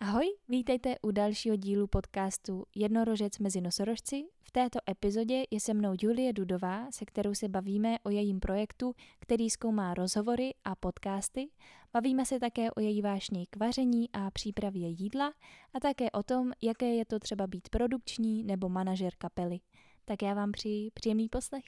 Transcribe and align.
Ahoj, 0.00 0.26
vítejte 0.48 0.96
u 1.02 1.10
dalšího 1.10 1.56
dílu 1.56 1.86
podcastu 1.86 2.64
Jednorožec 2.74 3.38
mezi 3.38 3.60
nosorožci. 3.60 4.24
V 4.42 4.50
této 4.50 4.78
epizodě 4.90 5.44
je 5.50 5.60
se 5.60 5.74
mnou 5.74 5.94
Julie 6.02 6.32
Dudová, 6.32 6.90
se 6.90 7.04
kterou 7.04 7.34
se 7.34 7.48
bavíme 7.48 7.96
o 8.02 8.10
jejím 8.10 8.40
projektu, 8.40 8.94
který 9.20 9.50
zkoumá 9.50 9.94
rozhovory 9.94 10.54
a 10.64 10.74
podcasty. 10.74 11.48
Bavíme 11.92 12.26
se 12.26 12.40
také 12.40 12.70
o 12.70 12.80
její 12.80 13.02
vášni 13.02 13.46
k 13.50 13.56
vaření 13.56 14.08
a 14.12 14.30
přípravě 14.30 14.88
jídla 14.88 15.32
a 15.74 15.80
také 15.80 16.10
o 16.10 16.22
tom, 16.22 16.52
jaké 16.62 16.86
je 16.86 17.04
to 17.04 17.18
třeba 17.18 17.46
být 17.46 17.68
produkční 17.68 18.44
nebo 18.44 18.68
manažer 18.68 19.12
kapely. 19.18 19.60
Tak 20.04 20.22
já 20.22 20.34
vám 20.34 20.52
přeji 20.52 20.90
příjemný 20.90 21.28
poslech. 21.28 21.64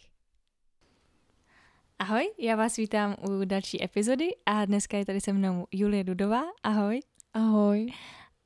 Ahoj, 1.98 2.34
já 2.38 2.56
vás 2.56 2.76
vítám 2.76 3.16
u 3.28 3.44
další 3.44 3.84
epizody 3.84 4.28
a 4.46 4.64
dneska 4.64 4.96
je 4.96 5.06
tady 5.06 5.20
se 5.20 5.32
mnou 5.32 5.66
Julie 5.72 6.04
Dudová. 6.04 6.42
Ahoj. 6.62 7.00
Ahoj. 7.36 7.92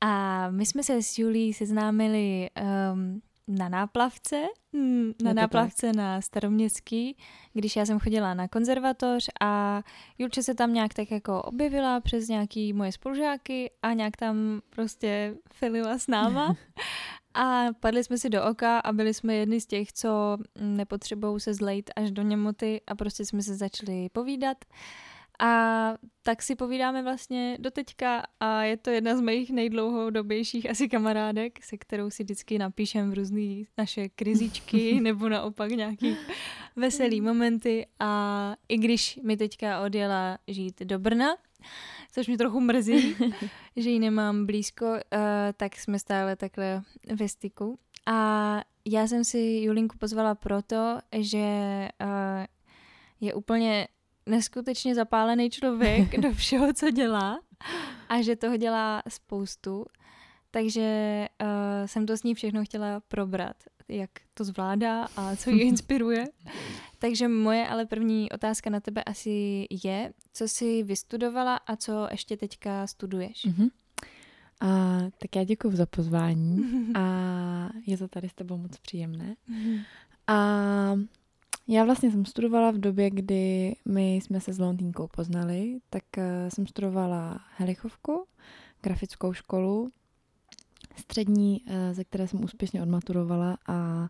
A 0.01 0.49
my 0.49 0.65
jsme 0.65 0.83
se 0.83 1.03
s 1.03 1.17
Julí 1.19 1.53
seznámili 1.53 2.49
um, 2.93 3.21
na 3.47 3.69
náplavce, 3.69 4.41
mm, 4.73 5.11
na 5.23 5.33
náplavce 5.33 5.87
tak. 5.87 5.95
na 5.95 6.21
Staroměstský, 6.21 7.17
když 7.53 7.75
já 7.75 7.85
jsem 7.85 7.99
chodila 7.99 8.33
na 8.33 8.47
konzervatoř 8.47 9.29
a 9.41 9.81
Julče 10.17 10.43
se 10.43 10.55
tam 10.55 10.73
nějak 10.73 10.93
tak 10.93 11.11
jako 11.11 11.41
objevila 11.41 11.99
přes 11.99 12.27
nějaký 12.27 12.73
moje 12.73 12.91
spolužáky 12.91 13.71
a 13.81 13.93
nějak 13.93 14.17
tam 14.17 14.61
prostě 14.69 15.35
filila 15.53 15.97
s 15.97 16.07
náma. 16.07 16.55
A 17.33 17.65
padli 17.79 18.03
jsme 18.03 18.17
si 18.17 18.29
do 18.29 18.43
oka 18.43 18.79
a 18.79 18.91
byli 18.91 19.13
jsme 19.13 19.35
jedni 19.35 19.61
z 19.61 19.65
těch, 19.65 19.93
co 19.93 20.37
nepotřebují 20.59 21.39
se 21.39 21.53
zlejt 21.53 21.91
až 21.95 22.11
do 22.11 22.21
němoty 22.21 22.81
a 22.87 22.95
prostě 22.95 23.25
jsme 23.25 23.41
se 23.41 23.55
začali 23.55 24.09
povídat. 24.09 24.57
A 25.41 25.93
tak 26.23 26.41
si 26.41 26.55
povídáme 26.55 27.03
vlastně 27.03 27.57
do 27.59 27.71
teďka 27.71 28.23
a 28.39 28.63
je 28.63 28.77
to 28.77 28.89
jedna 28.89 29.17
z 29.17 29.21
mých 29.21 29.51
nejdlouhodobějších 29.51 30.69
asi 30.69 30.89
kamarádek, 30.89 31.63
se 31.63 31.77
kterou 31.77 32.09
si 32.09 32.23
vždycky 32.23 32.57
napíšem 32.57 33.11
v 33.11 33.13
různé 33.13 33.63
naše 33.77 34.09
krizičky 34.09 34.99
nebo 35.01 35.29
naopak 35.29 35.71
nějaký 35.71 36.15
veselý 36.75 37.21
momenty 37.21 37.87
a 37.99 38.55
i 38.69 38.77
když 38.77 39.19
mi 39.23 39.37
teďka 39.37 39.81
odjela 39.81 40.37
žít 40.47 40.81
do 40.81 40.99
Brna, 40.99 41.35
což 42.11 42.27
mě 42.27 42.37
trochu 42.37 42.59
mrzí, 42.59 43.15
že 43.75 43.89
ji 43.89 43.99
nemám 43.99 44.45
blízko, 44.45 44.85
uh, 44.85 44.99
tak 45.57 45.75
jsme 45.75 45.99
stále 45.99 46.35
takhle 46.35 46.81
ve 47.15 47.27
styku. 47.27 47.79
A 48.05 48.61
já 48.85 49.07
jsem 49.07 49.23
si 49.23 49.39
Julinku 49.39 49.97
pozvala 49.97 50.35
proto, 50.35 50.99
že 51.19 51.47
uh, 52.01 52.45
je 53.21 53.33
úplně 53.33 53.87
neskutečně 54.25 54.95
zapálený 54.95 55.49
člověk 55.49 56.17
do 56.21 56.33
všeho, 56.33 56.73
co 56.73 56.91
dělá 56.91 57.39
a 58.09 58.21
že 58.21 58.35
toho 58.35 58.57
dělá 58.57 59.03
spoustu. 59.09 59.85
Takže 60.51 61.27
uh, 61.41 61.47
jsem 61.85 62.05
to 62.05 62.17
s 62.17 62.23
ní 62.23 62.35
všechno 62.35 62.65
chtěla 62.65 62.99
probrat, 63.07 63.55
jak 63.87 64.09
to 64.33 64.43
zvládá 64.43 65.07
a 65.15 65.35
co 65.35 65.49
ji 65.49 65.61
inspiruje. 65.67 66.25
Takže 66.99 67.27
moje 67.27 67.67
ale 67.67 67.85
první 67.85 68.31
otázka 68.31 68.69
na 68.69 68.79
tebe 68.79 69.03
asi 69.03 69.67
je, 69.83 70.13
co 70.33 70.47
jsi 70.47 70.83
vystudovala 70.83 71.55
a 71.55 71.75
co 71.75 72.07
ještě 72.11 72.37
teďka 72.37 72.87
studuješ? 72.87 73.45
Uh-huh. 73.45 73.71
A, 74.61 74.99
tak 75.17 75.35
já 75.35 75.43
děkuji 75.43 75.75
za 75.75 75.85
pozvání 75.85 76.63
a 76.95 77.69
je 77.87 77.97
to 77.97 78.07
tady 78.07 78.29
s 78.29 78.33
tebou 78.33 78.57
moc 78.57 78.77
příjemné. 78.77 79.35
Uh-huh. 79.49 79.83
A 80.27 80.95
já 81.71 81.85
vlastně 81.85 82.11
jsem 82.11 82.25
studovala 82.25 82.71
v 82.71 82.77
době, 82.77 83.09
kdy 83.09 83.75
my 83.85 84.15
jsme 84.15 84.41
se 84.41 84.53
s 84.53 84.59
Londýnkou 84.59 85.07
poznali, 85.07 85.79
tak 85.89 86.03
uh, 86.17 86.23
jsem 86.49 86.67
studovala 86.67 87.39
Helichovku, 87.57 88.25
grafickou 88.81 89.33
školu, 89.33 89.91
střední, 90.95 91.61
uh, 91.61 91.73
ze 91.91 92.03
které 92.03 92.27
jsem 92.27 92.43
úspěšně 92.43 92.81
odmaturovala 92.81 93.57
a 93.67 94.07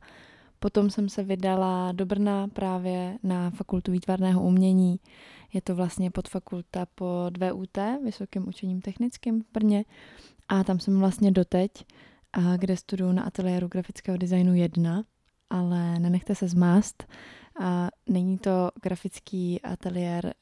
potom 0.59 0.89
jsem 0.89 1.09
se 1.09 1.23
vydala 1.23 1.91
do 1.91 2.05
Brna 2.05 2.47
právě 2.47 3.17
na 3.23 3.49
fakultu 3.49 3.91
výtvarného 3.91 4.43
umění. 4.43 4.99
Je 5.53 5.61
to 5.61 5.75
vlastně 5.75 6.11
podfakulta 6.11 6.85
pod 6.95 7.37
VUT, 7.37 7.77
Vysokým 8.03 8.47
učením 8.47 8.81
technickým 8.81 9.43
v 9.43 9.45
Brně 9.53 9.85
a 10.47 10.63
tam 10.63 10.79
jsem 10.79 10.99
vlastně 10.99 11.31
doteď, 11.31 11.71
uh, 12.37 12.57
kde 12.57 12.77
studuju 12.77 13.11
na 13.11 13.23
ateliéru 13.23 13.67
grafického 13.67 14.17
designu 14.17 14.55
1, 14.55 15.03
ale 15.49 15.99
nenechte 15.99 16.35
se 16.35 16.47
zmást, 16.47 17.03
a 17.59 17.89
není 18.09 18.37
to 18.37 18.71
grafický 18.81 19.61
ateliér, 19.61 20.33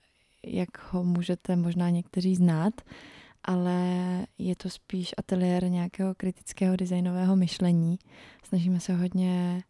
jak 0.43 0.93
ho 0.93 1.03
můžete 1.03 1.55
možná 1.55 1.89
někteří 1.89 2.35
znát, 2.35 2.73
ale 3.43 3.81
je 4.37 4.55
to 4.55 4.69
spíš 4.69 5.13
ateliér 5.17 5.69
nějakého 5.69 6.15
kritického 6.15 6.75
designového 6.75 7.35
myšlení. 7.35 7.99
Snažíme 8.43 8.79
se 8.79 8.93
hodně 8.93 9.63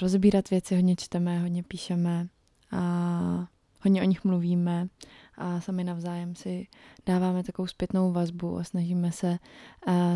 rozbírat 0.00 0.50
věci, 0.50 0.74
hodně 0.74 0.96
čteme, 0.96 1.40
hodně 1.40 1.62
píšeme 1.62 2.26
a 2.72 3.46
hodně 3.80 4.02
o 4.02 4.04
nich 4.04 4.24
mluvíme 4.24 4.88
a 5.36 5.60
sami 5.60 5.84
navzájem 5.84 6.34
si 6.34 6.66
dáváme 7.06 7.42
takovou 7.44 7.66
zpětnou 7.66 8.12
vazbu 8.12 8.58
a 8.58 8.64
snažíme 8.64 9.12
se 9.12 9.38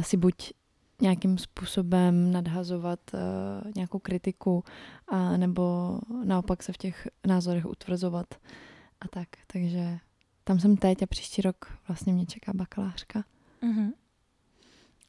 si 0.01 0.17
buď 0.17 0.53
nějakým 1.01 1.39
způsobem 1.39 2.33
nadhazovat 2.33 3.01
uh, 3.15 3.21
nějakou 3.77 3.99
kritiku 3.99 4.65
a 5.09 5.37
nebo 5.37 5.99
naopak 6.25 6.63
se 6.63 6.73
v 6.73 6.77
těch 6.77 7.09
názorech 7.27 7.67
utvrzovat 7.67 8.27
a 9.01 9.09
tak. 9.09 9.29
Takže 9.47 9.99
tam 10.45 10.61
jsem 10.61 10.77
teď 10.77 11.03
a 11.03 11.07
příští 11.07 11.43
rok 11.43 11.79
vlastně 11.89 12.13
mě 12.13 12.27
čeká 12.27 12.53
bakalářka. 12.55 13.25
Uh-huh. 13.63 13.93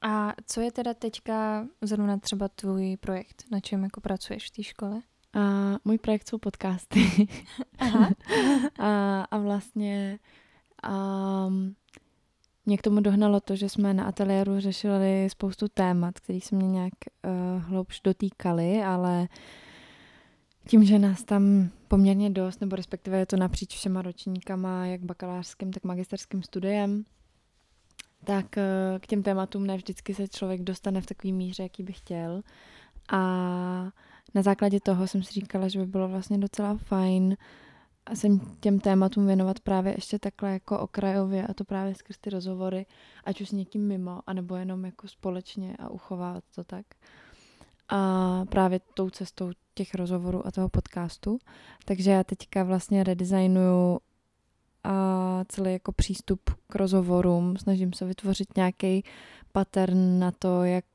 A 0.01 0.33
co 0.45 0.61
je 0.61 0.71
teda 0.71 0.93
teďka 0.93 1.67
zrovna 1.81 2.17
třeba 2.17 2.47
tvůj 2.47 2.97
projekt? 2.97 3.43
Na 3.51 3.59
čem 3.59 3.83
jako 3.83 4.01
pracuješ 4.01 4.47
v 4.47 4.51
té 4.51 4.63
škole? 4.63 5.01
A 5.33 5.75
můj 5.85 5.97
projekt 5.97 6.27
jsou 6.27 6.37
podcasty. 6.37 7.27
Aha. 7.79 8.09
a, 8.79 9.21
a 9.21 9.37
vlastně 9.37 10.19
um, 10.89 11.75
mě 12.67 12.77
k 12.77 12.81
tomu 12.81 13.01
dohnalo 13.01 13.39
to, 13.39 13.55
že 13.55 13.69
jsme 13.69 13.93
na 13.93 14.03
ateliéru 14.03 14.59
řešili 14.59 15.27
spoustu 15.31 15.67
témat, 15.67 16.19
které 16.19 16.39
se 16.41 16.55
mě 16.55 16.67
nějak 16.67 16.93
uh, 17.25 17.63
hloubš 17.63 18.01
dotýkaly, 18.03 18.83
ale 18.83 19.27
tím, 20.67 20.83
že 20.83 20.99
nás 20.99 21.23
tam 21.23 21.69
poměrně 21.87 22.29
dost, 22.29 22.61
nebo 22.61 22.75
respektive 22.75 23.19
je 23.19 23.25
to 23.25 23.37
napříč 23.37 23.75
všema 23.75 24.01
ročníkama, 24.01 24.85
jak 24.85 25.01
bakalářským, 25.01 25.73
tak 25.73 25.83
magisterským 25.83 26.43
studiem, 26.43 27.03
tak 28.23 28.45
uh, 28.57 28.99
k 28.99 29.07
těm 29.07 29.23
tématům 29.23 29.67
ne 29.67 29.77
vždycky 29.77 30.13
se 30.13 30.27
člověk 30.27 30.61
dostane 30.61 31.01
v 31.01 31.05
takový 31.05 31.33
míře, 31.33 31.63
jaký 31.63 31.83
by 31.83 31.93
chtěl. 31.93 32.41
A 33.11 33.19
na 34.35 34.41
základě 34.41 34.79
toho 34.79 35.07
jsem 35.07 35.23
si 35.23 35.33
říkala, 35.33 35.67
že 35.67 35.79
by 35.79 35.85
bylo 35.85 36.07
vlastně 36.07 36.37
docela 36.37 36.77
fajn 36.77 37.23
uh, 37.25 37.35
a 38.07 38.15
jsem 38.15 38.39
těm 38.59 38.79
tématům 38.79 39.25
věnovat 39.25 39.59
právě 39.59 39.93
ještě 39.97 40.19
takhle 40.19 40.51
jako 40.53 40.79
okrajově 40.79 41.47
a 41.47 41.53
to 41.53 41.63
právě 41.63 41.95
skrz 41.95 42.17
ty 42.17 42.29
rozhovory, 42.29 42.85
ať 43.23 43.41
už 43.41 43.49
s 43.49 43.51
někým 43.51 43.87
mimo, 43.87 44.21
anebo 44.27 44.55
jenom 44.55 44.85
jako 44.85 45.07
společně 45.07 45.75
a 45.79 45.89
uchovávat 45.89 46.43
to 46.55 46.63
tak. 46.63 46.85
A 47.89 48.45
právě 48.49 48.79
tou 48.93 49.09
cestou 49.09 49.51
těch 49.73 49.95
rozhovorů 49.95 50.47
a 50.47 50.51
toho 50.51 50.69
podcastu. 50.69 51.39
Takže 51.85 52.11
já 52.11 52.23
teďka 52.23 52.63
vlastně 52.63 53.03
redesignuju 53.03 53.99
a 54.83 55.43
celý 55.47 55.73
jako 55.73 55.91
přístup 55.91 56.41
k 56.67 56.75
rozhovorům. 56.75 57.57
Snažím 57.57 57.93
se 57.93 58.05
vytvořit 58.05 58.55
nějaký 58.55 59.03
pattern 59.51 60.19
na 60.19 60.31
to, 60.31 60.63
jak 60.63 60.85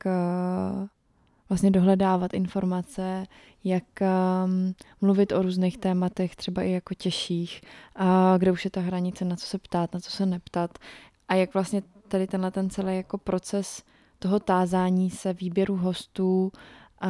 vlastně 1.49 1.71
dohledávat 1.71 2.33
informace, 2.33 3.25
jak 3.63 3.83
um, 4.01 4.75
mluvit 5.01 5.31
o 5.31 5.41
různých 5.41 5.77
tématech, 5.77 6.35
třeba 6.35 6.61
i 6.61 6.71
jako 6.71 6.93
těžších, 6.93 7.61
a 7.95 8.37
kde 8.37 8.51
už 8.51 8.65
je 8.65 8.71
ta 8.71 8.81
hranice, 8.81 9.25
na 9.25 9.35
co 9.35 9.45
se 9.45 9.57
ptát, 9.57 9.93
na 9.93 9.99
co 9.99 10.11
se 10.11 10.25
neptat. 10.25 10.77
A 11.27 11.35
jak 11.35 11.53
vlastně 11.53 11.81
tady 12.07 12.27
tenhle 12.27 12.51
ten 12.51 12.69
celý 12.69 12.97
jako 12.97 13.17
proces 13.17 13.83
toho 14.19 14.39
tázání 14.39 15.09
se, 15.09 15.33
výběru 15.33 15.75
hostů, 15.75 16.51
a 17.03 17.09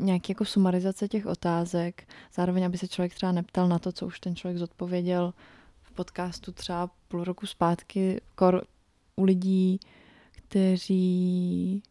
nějaký 0.00 0.32
jako 0.32 0.44
sumarizace 0.44 1.08
těch 1.08 1.26
otázek, 1.26 2.08
zároveň, 2.34 2.66
aby 2.66 2.78
se 2.78 2.88
člověk 2.88 3.14
třeba 3.14 3.32
neptal 3.32 3.68
na 3.68 3.78
to, 3.78 3.92
co 3.92 4.06
už 4.06 4.20
ten 4.20 4.36
člověk 4.36 4.58
zodpověděl 4.58 5.34
v 5.82 5.92
podcastu 5.92 6.52
třeba 6.52 6.90
půl 7.08 7.24
roku 7.24 7.46
zpátky 7.46 8.20
kor 8.34 8.64
u 9.16 9.24
lidí, 9.24 9.80
kteří 10.32 11.82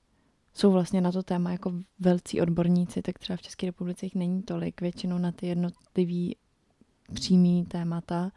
jsou 0.56 0.72
vlastně 0.72 1.02
na 1.02 1.12
to 1.12 1.24
téma 1.24 1.52
jako 1.52 1.74
velcí 2.00 2.42
odborníci, 2.42 3.02
tak 3.02 3.19
třeba 3.19 3.38
v 3.38 3.42
České 3.42 3.66
republice 3.66 4.06
jich 4.06 4.16
není 4.16 4.44
tolik, 4.44 4.81
většinou 4.81 5.18
na 5.18 5.31
ty 5.31 5.48
jednotlivý 5.48 6.36
přímý 7.13 7.66
témata, 7.66 8.31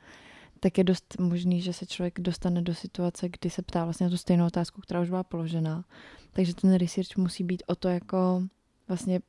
tak 0.61 0.79
je 0.79 0.85
dost 0.85 1.17
možný, 1.20 1.61
že 1.61 1.73
se 1.73 1.87
člověk 1.87 2.20
dostane 2.20 2.62
do 2.62 2.75
situace, 2.75 3.29
kdy 3.29 3.50
se 3.50 3.62
ptá 3.62 3.85
vlastně 3.85 4.05
na 4.06 4.11
tu 4.11 4.17
stejnou 4.17 4.47
otázku, 4.47 4.81
která 4.81 5.00
už 5.00 5.09
byla 5.09 5.23
položena. 5.23 5.85
Takže 6.32 6.55
ten 6.55 6.75
research 6.75 7.17
musí 7.17 7.44
být 7.44 7.62
o 7.67 7.75
to 7.75 7.88
jako 7.88 8.43
vlastně 8.88 9.21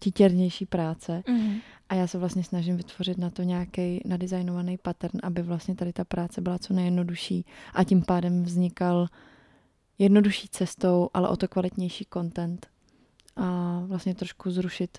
titěrnější 0.00 0.66
práce. 0.66 1.22
Mm-hmm. 1.26 1.60
A 1.88 1.94
já 1.94 2.06
se 2.06 2.18
vlastně 2.18 2.44
snažím 2.44 2.76
vytvořit 2.76 3.18
na 3.18 3.30
to 3.30 3.42
nějaký 3.42 4.00
nadizajnovaný 4.04 4.78
pattern, 4.78 5.20
aby 5.22 5.42
vlastně 5.42 5.74
tady 5.74 5.92
ta 5.92 6.04
práce 6.04 6.40
byla 6.40 6.58
co 6.58 6.74
nejjednodušší 6.74 7.44
a 7.74 7.84
tím 7.84 8.02
pádem 8.02 8.42
vznikal 8.42 9.08
jednodušší 9.98 10.48
cestou, 10.48 11.10
ale 11.14 11.28
o 11.28 11.36
to 11.36 11.48
kvalitnější 11.48 12.06
content. 12.12 12.66
A 13.36 13.80
vlastně 13.86 14.14
trošku 14.14 14.50
zrušit 14.50 14.98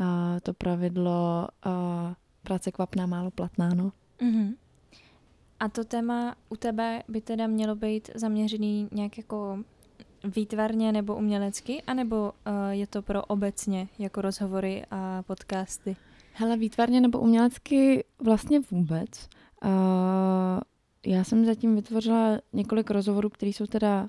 uh, 0.00 0.06
to 0.42 0.54
pravidlo 0.54 1.48
uh, 1.66 1.72
práce 2.42 2.72
kvapná, 2.72 3.06
málo 3.06 3.30
platná, 3.30 3.68
no. 3.74 3.92
Mm-hmm. 4.20 4.54
A 5.60 5.68
to 5.68 5.84
téma 5.84 6.34
u 6.48 6.56
tebe 6.56 7.02
by 7.08 7.20
teda 7.20 7.46
mělo 7.46 7.74
být 7.76 8.10
zaměřený 8.14 8.88
nějak 8.92 9.18
jako 9.18 9.58
výtvarně 10.24 10.92
nebo 10.92 11.16
umělecky, 11.16 11.82
anebo 11.82 12.32
uh, 12.46 12.52
je 12.70 12.86
to 12.86 13.02
pro 13.02 13.22
obecně, 13.24 13.88
jako 13.98 14.20
rozhovory 14.20 14.84
a 14.90 15.22
podcasty? 15.22 15.96
Hele, 16.32 16.56
výtvarně 16.56 17.00
nebo 17.00 17.18
umělecky 17.18 18.04
vlastně 18.24 18.60
vůbec. 18.70 19.28
Uh, 19.64 19.70
já 21.06 21.24
jsem 21.24 21.44
zatím 21.44 21.76
vytvořila 21.76 22.38
několik 22.52 22.90
rozhovorů, 22.90 23.28
které 23.28 23.50
jsou 23.50 23.66
teda 23.66 24.08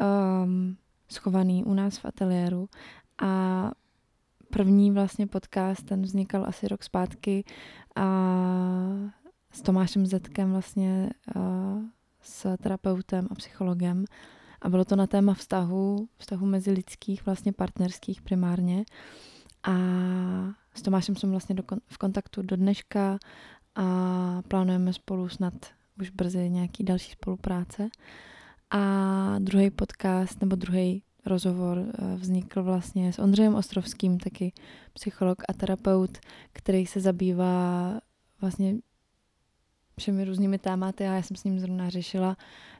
um, 0.00 0.76
schovaný 1.08 1.64
u 1.64 1.74
nás 1.74 1.98
v 1.98 2.04
ateliéru. 2.04 2.68
A 3.22 3.70
první 4.50 4.90
vlastně 4.90 5.26
podcast, 5.26 5.86
ten 5.86 6.02
vznikal 6.02 6.44
asi 6.46 6.68
rok 6.68 6.82
zpátky 6.82 7.44
a 7.96 8.06
s 9.50 9.62
Tomášem 9.62 10.06
Zetkem 10.06 10.52
vlastně 10.52 11.10
uh, 11.36 11.82
s 12.20 12.56
terapeutem 12.56 13.28
a 13.30 13.34
psychologem. 13.34 14.04
A 14.62 14.68
bylo 14.68 14.84
to 14.84 14.96
na 14.96 15.06
téma 15.06 15.34
vztahu, 15.34 16.08
vztahu 16.16 16.46
mezi 16.46 16.70
lidských, 16.70 17.26
vlastně 17.26 17.52
partnerských 17.52 18.22
primárně. 18.22 18.84
A 19.62 19.74
s 20.74 20.82
Tomášem 20.82 21.16
jsem 21.16 21.30
vlastně 21.30 21.54
do, 21.54 21.62
v 21.86 21.98
kontaktu 21.98 22.42
do 22.42 22.56
dneška 22.56 23.18
a 23.74 24.42
plánujeme 24.48 24.92
spolu 24.92 25.28
snad 25.28 25.54
už 26.00 26.10
brzy 26.10 26.50
nějaký 26.50 26.84
další 26.84 27.12
spolupráce. 27.12 27.88
A 28.76 29.38
druhý 29.38 29.70
podcast 29.70 30.40
nebo 30.40 30.56
druhý 30.56 31.02
rozhovor 31.26 31.78
eh, 31.78 32.16
vznikl 32.16 32.62
vlastně 32.62 33.12
s 33.12 33.18
Ondřejem 33.18 33.54
Ostrovským, 33.54 34.18
taky 34.18 34.52
psycholog 34.92 35.42
a 35.48 35.52
terapeut, 35.52 36.18
který 36.52 36.86
se 36.86 37.00
zabývá 37.00 37.92
vlastně 38.40 38.74
všemi 39.98 40.24
různými 40.24 40.58
tématy 40.58 41.08
a 41.08 41.12
já 41.12 41.22
jsem 41.22 41.36
s 41.36 41.44
ním 41.44 41.60
zrovna 41.60 41.90
řešila 41.90 42.36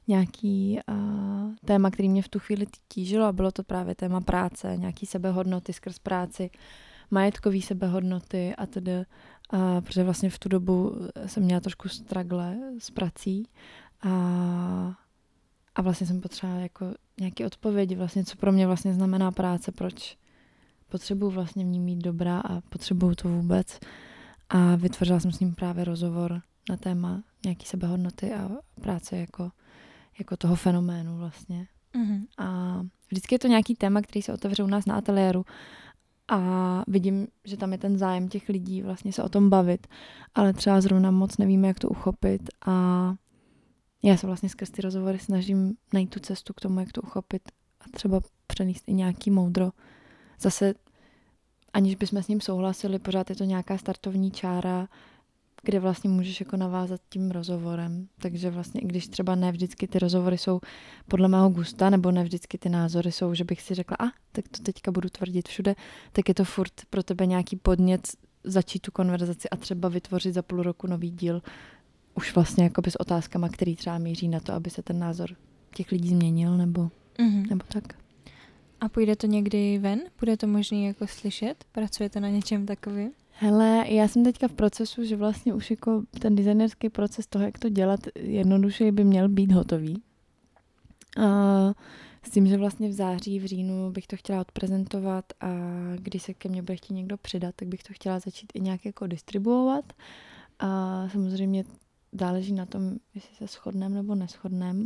nějaký 0.09 0.79
uh, 0.89 1.55
téma, 1.65 1.91
který 1.91 2.09
mě 2.09 2.23
v 2.23 2.29
tu 2.29 2.39
chvíli 2.39 2.67
tížilo 2.89 3.27
a 3.27 3.33
bylo 3.33 3.53
to 3.53 3.65
právě 3.65 3.95
téma 3.95 4.21
práce, 4.21 4.77
nějaký 4.77 5.07
sebehodnoty 5.07 5.73
skrz 5.73 5.99
práci, 5.99 6.51
majetkový 7.11 7.63
sebehodnoty 7.63 8.55
a 8.59 8.67
tedy, 8.67 8.93
uh, 8.97 9.81
protože 9.81 10.05
vlastně 10.05 10.31
v 10.31 10.39
tu 10.39 10.49
dobu 10.49 10.97
jsem 11.27 11.43
měla 11.43 11.61
trošku 11.61 11.89
stragle 11.89 12.59
s 12.79 12.91
prací 12.91 13.49
a, 14.03 14.95
a 15.75 15.83
vlastně 15.83 16.07
jsem 16.07 16.21
potřebovala 16.21 16.63
jako 16.63 16.95
nějaké 17.21 17.47
odpovědi, 17.47 17.95
vlastně 17.95 18.25
co 18.25 18.37
pro 18.37 18.53
mě 18.53 18.67
vlastně 18.67 18.95
znamená 18.95 19.33
práce, 19.33 19.73
proč 19.73 20.17
potřebuju 20.89 21.31
vlastně 21.31 21.65
v 21.65 21.69
ní 21.69 21.81
mít 21.81 22.03
dobrá 22.03 22.41
a 22.41 22.61
potřebuju 22.61 23.15
to 23.15 23.29
vůbec. 23.29 23.81
A 24.49 24.77
vytvořila 24.77 25.21
jsem 25.21 25.33
s 25.33 25.41
ním 25.41 25.55
právě 25.55 25.85
rozhovor 25.85 26.43
na 26.71 26.77
téma 26.77 27.23
nějaký 27.45 27.67
sebehodnoty 27.67 28.35
a 28.35 28.51
práce 28.81 29.17
jako, 29.17 29.51
jako 30.19 30.37
toho 30.37 30.57
fenoménu 30.57 31.19
vlastně. 31.19 31.67
Mm-hmm. 31.95 32.25
A 32.39 32.81
vždycky 33.11 33.35
je 33.35 33.39
to 33.39 33.49
nějaký 33.49 33.75
téma, 33.75 34.03
který 34.03 34.23
se 34.23 34.33
otevře 34.33 34.63
u 34.63 34.67
nás 34.67 34.87
na 34.87 34.95
ateliéru 34.95 35.45
a 36.29 36.83
vidím, 36.87 37.27
že 37.45 37.57
tam 37.57 37.73
je 37.73 37.79
ten 37.79 37.99
zájem 37.99 38.29
těch 38.29 38.49
lidí 38.49 38.83
vlastně 38.83 39.13
se 39.13 39.23
o 39.23 39.29
tom 39.29 39.51
bavit, 39.51 39.87
ale 40.35 40.53
třeba 40.53 40.81
zrovna 40.81 41.11
moc 41.11 41.39
nevíme, 41.39 41.69
jak 41.69 41.79
to 41.79 41.89
uchopit 41.89 42.43
a 42.67 43.15
já 44.05 44.17
se 44.17 44.27
vlastně 44.27 44.49
skrz 44.49 44.71
ty 44.71 44.83
rozhovory 44.83 45.19
snažím 45.19 45.77
najít 45.93 46.11
tu 46.11 46.21
cestu 46.21 46.53
k 46.53 46.61
tomu, 46.61 46.81
jak 46.81 46.93
to 46.93 47.03
uchopit 47.03 47.43
a 47.81 47.85
třeba 47.91 48.21
přenést 48.47 48.85
i 48.87 48.95
nějaký 48.95 49.31
moudro. 49.31 49.71
Zase, 50.41 50.75
aniž 51.73 51.95
bychom 51.95 52.23
s 52.23 52.29
ním 52.29 52.41
souhlasili, 52.41 52.99
pořád 52.99 53.31
je 53.31 53.37
to 53.37 53.45
nějaká 53.45 53.79
startovní 53.79 54.31
čára, 54.31 54.89
kde 55.63 55.81
vlastně 55.81 56.11
můžeš 56.11 56.41
jako 56.41 56.57
navázat 56.57 57.01
tím 57.09 57.31
rozhovorem. 57.31 58.09
Takže 58.19 58.51
vlastně, 58.51 58.81
i 58.81 58.87
když 58.87 59.09
třeba 59.09 59.35
ne 59.35 59.53
vždycky 59.53 59.87
ty 59.87 59.99
rozhovory 59.99 60.39
jsou 60.39 60.61
podle 61.09 61.29
mého 61.29 61.49
gusta, 61.49 61.91
nebo 61.91 62.11
ne 62.11 62.25
vždycky 62.25 62.59
ty 62.59 62.69
názory 62.69 63.13
jsou, 63.13 63.35
že 63.35 63.45
bych 63.45 63.63
si 63.63 63.75
řekla, 63.75 63.97
a 64.01 64.13
tak 64.33 64.49
to 64.49 64.63
teďka 64.63 64.93
budu 64.93 65.09
tvrdit 65.09 65.49
všude, 65.49 65.75
tak 66.13 66.29
je 66.29 66.35
to 66.35 66.45
furt 66.45 66.73
pro 66.91 67.03
tebe 67.03 67.27
nějaký 67.27 67.57
podnět 67.57 68.09
začít 68.45 68.79
tu 68.79 68.91
konverzaci 68.91 69.51
a 69.51 69.57
třeba 69.57 69.89
vytvořit 69.89 70.35
za 70.35 70.43
půl 70.43 70.63
roku 70.63 70.87
nový 70.87 71.11
díl, 71.11 71.43
už 72.15 72.35
vlastně 72.35 72.65
jako 72.65 72.83
s 72.91 73.01
otázkama, 73.01 73.49
který 73.49 73.77
třeba 73.77 73.99
míří 73.99 74.29
na 74.29 74.41
to, 74.41 74.53
aby 74.53 74.71
se 74.71 74.83
ten 74.83 74.99
názor 74.99 75.31
těch 75.75 75.93
lidí 75.93 76.09
změnil, 76.09 76.57
nebo, 76.57 76.91
mm-hmm. 77.19 77.49
nebo 77.51 77.65
tak. 77.69 77.85
A 78.81 78.89
půjde 78.89 79.17
to 79.17 79.27
někdy 79.27 79.79
ven? 79.79 80.01
Bude 80.21 80.37
to 80.37 80.47
možné 80.47 80.79
jako 80.79 81.07
slyšet? 81.07 81.65
Pracujete 81.73 82.21
na 82.21 82.29
něčem 82.29 82.67
takovým? 82.67 83.11
Hele, 83.31 83.85
já 83.89 84.09
jsem 84.09 84.25
teďka 84.25 84.49
v 84.49 84.53
procesu, 84.53 85.05
že 85.05 85.17
vlastně 85.17 85.55
už 85.55 85.71
jako 85.71 86.03
ten 86.21 86.37
designerský 86.37 86.89
proces 86.89 87.27
toho, 87.27 87.45
jak 87.45 87.59
to 87.59 87.69
dělat 87.69 88.01
jednoduše 88.15 88.93
by 88.93 89.05
měl 89.05 89.29
být 89.29 89.53
hotový. 89.53 90.03
A 91.17 91.75
s 92.23 92.31
tím, 92.31 92.47
že 92.47 92.57
vlastně 92.57 92.89
v 92.89 92.93
září, 92.93 93.39
v 93.39 93.45
říjnu 93.45 93.91
bych 93.91 94.07
to 94.07 94.17
chtěla 94.17 94.41
odprezentovat 94.41 95.25
a 95.41 95.49
když 95.97 96.23
se 96.23 96.35
ke 96.35 96.49
mně 96.49 96.63
bude 96.63 96.77
chtít 96.77 96.95
někdo 96.95 97.17
přidat, 97.17 97.55
tak 97.57 97.69
bych 97.69 97.83
to 97.83 97.93
chtěla 97.93 98.19
začít 98.19 98.53
i 98.55 98.61
nějak 98.61 98.85
jako 98.85 99.07
distribuovat. 99.07 99.93
A 100.59 101.09
samozřejmě 101.09 101.65
záleží 102.15 102.53
na 102.53 102.67
tom, 102.67 102.97
jestli 103.15 103.37
se 103.37 103.47
shodneme 103.47 103.95
nebo 103.95 104.15
neschodneme 104.15 104.85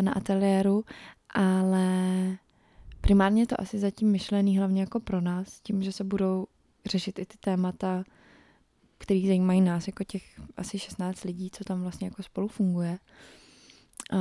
na 0.00 0.12
ateliéru, 0.12 0.84
ale 1.34 1.88
primárně 3.00 3.46
to 3.46 3.60
asi 3.60 3.78
zatím 3.78 4.10
myšlený 4.10 4.58
hlavně 4.58 4.80
jako 4.80 5.00
pro 5.00 5.20
nás, 5.20 5.60
tím, 5.60 5.82
že 5.82 5.92
se 5.92 6.04
budou 6.04 6.46
řešit 6.86 7.18
i 7.18 7.26
ty 7.26 7.38
témata, 7.38 8.04
které 8.98 9.20
zajímají 9.26 9.60
nás, 9.60 9.86
jako 9.86 10.04
těch 10.04 10.40
asi 10.56 10.78
16 10.78 11.24
lidí, 11.24 11.50
co 11.50 11.64
tam 11.64 11.82
vlastně 11.82 12.06
jako 12.06 12.22
spolu 12.22 12.48
funguje. 12.48 12.98
A 14.12 14.18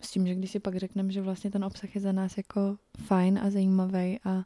s 0.00 0.10
tím, 0.10 0.26
že 0.26 0.34
když 0.34 0.50
si 0.50 0.60
pak 0.60 0.76
řekneme, 0.76 1.12
že 1.12 1.22
vlastně 1.22 1.50
ten 1.50 1.64
obsah 1.64 1.94
je 1.94 2.00
za 2.00 2.12
nás 2.12 2.36
jako 2.36 2.78
fajn 2.98 3.38
a 3.42 3.50
zajímavý 3.50 4.18
a, 4.24 4.44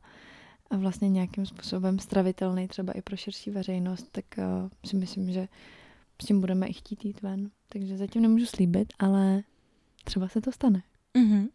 a 0.70 0.76
vlastně 0.76 1.08
nějakým 1.08 1.46
způsobem 1.46 1.98
stravitelný 1.98 2.69
třeba 2.69 2.93
i 2.93 3.02
pro 3.02 3.16
širší 3.16 3.50
veřejnost, 3.50 4.08
tak 4.12 4.25
uh, 4.38 4.44
si 4.84 4.96
myslím, 4.96 5.32
že 5.32 5.48
s 6.22 6.25
tím 6.25 6.40
budeme 6.40 6.67
i 6.67 6.72
chtít 6.72 7.05
jít 7.05 7.22
ven. 7.22 7.50
Takže 7.69 7.96
zatím 7.96 8.22
nemůžu 8.22 8.46
slíbit, 8.46 8.93
ale 8.99 9.43
třeba 10.05 10.28
se 10.28 10.40
to 10.40 10.52
stane. 10.52 10.82
Mm-hmm. 11.14 11.49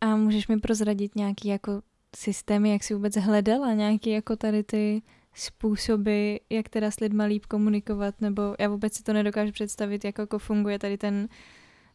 A 0.00 0.16
můžeš 0.16 0.48
mi 0.48 0.58
prozradit 0.58 1.16
nějaký 1.16 1.48
jako 1.48 1.82
systémy, 2.16 2.70
jak 2.70 2.84
si 2.84 2.94
vůbec 2.94 3.16
hledala 3.16 3.72
nějaký 3.72 4.10
jako 4.10 4.36
tady 4.36 4.62
ty 4.62 5.02
způsoby, 5.34 6.36
jak 6.50 6.68
teda 6.68 6.90
s 6.90 7.00
lidma 7.00 7.24
líp 7.24 7.46
komunikovat, 7.46 8.20
nebo 8.20 8.54
já 8.58 8.68
vůbec 8.68 8.94
si 8.94 9.02
to 9.02 9.12
nedokážu 9.12 9.52
představit, 9.52 10.04
jak 10.04 10.18
jako 10.18 10.38
funguje 10.38 10.78
tady 10.78 10.98
ten 10.98 11.28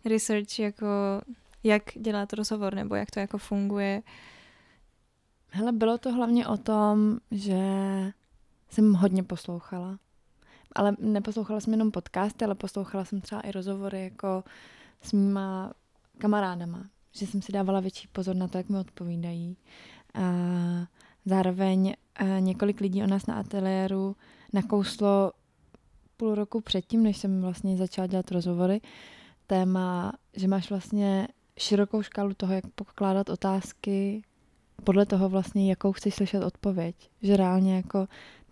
research, 0.06 0.60
jako 0.60 0.86
jak 1.64 1.84
dělat 1.96 2.34
rozhovor, 2.34 2.76
nebo 2.76 2.96
jak 2.96 3.12
to 3.12 3.20
jako 3.20 3.38
funguje. 3.38 4.04
Hele, 5.50 5.72
bylo 5.72 5.98
to 5.98 6.12
hlavně 6.12 6.48
o 6.48 6.58
tom, 6.58 7.18
že 7.32 7.58
jsem 8.70 8.94
hodně 8.94 9.24
poslouchala. 9.24 10.00
Ale 10.76 10.96
neposlouchala 11.00 11.60
jsem 11.60 11.74
jenom 11.74 11.92
podcasty, 11.92 12.46
ale 12.46 12.56
poslouchala 12.56 13.06
jsem 13.06 13.22
třeba 13.22 13.42
i 13.42 13.52
rozhovory 13.52 14.04
jako 14.04 14.44
s 15.02 15.14
mýma 15.14 15.74
kamarádama, 16.18 16.84
že 17.12 17.28
jsem 17.28 17.42
si 17.42 17.52
dávala 17.52 17.80
větší 17.80 18.08
pozor 18.08 18.36
na 18.36 18.48
to, 18.48 18.58
jak 18.58 18.70
mi 18.70 18.78
odpovídají. 18.78 19.58
A 20.14 20.22
zároveň 21.26 21.94
několik 22.40 22.82
lidí 22.82 23.04
o 23.04 23.08
nás 23.08 23.26
na 23.26 23.36
ateliéru 23.36 24.16
nakouslo 24.54 25.32
půl 26.18 26.36
roku 26.36 26.62
předtím, 26.62 27.04
než 27.04 27.18
jsem 27.18 27.42
vlastně 27.42 27.78
začala 27.78 28.08
dělat 28.08 28.32
rozhovory, 28.32 28.82
téma, 29.48 30.14
že 30.34 30.48
máš 30.48 30.70
vlastně 30.70 31.28
širokou 31.58 32.02
škálu 32.02 32.34
toho, 32.34 32.54
jak 32.54 32.68
pokládat 32.68 33.30
otázky 33.30 34.24
podle 34.84 35.06
toho 35.06 35.30
vlastně, 35.30 35.70
jakou 35.70 35.92
chceš 35.92 36.16
slyšet 36.16 36.44
odpověď. 36.44 36.96
Že 37.22 37.38
reálně 37.38 37.76
jako 37.76 38.08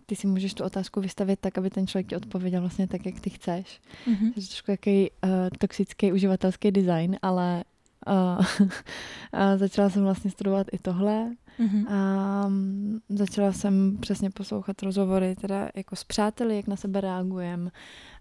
ty 0.06 0.16
si 0.16 0.26
můžeš 0.26 0.54
tu 0.54 0.64
otázku 0.64 1.00
vystavit 1.00 1.40
tak, 1.40 1.58
aby 1.58 1.70
ten 1.70 1.86
člověk 1.86 2.06
ti 2.06 2.16
odpověděl 2.16 2.60
vlastně 2.60 2.88
tak, 2.88 3.06
jak 3.06 3.20
ty 3.20 3.30
chceš. 3.30 3.80
Mm-hmm. 4.06 4.26
Je 4.26 4.42
to 4.42 4.48
trošku 4.48 4.70
jaký 4.70 5.10
uh, 5.10 5.30
toxický 5.58 6.12
uživatelský 6.12 6.70
design, 6.70 7.16
ale 7.22 7.64
uh, 8.06 8.46
uh, 8.60 9.56
začala 9.56 9.90
jsem 9.90 10.02
vlastně 10.02 10.30
studovat 10.30 10.66
i 10.72 10.78
tohle 10.78 11.30
Mm-hmm. 11.58 11.86
A 11.88 12.46
um, 12.46 13.00
začala 13.08 13.52
jsem 13.52 13.98
přesně 14.00 14.30
poslouchat 14.30 14.82
rozhovory 14.82 15.36
teda 15.36 15.68
jako 15.74 15.96
s 15.96 16.04
přáteli, 16.04 16.56
jak 16.56 16.66
na 16.66 16.76
sebe 16.76 17.00
reagujeme. 17.00 17.70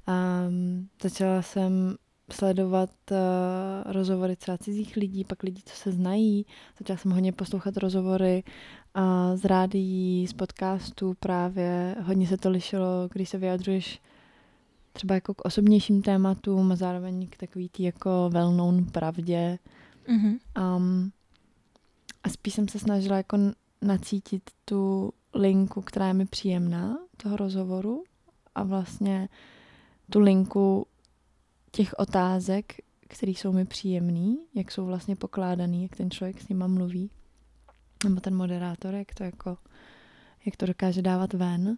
Um, 0.07 0.87
začala 1.01 1.41
jsem 1.41 1.95
sledovat 2.31 2.89
uh, 3.11 3.17
rozhovory 3.91 4.35
třeba 4.35 4.57
cizích 4.57 4.95
lidí, 4.95 5.23
pak 5.23 5.43
lidí, 5.43 5.61
co 5.65 5.75
se 5.75 5.91
znají. 5.91 6.45
Začala 6.79 6.97
jsem 6.97 7.11
hodně 7.11 7.31
poslouchat 7.31 7.77
rozhovory 7.77 8.43
uh, 8.97 9.37
z 9.37 9.45
rádií, 9.45 10.27
z 10.27 10.33
podcastů 10.33 11.13
právě. 11.19 11.95
Hodně 12.03 12.27
se 12.27 12.37
to 12.37 12.49
lišilo, 12.49 13.09
když 13.13 13.29
se 13.29 13.37
vyjadřuješ 13.37 14.01
třeba 14.93 15.15
jako 15.15 15.33
k 15.33 15.45
osobnějším 15.45 16.01
tématům 16.01 16.71
a 16.71 16.75
zároveň 16.75 17.27
k 17.27 17.37
takový 17.37 17.69
tý 17.69 17.83
jako 17.83 18.29
well-known 18.33 18.91
pravdě. 18.91 19.59
Mm-hmm. 20.07 20.39
Um, 20.77 21.11
a 22.23 22.29
spíš 22.29 22.53
jsem 22.53 22.67
se 22.67 22.79
snažila 22.79 23.17
jako 23.17 23.37
nacítit 23.81 24.43
tu 24.65 25.13
linku, 25.33 25.81
která 25.81 26.07
je 26.07 26.13
mi 26.13 26.25
příjemná, 26.25 26.97
toho 27.17 27.37
rozhovoru 27.37 28.03
a 28.55 28.63
vlastně 28.63 29.29
tu 30.09 30.19
linku 30.19 30.87
těch 31.71 31.93
otázek, 31.97 32.73
které 33.07 33.31
jsou 33.31 33.51
mi 33.51 33.65
příjemný, 33.65 34.37
jak 34.55 34.71
jsou 34.71 34.85
vlastně 34.85 35.15
pokládaný, 35.15 35.83
jak 35.83 35.95
ten 35.95 36.11
člověk 36.11 36.41
s 36.41 36.49
nima 36.49 36.67
mluví, 36.67 37.09
nebo 38.03 38.21
ten 38.21 38.35
moderátor, 38.35 38.93
jak 38.93 39.13
to 39.13 39.23
jako, 39.23 39.57
jak 40.45 40.57
to 40.57 40.65
dokáže 40.65 41.01
dávat 41.01 41.33
ven. 41.33 41.77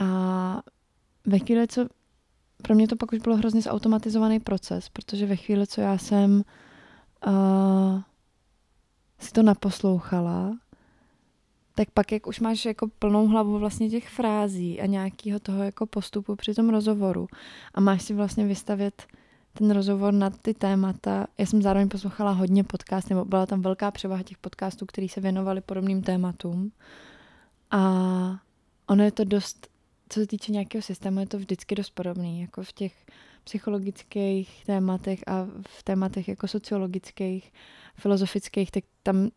A 0.00 0.62
ve 1.26 1.38
chvíli, 1.38 1.68
co 1.68 1.88
pro 2.62 2.74
mě 2.74 2.88
to 2.88 2.96
pak 2.96 3.12
už 3.12 3.18
bylo 3.18 3.36
hrozně 3.36 3.62
zautomatizovaný 3.62 4.40
proces, 4.40 4.88
protože 4.88 5.26
ve 5.26 5.36
chvíli, 5.36 5.66
co 5.66 5.80
já 5.80 5.98
jsem 5.98 6.44
uh, 7.26 8.00
si 9.18 9.32
to 9.32 9.42
naposlouchala, 9.42 10.58
tak 11.74 11.90
pak, 11.90 12.12
jak 12.12 12.26
už 12.26 12.40
máš 12.40 12.64
jako 12.64 12.88
plnou 12.98 13.26
hlavu 13.26 13.58
vlastně 13.58 13.90
těch 13.90 14.08
frází 14.08 14.80
a 14.80 14.86
nějakého 14.86 15.40
toho 15.40 15.62
jako 15.62 15.86
postupu 15.86 16.36
při 16.36 16.54
tom 16.54 16.68
rozhovoru 16.68 17.26
a 17.74 17.80
máš 17.80 18.02
si 18.02 18.14
vlastně 18.14 18.46
vystavět 18.46 19.06
ten 19.58 19.70
rozhovor 19.70 20.14
na 20.14 20.30
ty 20.30 20.54
témata. 20.54 21.26
Já 21.38 21.46
jsem 21.46 21.62
zároveň 21.62 21.88
poslouchala 21.88 22.32
hodně 22.32 22.64
podcast, 22.64 23.10
nebo 23.10 23.24
byla 23.24 23.46
tam 23.46 23.62
velká 23.62 23.90
převaha 23.90 24.22
těch 24.22 24.38
podcastů, 24.38 24.86
který 24.86 25.08
se 25.08 25.20
věnovali 25.20 25.60
podobným 25.60 26.02
tématům. 26.02 26.72
A 27.70 27.80
ono 28.86 29.04
je 29.04 29.12
to 29.12 29.24
dost, 29.24 29.68
co 30.08 30.20
se 30.20 30.26
týče 30.26 30.52
nějakého 30.52 30.82
systému, 30.82 31.20
je 31.20 31.26
to 31.26 31.38
vždycky 31.38 31.74
dost 31.74 31.90
podobný, 31.90 32.40
jako 32.40 32.62
v 32.62 32.72
těch 32.72 33.06
psychologických 33.44 34.64
tématech 34.66 35.20
a 35.26 35.46
v 35.68 35.82
tématech 35.82 36.28
jako 36.28 36.48
sociologických, 36.48 37.52
filozofických, 37.94 38.70
tak 38.70 38.84
tam 39.02 39.30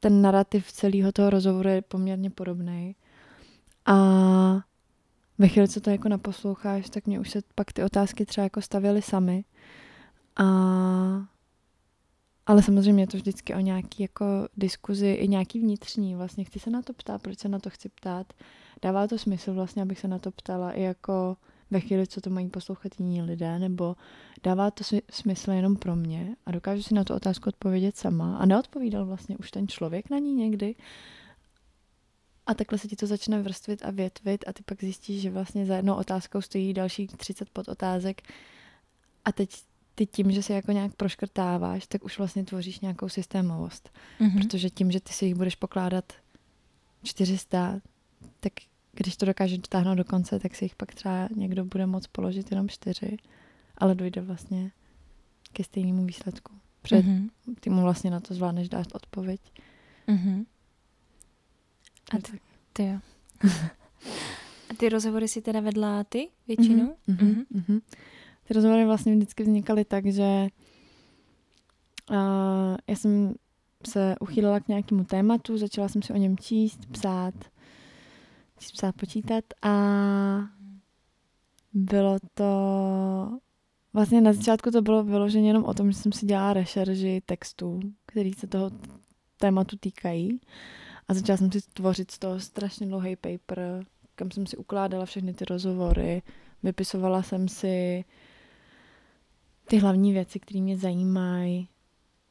ten 0.00 0.22
narrativ 0.22 0.72
celého 0.72 1.12
toho 1.12 1.30
rozhovoru 1.30 1.68
je 1.68 1.82
poměrně 1.82 2.30
podobný. 2.30 2.96
A 3.86 3.94
ve 5.38 5.48
chvíli, 5.48 5.68
co 5.68 5.80
to 5.80 5.90
jako 5.90 6.08
naposloucháš, 6.08 6.90
tak 6.90 7.06
mě 7.06 7.20
už 7.20 7.30
se 7.30 7.42
pak 7.54 7.72
ty 7.72 7.82
otázky 7.82 8.26
třeba 8.26 8.42
jako 8.42 8.62
stavěly 8.62 9.02
sami. 9.02 9.44
A 10.36 10.46
ale 12.46 12.62
samozřejmě 12.62 13.02
je 13.02 13.06
to 13.06 13.16
vždycky 13.16 13.54
o 13.54 13.60
nějaký 13.60 14.02
jako 14.02 14.24
diskuzi, 14.56 15.12
i 15.12 15.28
nějaký 15.28 15.60
vnitřní. 15.60 16.14
Vlastně 16.14 16.44
chci 16.44 16.58
se 16.58 16.70
na 16.70 16.82
to 16.82 16.92
ptát, 16.92 17.22
proč 17.22 17.38
se 17.38 17.48
na 17.48 17.58
to 17.58 17.70
chci 17.70 17.88
ptát. 17.88 18.32
Dává 18.82 19.06
to 19.06 19.18
smysl 19.18 19.54
vlastně, 19.54 19.82
abych 19.82 19.98
se 19.98 20.08
na 20.08 20.18
to 20.18 20.30
ptala 20.30 20.72
i 20.72 20.82
jako 20.82 21.36
ve 21.70 21.80
chvíli, 21.80 22.06
co 22.06 22.20
to 22.20 22.30
mají 22.30 22.48
poslouchat 22.48 22.92
jiní 22.98 23.22
lidé, 23.22 23.58
nebo 23.58 23.96
dává 24.42 24.70
to 24.70 24.84
smysl 25.10 25.50
jenom 25.50 25.76
pro 25.76 25.96
mě 25.96 26.36
a 26.46 26.50
dokážu 26.50 26.82
si 26.82 26.94
na 26.94 27.04
tu 27.04 27.14
otázku 27.14 27.48
odpovědět 27.48 27.96
sama 27.96 28.36
a 28.36 28.46
neodpovídal 28.46 29.06
vlastně 29.06 29.36
už 29.36 29.50
ten 29.50 29.68
člověk 29.68 30.10
na 30.10 30.18
ní 30.18 30.34
někdy. 30.34 30.74
A 32.46 32.54
takhle 32.54 32.78
se 32.78 32.88
ti 32.88 32.96
to 32.96 33.06
začne 33.06 33.42
vrstvit 33.42 33.84
a 33.84 33.90
větvit 33.90 34.44
a 34.48 34.52
ty 34.52 34.62
pak 34.62 34.80
zjistíš, 34.80 35.22
že 35.22 35.30
vlastně 35.30 35.66
za 35.66 35.76
jednou 35.76 35.94
otázkou 35.94 36.40
stojí 36.40 36.74
další 36.74 37.06
30 37.06 37.50
podotázek 37.50 38.22
a 39.24 39.32
teď 39.32 39.50
ty 39.94 40.06
tím, 40.06 40.32
že 40.32 40.42
se 40.42 40.54
jako 40.54 40.72
nějak 40.72 40.94
proškrtáváš, 40.94 41.86
tak 41.86 42.04
už 42.04 42.18
vlastně 42.18 42.44
tvoříš 42.44 42.80
nějakou 42.80 43.08
systémovost. 43.08 43.90
Mm-hmm. 44.20 44.42
Protože 44.42 44.70
tím, 44.70 44.90
že 44.90 45.00
ty 45.00 45.12
si 45.12 45.24
jich 45.24 45.34
budeš 45.34 45.54
pokládat 45.54 46.12
400, 47.02 47.80
tak 48.40 48.52
když 48.92 49.16
to 49.16 49.26
dokáže 49.26 49.56
dotáhnout 49.56 49.94
do 49.94 50.04
konce, 50.04 50.38
tak 50.38 50.54
si 50.54 50.64
jich 50.64 50.76
pak 50.76 50.94
třeba 50.94 51.28
někdo 51.36 51.64
bude 51.64 51.86
moct 51.86 52.06
položit 52.06 52.50
jenom 52.50 52.68
čtyři, 52.68 53.16
ale 53.78 53.94
dojde 53.94 54.20
vlastně 54.20 54.70
ke 55.52 55.64
stejnému 55.64 56.04
výsledku. 56.04 56.52
Před 56.82 57.06
mm-hmm. 57.06 57.28
ty 57.60 57.70
mu 57.70 57.82
vlastně 57.82 58.10
na 58.10 58.20
to 58.20 58.34
zvládneš 58.34 58.68
dát 58.68 58.86
odpověď. 58.94 59.40
Mm-hmm. 60.08 60.44
A 62.12 62.18
ty, 62.18 62.40
ty 62.72 62.86
jo. 62.86 62.98
A 64.70 64.74
ty 64.76 64.88
rozhovory 64.88 65.28
si 65.28 65.42
teda 65.42 65.60
vedla 65.60 66.04
ty 66.04 66.28
většinou? 66.48 66.96
Mm-hmm. 67.08 67.16
Mm-hmm. 67.16 67.44
Mm-hmm. 67.54 67.80
Ty 68.48 68.54
rozhovory 68.54 68.84
vlastně 68.84 69.14
vždycky 69.14 69.42
vznikaly 69.42 69.84
tak, 69.84 70.06
že 70.06 70.48
uh, 72.10 72.76
já 72.86 72.96
jsem 72.96 73.34
se 73.86 74.14
uchýlila 74.20 74.60
k 74.60 74.68
nějakému 74.68 75.04
tématu, 75.04 75.58
začala 75.58 75.88
jsem 75.88 76.02
si 76.02 76.12
o 76.12 76.16
něm 76.16 76.38
číst, 76.38 76.86
psát, 76.86 77.34
psát, 78.72 78.94
počítat 78.94 79.44
a 79.62 79.74
bylo 81.72 82.18
to 82.34 82.44
vlastně 83.92 84.20
na 84.20 84.32
začátku 84.32 84.70
to 84.70 84.82
bylo 84.82 85.04
vyloženě 85.04 85.48
jenom 85.48 85.64
o 85.64 85.74
tom, 85.74 85.92
že 85.92 85.98
jsem 85.98 86.12
si 86.12 86.26
dělala 86.26 86.52
rešerži 86.52 87.22
textů, 87.26 87.80
který 88.06 88.32
se 88.32 88.46
toho 88.46 88.70
tématu 89.36 89.76
týkají 89.80 90.40
a 91.08 91.14
začala 91.14 91.36
jsem 91.36 91.52
si 91.52 91.60
tvořit 91.60 92.10
z 92.10 92.18
toho 92.18 92.40
strašně 92.40 92.86
dlouhý 92.86 93.16
paper, 93.16 93.84
kam 94.14 94.30
jsem 94.30 94.46
si 94.46 94.56
ukládala 94.56 95.06
všechny 95.06 95.34
ty 95.34 95.44
rozhovory, 95.44 96.22
vypisovala 96.62 97.22
jsem 97.22 97.48
si 97.48 98.04
ty 99.68 99.78
hlavní 99.78 100.12
věci, 100.12 100.40
které 100.40 100.60
mě 100.60 100.76
zajímají, 100.76 101.68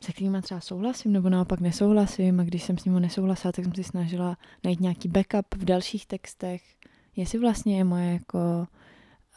se 0.03 0.11
kterými 0.11 0.41
třeba 0.41 0.59
souhlasím 0.59 1.11
nebo 1.11 1.29
naopak 1.29 1.59
nesouhlasím. 1.59 2.39
A 2.39 2.43
když 2.43 2.63
jsem 2.63 2.77
s 2.77 2.85
ním 2.85 2.99
nesouhlasila, 2.99 3.51
tak 3.51 3.65
jsem 3.65 3.75
si 3.75 3.83
snažila 3.83 4.37
najít 4.63 4.79
nějaký 4.79 5.07
backup 5.07 5.55
v 5.55 5.65
dalších 5.65 6.05
textech, 6.05 6.63
jestli 7.15 7.39
vlastně 7.39 7.77
je 7.77 7.83
moje 7.83 8.13
jako, 8.13 8.67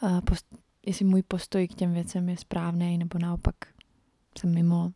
uh, 0.03 0.21
post, 0.21 0.47
jestli 0.87 1.05
můj 1.05 1.23
postoj 1.23 1.69
k 1.69 1.75
těm 1.75 1.93
věcem 1.93 2.29
je 2.29 2.37
správný 2.37 2.99
nebo 2.99 3.19
naopak 3.19 3.55
jsem 4.39 4.55
mimo. 4.55 4.93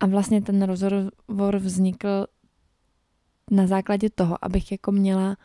A 0.00 0.06
vlastně 0.06 0.42
ten 0.42 0.62
rozhovor 0.62 1.56
vznikl 1.58 2.26
na 3.50 3.66
základě 3.66 4.10
toho, 4.10 4.44
abych 4.44 4.72
jako 4.72 4.92
měla 4.92 5.36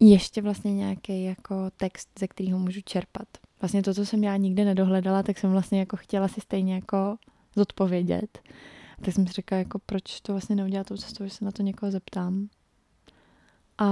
ještě 0.00 0.42
vlastně 0.42 0.74
nějaký 0.74 1.24
jako 1.24 1.70
text, 1.76 2.08
ze 2.18 2.28
kterého 2.28 2.58
můžu 2.58 2.80
čerpat. 2.84 3.28
Vlastně 3.60 3.82
to, 3.82 3.94
co 3.94 4.06
jsem 4.06 4.24
já 4.24 4.36
nikdy 4.36 4.64
nedohledala, 4.64 5.22
tak 5.22 5.38
jsem 5.38 5.50
vlastně 5.50 5.78
jako 5.78 5.96
chtěla 5.96 6.28
si 6.28 6.40
stejně 6.40 6.74
jako 6.74 7.16
zodpovědět. 7.56 8.38
Tak 9.04 9.14
jsem 9.14 9.26
si 9.26 9.32
řekla, 9.32 9.58
jako 9.58 9.78
proč 9.78 10.20
to 10.20 10.32
vlastně 10.32 10.56
neudělat 10.56 10.86
tou 10.86 10.96
cestou, 10.96 11.24
že 11.24 11.30
se 11.30 11.44
na 11.44 11.50
to 11.50 11.62
někoho 11.62 11.92
zeptám. 11.92 12.48
A 13.78 13.86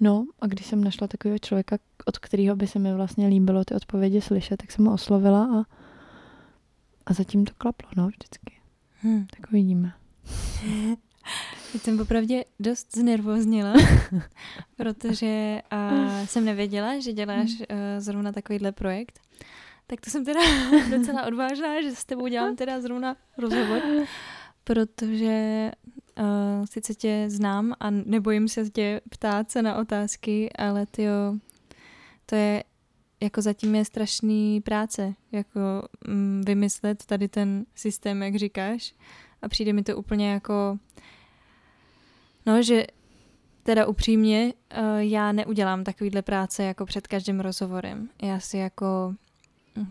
no, 0.00 0.26
a 0.40 0.46
když 0.46 0.66
jsem 0.66 0.84
našla 0.84 1.08
takového 1.08 1.38
člověka, 1.38 1.78
od 2.04 2.18
kterého 2.18 2.56
by 2.56 2.66
se 2.66 2.78
mi 2.78 2.94
vlastně 2.94 3.26
líbilo 3.26 3.64
ty 3.64 3.74
odpovědi 3.74 4.20
slyšet, 4.20 4.56
tak 4.56 4.72
jsem 4.72 4.84
ho 4.84 4.94
oslovila 4.94 5.44
a, 5.44 5.64
a 7.06 7.12
zatím 7.12 7.44
to 7.44 7.52
klaplo, 7.58 7.88
no, 7.96 8.08
vždycky. 8.08 8.60
Hmm. 9.00 9.26
Tak 9.26 9.50
uvidíme. 9.50 9.92
Já 11.74 11.80
jsem 11.80 12.00
opravdu 12.00 12.34
dost 12.60 12.96
znervoznila, 12.96 13.74
protože 14.76 15.62
a, 15.70 15.90
jsem 16.26 16.44
nevěděla, 16.44 16.98
že 16.98 17.12
děláš 17.12 17.50
uh, 17.50 17.66
zrovna 17.98 18.32
takovýhle 18.32 18.72
projekt. 18.72 19.20
Tak 19.86 20.00
to 20.00 20.10
jsem 20.10 20.24
teda 20.24 20.40
docela 20.90 21.26
odvážná, 21.26 21.82
že 21.82 21.94
s 21.94 22.04
tebou 22.04 22.26
dělám 22.26 22.56
teda 22.56 22.80
zrovna 22.80 23.16
rozhovor, 23.38 23.82
protože 24.64 25.70
uh, 26.18 26.64
sice 26.64 26.94
tě 26.94 27.24
znám 27.28 27.74
a 27.80 27.90
nebojím 27.90 28.48
se 28.48 28.70
tě 28.70 29.00
ptát 29.10 29.50
se 29.50 29.62
na 29.62 29.76
otázky, 29.76 30.52
ale 30.52 30.86
ty 30.86 31.06
to 32.26 32.34
je 32.34 32.64
jako 33.22 33.42
zatím 33.42 33.74
je 33.74 33.84
strašný 33.84 34.60
práce, 34.60 35.14
jako 35.32 35.60
mm, 36.08 36.42
vymyslet 36.46 37.06
tady 37.06 37.28
ten 37.28 37.66
systém, 37.74 38.22
jak 38.22 38.36
říkáš. 38.36 38.94
A 39.44 39.48
přijde 39.48 39.72
mi 39.72 39.82
to 39.82 39.96
úplně 39.96 40.32
jako, 40.32 40.78
no, 42.46 42.62
že 42.62 42.86
teda 43.62 43.86
upřímně, 43.86 44.52
uh, 44.78 44.98
já 44.98 45.32
neudělám 45.32 45.84
takovýhle 45.84 46.22
práce 46.22 46.64
jako 46.64 46.86
před 46.86 47.06
každým 47.06 47.40
rozhovorem. 47.40 48.08
Já 48.22 48.40
si 48.40 48.58
jako 48.58 49.14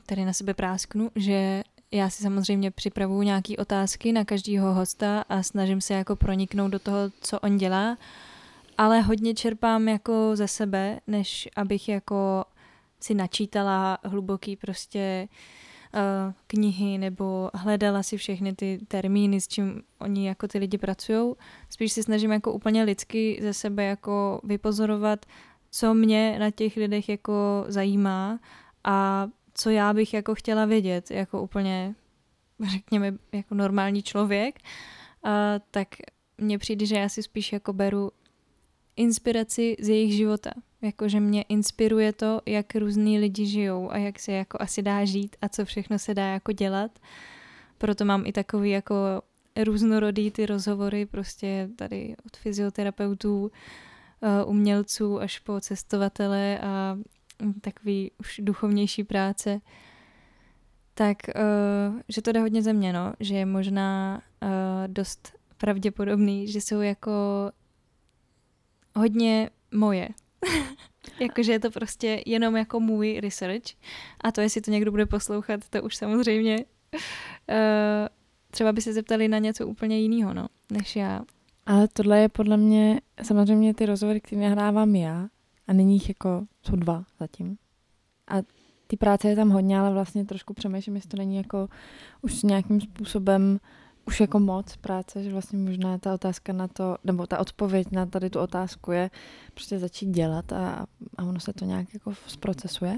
tady 0.06 0.26
na 0.26 0.34
sebe 0.34 0.54
prásknu, 0.54 1.12
že 1.16 1.64
já 1.92 2.10
si 2.10 2.24
samozřejmě 2.24 2.72
připravuju 2.72 3.22
nějaké 3.22 3.58
otázky 3.58 4.12
na 4.12 4.26
každého 4.26 4.74
hosta 4.74 5.26
a 5.30 5.44
snažím 5.44 5.82
se 5.82 5.94
jako 5.94 6.16
proniknout 6.16 6.72
do 6.72 6.80
toho, 6.80 7.00
co 7.22 7.40
on 7.40 7.58
dělá, 7.58 7.98
ale 8.78 9.02
hodně 9.02 9.34
čerpám 9.34 9.88
jako 9.88 10.32
ze 10.34 10.48
sebe, 10.48 11.00
než 11.08 11.50
abych 11.56 11.90
jako 11.90 12.46
si 13.00 13.14
načítala 13.14 13.98
hluboký 14.04 14.56
prostě 14.56 15.28
uh, 15.32 15.63
knihy 16.48 16.98
nebo 16.98 17.50
hledala 17.54 18.04
si 18.04 18.18
všechny 18.18 18.54
ty 18.54 18.80
termíny, 18.88 19.42
s 19.42 19.48
čím 19.48 19.82
oni 20.00 20.28
jako 20.28 20.48
ty 20.48 20.58
lidi 20.58 20.78
pracují. 20.78 21.34
Spíš 21.70 21.94
si 21.94 22.04
snažím 22.04 22.32
jako 22.32 22.54
úplně 22.54 22.84
lidsky 22.84 23.40
ze 23.42 23.54
sebe 23.54 23.84
jako 23.84 24.42
vypozorovat, 24.44 25.26
co 25.72 25.94
mě 25.94 26.40
na 26.40 26.52
těch 26.52 26.78
lidech 26.78 27.10
jako 27.10 27.66
zajímá 27.68 28.40
a 28.84 29.28
co 29.54 29.70
já 29.70 29.94
bych 29.94 30.14
jako 30.14 30.36
chtěla 30.36 30.66
vědět, 30.66 31.12
jako 31.12 31.42
úplně, 31.42 31.96
řekněme, 32.72 33.14
jako 33.32 33.56
normální 33.56 34.04
člověk, 34.04 34.60
a, 35.24 35.60
tak 35.72 35.88
mně 36.38 36.58
přijde, 36.58 36.86
že 36.86 36.96
já 36.96 37.10
si 37.10 37.24
spíš 37.24 37.54
jako 37.54 37.74
beru 37.74 38.12
inspiraci 38.96 39.76
z 39.80 39.90
jejich 39.90 40.14
života. 40.14 40.52
Jakože 40.82 41.20
mě 41.20 41.42
inspiruje 41.42 42.14
to, 42.14 42.42
jak 42.46 42.76
různí 42.76 43.20
lidi 43.20 43.46
žijou 43.46 43.92
a 43.92 43.98
jak 43.98 44.20
se 44.20 44.32
jako 44.32 44.58
asi 44.62 44.82
dá 44.82 45.06
žít 45.06 45.36
a 45.42 45.50
co 45.50 45.66
všechno 45.66 46.00
se 46.00 46.14
dá 46.14 46.26
jako 46.26 46.52
dělat. 46.52 47.00
Proto 47.78 48.06
mám 48.06 48.24
i 48.26 48.32
takový 48.32 48.70
jako 48.70 48.96
různorodý 49.64 50.32
ty 50.32 50.46
rozhovory 50.46 51.06
prostě 51.06 51.70
tady 51.76 52.16
od 52.26 52.38
fyzioterapeutů, 52.38 53.52
eh, 54.22 54.44
umělců 54.44 55.22
až 55.22 55.40
po 55.40 55.62
cestovatele 55.62 56.60
a 56.60 56.98
takový 57.62 58.12
už 58.20 58.40
duchovnější 58.44 59.04
práce. 59.04 59.62
Tak, 60.94 61.18
uh, 61.28 62.00
že 62.10 62.22
to 62.22 62.32
jde 62.32 62.40
hodně 62.40 62.62
ze 62.62 62.74
mě, 62.74 62.94
no. 62.94 63.14
Že 63.20 63.36
je 63.36 63.46
možná 63.46 64.22
uh, 64.42 64.50
dost 64.88 65.34
pravděpodobný, 65.58 66.48
že 66.48 66.62
jsou 66.62 66.82
jako 66.82 67.12
hodně 68.96 69.50
moje. 69.72 70.10
Jakože 71.20 71.52
je 71.52 71.60
to 71.60 71.72
prostě 71.72 72.24
jenom 72.26 72.56
jako 72.56 72.80
můj 72.80 73.20
research. 73.20 73.64
A 74.22 74.32
to, 74.32 74.42
jestli 74.42 74.62
to 74.62 74.72
někdo 74.72 74.92
bude 74.92 75.06
poslouchat, 75.06 75.70
to 75.70 75.84
už 75.84 75.96
samozřejmě. 75.96 76.66
Uh, 77.50 78.08
třeba 78.52 78.72
by 78.72 78.82
se 78.82 78.94
zeptali 78.94 79.28
na 79.28 79.38
něco 79.38 79.68
úplně 79.68 80.00
jiného, 80.00 80.34
no, 80.34 80.48
než 80.72 80.96
já. 80.96 81.22
Ale 81.66 81.88
tohle 81.94 82.20
je 82.20 82.30
podle 82.30 82.58
mě, 82.58 83.02
samozřejmě 83.24 83.74
ty 83.74 83.86
rozhovory, 83.86 84.22
které 84.22 84.42
nahrávám 84.42 84.96
já, 84.96 85.28
a 85.68 85.74
nyní 85.74 85.94
jich 85.94 86.10
jako, 86.10 86.46
jsou 86.62 86.76
dva 86.76 87.04
zatím. 87.20 87.58
A 88.28 88.36
ty 88.88 88.98
práce 88.98 89.30
je 89.30 89.36
tam 89.36 89.50
hodně, 89.50 89.80
ale 89.80 89.94
vlastně 89.94 90.26
trošku 90.26 90.54
přemýšlím, 90.54 90.96
jestli 90.96 91.10
to 91.10 91.18
není 91.18 91.36
jako 91.36 91.68
už 92.22 92.44
nějakým 92.44 92.82
způsobem 92.82 93.60
už 94.08 94.20
jako 94.20 94.40
moc 94.40 94.76
práce, 94.76 95.24
že 95.24 95.32
vlastně 95.32 95.60
možná 95.60 95.98
ta 95.98 96.14
otázka 96.14 96.54
na 96.54 96.68
to, 96.68 96.98
nebo 97.04 97.28
ta 97.28 97.40
odpověď 97.40 97.88
na 97.92 98.06
tady 98.06 98.30
tu 98.30 98.40
otázku 98.40 98.92
je 98.92 99.10
prostě 99.54 99.80
začít 99.80 100.10
dělat 100.10 100.54
a, 100.54 100.86
a 101.18 101.24
ono 101.24 101.40
se 101.40 101.54
to 101.54 101.66
nějak 101.66 101.94
jako 101.94 102.14
zprocesuje. 102.28 102.96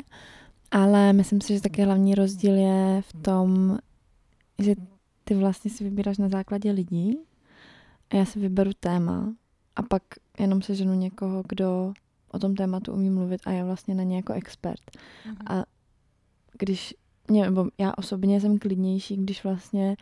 Ale 0.72 1.14
myslím 1.14 1.42
si, 1.42 1.54
že 1.54 1.62
taky 1.62 1.84
hlavní 1.84 2.16
rozdíl 2.16 2.56
je 2.56 3.02
v 3.02 3.14
tom, 3.14 3.78
že 4.60 4.76
ty 5.24 5.36
vlastně 5.36 5.72
si 5.72 5.84
vybíráš 5.84 6.18
na 6.18 6.30
základě 6.30 6.72
lidí 6.72 7.20
a 8.10 8.16
já 8.16 8.26
si 8.26 8.40
vyberu 8.40 8.72
téma 8.80 9.34
a 9.76 9.82
pak 9.84 10.04
jenom 10.40 10.62
se 10.62 10.76
ženu 10.76 10.94
někoho, 10.94 11.44
kdo 11.48 11.94
o 12.32 12.40
tom 12.40 12.56
tématu 12.56 12.94
umí 12.94 13.10
mluvit 13.10 13.42
a 13.46 13.52
je 13.52 13.64
vlastně 13.64 13.96
na 13.96 14.04
ně 14.04 14.16
jako 14.16 14.34
expert. 14.34 14.82
Mm-hmm. 14.92 15.54
A 15.60 15.64
když, 16.58 16.96
nebo 17.32 17.68
já 17.78 17.94
osobně 17.98 18.42
jsem 18.42 18.60
klidnější, 18.60 19.18
když 19.18 19.44
vlastně 19.44 19.96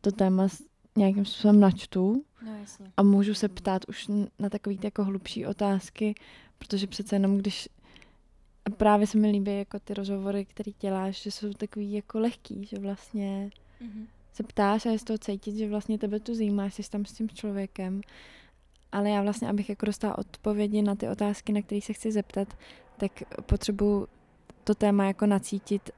to 0.00 0.12
téma 0.12 0.48
nějakým 0.96 1.24
způsobem 1.24 1.60
načtu 1.60 2.24
no, 2.42 2.56
jasně. 2.60 2.92
a 2.96 3.02
můžu 3.02 3.34
se 3.34 3.48
ptát 3.48 3.82
už 3.88 4.08
na 4.38 4.48
takové 4.48 4.76
jako 4.84 5.04
hlubší 5.04 5.46
otázky, 5.46 6.14
protože 6.58 6.86
přece 6.86 7.16
jenom 7.16 7.38
když 7.38 7.68
a 8.64 8.70
právě 8.70 9.06
se 9.06 9.18
mi 9.18 9.30
líbí 9.30 9.58
jako 9.58 9.78
ty 9.78 9.94
rozhovory, 9.94 10.44
které 10.44 10.72
děláš, 10.80 11.22
že 11.22 11.30
jsou 11.30 11.52
takový 11.52 11.92
jako 11.92 12.18
lehký, 12.20 12.64
že 12.64 12.78
vlastně 12.78 13.50
mm-hmm. 13.82 14.06
se 14.32 14.42
ptáš 14.42 14.86
a 14.86 14.90
je 14.90 14.98
z 14.98 15.04
toho 15.04 15.18
cítit, 15.18 15.56
že 15.56 15.68
vlastně 15.68 15.98
tebe 15.98 16.20
tu 16.20 16.34
zajímá, 16.34 16.70
jsi 16.70 16.90
tam 16.90 17.04
s 17.04 17.12
tím 17.12 17.28
člověkem. 17.28 18.00
Ale 18.92 19.10
já 19.10 19.22
vlastně, 19.22 19.48
abych 19.48 19.68
jako 19.68 19.86
dostala 19.86 20.18
odpovědi 20.18 20.82
na 20.82 20.94
ty 20.94 21.08
otázky, 21.08 21.52
na 21.52 21.62
které 21.62 21.80
se 21.80 21.92
chci 21.92 22.12
zeptat, 22.12 22.56
tak 22.96 23.12
potřebuji 23.46 24.06
to 24.64 24.74
téma 24.74 25.04
jako 25.04 25.26
nacítit 25.26 25.90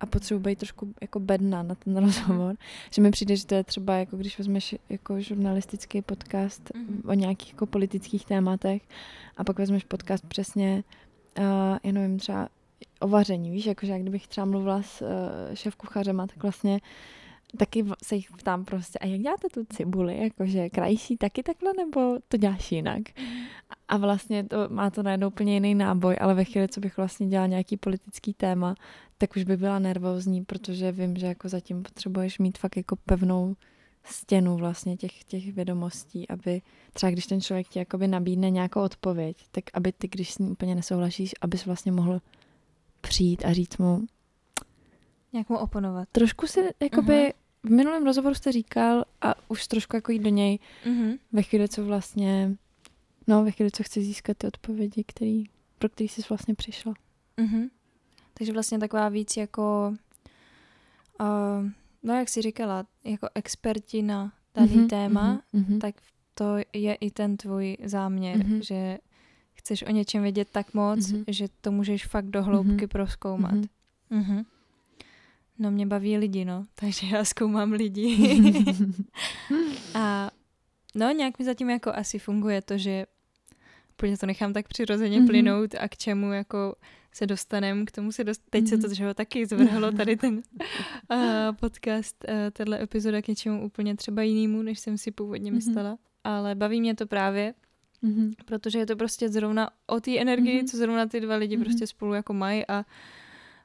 a 0.00 0.06
potřebuji 0.06 0.40
být 0.40 0.58
trošku 0.58 0.94
jako 1.00 1.20
bedna 1.20 1.62
na 1.62 1.74
ten 1.74 1.96
rozhovor. 1.96 2.56
že 2.90 3.02
mi 3.02 3.10
přijde, 3.10 3.36
že 3.36 3.46
to 3.46 3.54
je 3.54 3.64
třeba 3.64 3.94
jako 3.94 4.16
když 4.16 4.38
vezmeš 4.38 4.74
jako 4.88 5.20
žurnalistický 5.20 6.02
podcast 6.02 6.70
mm-hmm. 6.70 7.10
o 7.10 7.14
nějakých 7.14 7.52
jako 7.52 7.66
politických 7.66 8.24
tématech 8.24 8.82
a 9.36 9.44
pak 9.44 9.58
vezmeš 9.58 9.84
podcast 9.84 10.26
přesně, 10.26 10.84
uh, 11.38 11.44
já 11.84 11.92
nevím, 11.92 12.18
třeba 12.18 12.48
o 13.00 13.08
vaření, 13.08 13.50
víš, 13.50 13.66
jakože 13.66 13.92
jak 13.92 14.02
kdybych 14.02 14.28
třeba 14.28 14.44
mluvila 14.44 14.82
s 14.82 15.02
uh, 15.02 15.54
šéf 15.54 15.76
kuchařema, 15.76 16.26
tak 16.26 16.42
vlastně 16.42 16.80
taky 17.56 17.84
se 18.02 18.14
jich 18.16 18.30
ptám 18.30 18.64
prostě, 18.64 18.98
a 18.98 19.06
jak 19.06 19.20
děláte 19.20 19.48
tu 19.48 19.64
cibuli, 19.64 20.22
jakože 20.22 20.68
krajší 20.68 21.16
taky 21.16 21.42
takhle, 21.42 21.72
nebo 21.76 22.18
to 22.28 22.36
děláš 22.36 22.72
jinak? 22.72 23.02
A 23.88 23.96
vlastně 23.96 24.44
to 24.44 24.56
má 24.68 24.90
to 24.90 25.02
najednou 25.02 25.28
úplně 25.28 25.54
jiný 25.54 25.74
náboj, 25.74 26.16
ale 26.20 26.34
ve 26.34 26.44
chvíli, 26.44 26.68
co 26.68 26.80
bych 26.80 26.96
vlastně 26.96 27.26
dělala 27.26 27.46
nějaký 27.46 27.76
politický 27.76 28.34
téma, 28.34 28.74
tak 29.18 29.36
už 29.36 29.44
by 29.44 29.56
byla 29.56 29.78
nervózní, 29.78 30.44
protože 30.44 30.92
vím, 30.92 31.16
že 31.16 31.26
jako 31.26 31.48
zatím 31.48 31.82
potřebuješ 31.82 32.38
mít 32.38 32.58
fakt 32.58 32.76
jako 32.76 32.96
pevnou 32.96 33.56
stěnu 34.04 34.56
vlastně 34.56 34.96
těch, 34.96 35.24
těch 35.24 35.52
vědomostí, 35.52 36.28
aby 36.28 36.62
třeba 36.92 37.10
když 37.10 37.26
ten 37.26 37.40
člověk 37.40 37.68
ti 37.68 37.78
jakoby 37.78 38.08
nabídne 38.08 38.50
nějakou 38.50 38.80
odpověď, 38.80 39.36
tak 39.50 39.64
aby 39.74 39.92
ty, 39.92 40.08
když 40.08 40.32
s 40.32 40.38
ní 40.38 40.50
úplně 40.50 40.74
nesouhlasíš, 40.74 41.34
abys 41.40 41.66
vlastně 41.66 41.92
mohl 41.92 42.20
přijít 43.00 43.44
a 43.44 43.52
říct 43.52 43.78
mu, 43.78 44.06
Nějak 45.32 45.48
mu 45.48 45.58
oponovat. 45.58 46.08
Trošku 46.12 46.46
si, 46.46 46.60
jakoby, 46.82 47.14
uh-huh. 47.14 47.32
v 47.62 47.70
minulém 47.70 48.04
rozhovoru 48.04 48.34
jste 48.34 48.52
říkal 48.52 49.04
a 49.20 49.34
už 49.48 49.66
trošku 49.66 49.96
jako 49.96 50.12
jít 50.12 50.22
do 50.22 50.30
něj 50.30 50.58
uh-huh. 50.86 51.18
ve 51.32 51.42
chvíli, 51.42 51.68
co 51.68 51.84
vlastně, 51.84 52.56
no 53.28 53.44
ve 53.44 53.50
chvíli, 53.50 53.70
co 53.70 53.82
chci 53.82 54.02
získat 54.02 54.36
ty 54.36 54.46
odpovědi, 54.46 55.04
který, 55.04 55.44
pro 55.78 55.88
který 55.88 56.08
jsi 56.08 56.22
vlastně 56.28 56.54
přišla. 56.54 56.94
Uh-huh. 57.38 57.70
Takže 58.34 58.52
vlastně 58.52 58.78
taková 58.78 59.08
víc 59.08 59.36
jako, 59.36 59.94
uh, 61.20 61.70
no 62.02 62.14
jak 62.14 62.28
jsi 62.28 62.42
říkala, 62.42 62.86
jako 63.04 63.28
experti 63.34 64.02
na 64.02 64.32
daný 64.54 64.76
uh-huh, 64.76 64.88
téma, 64.88 65.42
uh-huh. 65.54 65.78
tak 65.78 65.94
to 66.34 66.56
je 66.72 66.94
i 66.94 67.10
ten 67.10 67.36
tvůj 67.36 67.76
záměr, 67.84 68.36
uh-huh. 68.36 68.60
že 68.62 68.98
chceš 69.54 69.82
o 69.82 69.90
něčem 69.90 70.22
vědět 70.22 70.48
tak 70.52 70.74
moc, 70.74 70.98
uh-huh. 70.98 71.24
že 71.28 71.48
to 71.60 71.72
můžeš 71.72 72.06
fakt 72.06 72.26
do 72.26 72.42
hloubky 72.42 72.72
uh-huh. 72.72 72.88
proskoumat. 72.88 73.54
Uh-huh. 73.54 73.68
Uh-huh. 74.10 74.44
No 75.58 75.70
mě 75.70 75.86
baví 75.86 76.18
lidi, 76.18 76.44
no, 76.44 76.66
takže 76.74 77.06
já 77.06 77.24
zkoumám 77.24 77.72
lidi. 77.72 78.40
a 79.94 80.30
no 80.94 81.10
nějak 81.10 81.38
mi 81.38 81.44
zatím 81.44 81.70
jako 81.70 81.92
asi 81.92 82.18
funguje 82.18 82.62
to, 82.62 82.78
že 82.78 83.06
úplně 83.98 84.18
to 84.18 84.26
nechám 84.26 84.52
tak 84.52 84.68
přirozeně 84.68 85.20
mm-hmm. 85.20 85.26
plynout 85.26 85.74
a 85.78 85.88
k 85.88 85.96
čemu 85.96 86.32
jako 86.32 86.74
se 87.12 87.26
dostanem, 87.26 87.86
k 87.86 87.90
tomu 87.90 88.12
se 88.12 88.24
dost... 88.24 88.42
Teď 88.50 88.64
mm-hmm. 88.64 88.68
se 88.68 88.78
to 88.78 88.86
mhm. 88.86 88.94
že 88.94 89.14
taky 89.14 89.46
zvrhlo 89.46 89.92
tady 89.92 90.16
ten 90.16 90.34
uh, 91.12 91.20
podcast, 91.60 92.24
uh, 92.28 92.34
tenhle 92.52 92.82
epizoda 92.82 93.22
k 93.22 93.28
něčemu 93.28 93.66
úplně 93.66 93.96
třeba 93.96 94.22
jinému, 94.22 94.62
než 94.62 94.78
jsem 94.78 94.98
si 94.98 95.10
původně 95.10 95.50
mm-hmm. 95.50 95.54
myslela. 95.54 95.98
Ale 96.24 96.54
baví 96.54 96.80
mě 96.80 96.94
to 96.94 97.06
právě, 97.06 97.54
mm-hmm. 98.04 98.34
protože 98.44 98.78
je 98.78 98.86
to 98.86 98.96
prostě 98.96 99.28
zrovna 99.28 99.70
o 99.86 100.00
té 100.00 100.18
energii, 100.18 100.62
mm-hmm. 100.62 100.70
co 100.70 100.76
zrovna 100.76 101.06
ty 101.06 101.20
dva 101.20 101.36
lidi 101.36 101.56
mm-hmm. 101.56 101.64
prostě 101.64 101.86
spolu 101.86 102.14
jako 102.14 102.34
mají 102.34 102.66
a 102.68 102.84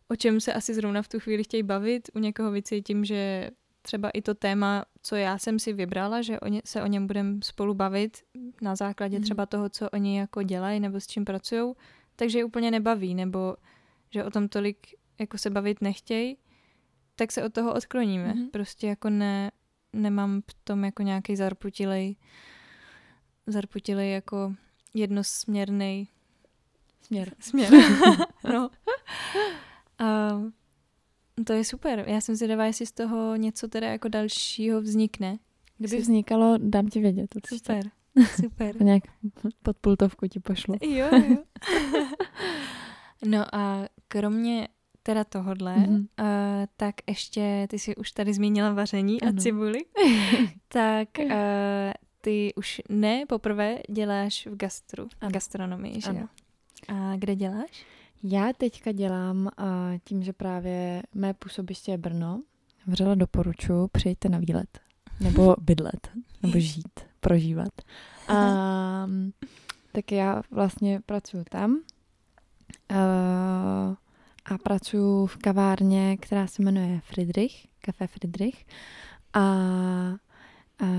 o 0.08 0.16
čem 0.16 0.42
se 0.42 0.54
asi 0.54 0.74
zrovna 0.74 1.02
v 1.02 1.08
tu 1.08 1.20
chvíli 1.20 1.44
chtějí 1.44 1.64
bavit. 1.64 2.10
U 2.14 2.20
někoho 2.20 2.52
vycítím, 2.52 3.06
že 3.06 3.50
třeba 3.84 4.10
i 4.10 4.22
to 4.22 4.34
téma, 4.34 4.86
co 5.02 5.16
já 5.16 5.38
jsem 5.38 5.60
si 5.60 5.74
vybrala, 5.74 6.22
že 6.22 6.40
o 6.40 6.48
ně, 6.48 6.62
se 6.66 6.84
o 6.84 6.88
něm 6.88 7.08
budeme 7.08 7.40
spolu 7.44 7.74
bavit 7.74 8.24
na 8.62 8.76
základě 8.76 9.18
mm. 9.18 9.24
třeba 9.24 9.46
toho, 9.46 9.70
co 9.70 9.90
oni 9.90 10.18
jako 10.18 10.44
dělají 10.44 10.80
nebo 10.80 11.00
s 11.00 11.08
čím 11.08 11.26
pracují, 11.26 11.74
takže 12.16 12.40
je 12.40 12.46
úplně 12.46 12.72
nebaví, 12.72 13.16
nebo 13.16 13.56
že 14.10 14.24
o 14.24 14.30
tom 14.30 14.50
tolik 14.50 14.78
jako 15.20 15.38
se 15.38 15.50
bavit 15.50 15.82
nechtějí, 15.82 16.38
tak 17.16 17.32
se 17.32 17.44
od 17.44 17.54
toho 17.54 17.74
odkloníme. 17.74 18.34
Mm. 18.34 18.50
Prostě 18.50 18.88
jako 18.88 19.10
ne, 19.10 19.52
nemám 19.94 20.42
v 20.42 20.54
tom 20.64 20.86
jako 20.86 21.04
nějaký 21.04 21.36
zarputilej, 21.36 22.16
zarputilej 23.48 24.12
jako 24.12 24.54
jednosměrný 24.94 26.08
směr. 27.02 27.34
Směr. 27.40 27.74
no. 28.54 28.70
A 30.00 30.30
to 31.46 31.54
je 31.54 31.64
super. 31.64 32.04
Já 32.08 32.22
jsem 32.22 32.36
zvědavá, 32.36 32.66
jestli 32.66 32.86
z 32.86 32.92
toho 32.92 33.36
něco 33.36 33.68
teda 33.68 33.88
jako 33.88 34.08
dalšího 34.08 34.82
vznikne. 34.82 35.40
Kdyby 35.78 35.98
vznikalo, 35.98 36.58
dám 36.58 36.88
ti 36.88 37.00
vědět. 37.00 37.36
Určitě. 37.36 37.58
Super. 37.58 37.92
Super. 38.42 38.82
nějak 38.82 39.04
pod 39.64 39.78
pultovku 39.78 40.28
ti 40.28 40.40
pošlu. 40.40 40.76
Jo, 40.82 41.08
jo. 41.30 41.38
no 43.26 43.56
a 43.56 43.88
kromě 44.08 44.68
teda 45.04 45.24
tohodle, 45.24 45.76
mm-hmm. 45.76 46.00
uh, 46.00 46.66
tak 46.78 46.96
ještě, 47.08 47.68
ty 47.70 47.80
jsi 47.80 47.96
už 47.96 48.12
tady 48.12 48.34
zmínila 48.34 48.74
vaření 48.74 49.22
ano. 49.22 49.34
a 49.38 49.42
cibuli, 49.42 49.80
tak 50.68 51.08
uh, 51.24 51.32
ty 52.22 52.54
už 52.56 52.82
ne 52.90 53.26
poprvé 53.26 53.80
děláš 53.90 54.48
v 54.48 54.56
gastru, 54.56 55.08
v 55.08 55.32
gastronomii, 55.32 56.02
že 56.02 56.10
ano. 56.10 56.20
jo? 56.20 56.28
A 56.88 57.16
kde 57.16 57.36
děláš? 57.36 57.86
Já 58.24 58.54
teďka 58.58 58.92
dělám 58.92 59.50
tím, 60.04 60.24
že 60.24 60.34
právě 60.34 61.04
mé 61.14 61.34
působiště 61.34 61.92
je 61.92 61.98
Brno. 61.98 62.42
Vřele 62.88 63.16
doporučuji, 63.16 63.88
přijďte 63.88 64.30
na 64.30 64.38
výlet. 64.38 64.80
Nebo 65.20 65.56
bydlet. 65.62 66.12
Nebo 66.44 66.60
žít, 66.60 67.00
prožívat. 67.20 67.74
Um, 68.30 69.34
tak 69.92 70.12
já 70.12 70.42
vlastně 70.52 71.02
pracuji 71.06 71.44
tam. 71.50 71.72
Uh, 71.72 72.98
a 74.46 74.58
pracuji 74.64 75.28
v 75.28 75.38
kavárně, 75.38 76.18
která 76.18 76.48
se 76.48 76.64
jmenuje 76.64 77.02
Friedrich, 77.04 77.68
Café 77.82 78.08
Friedrich. 78.08 78.66
A 79.34 79.46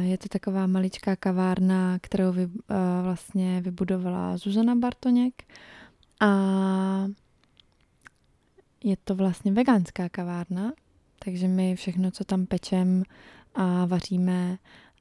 Je 0.00 0.18
to 0.18 0.28
taková 0.28 0.66
maličká 0.66 1.16
kavárna, 1.16 1.98
kterou 1.98 2.32
vy, 2.32 2.48
vlastně 3.02 3.60
vybudovala 3.60 4.36
Zuzana 4.36 4.74
Bartoněk 4.74 5.44
a 6.24 7.08
je 8.84 8.96
to 9.04 9.14
vlastně 9.14 9.52
veganská 9.52 10.08
kavárna, 10.08 10.72
takže 11.18 11.48
my 11.48 11.76
všechno, 11.76 12.10
co 12.10 12.24
tam 12.24 12.46
pečem 12.46 13.02
a 13.54 13.86
vaříme 13.86 14.58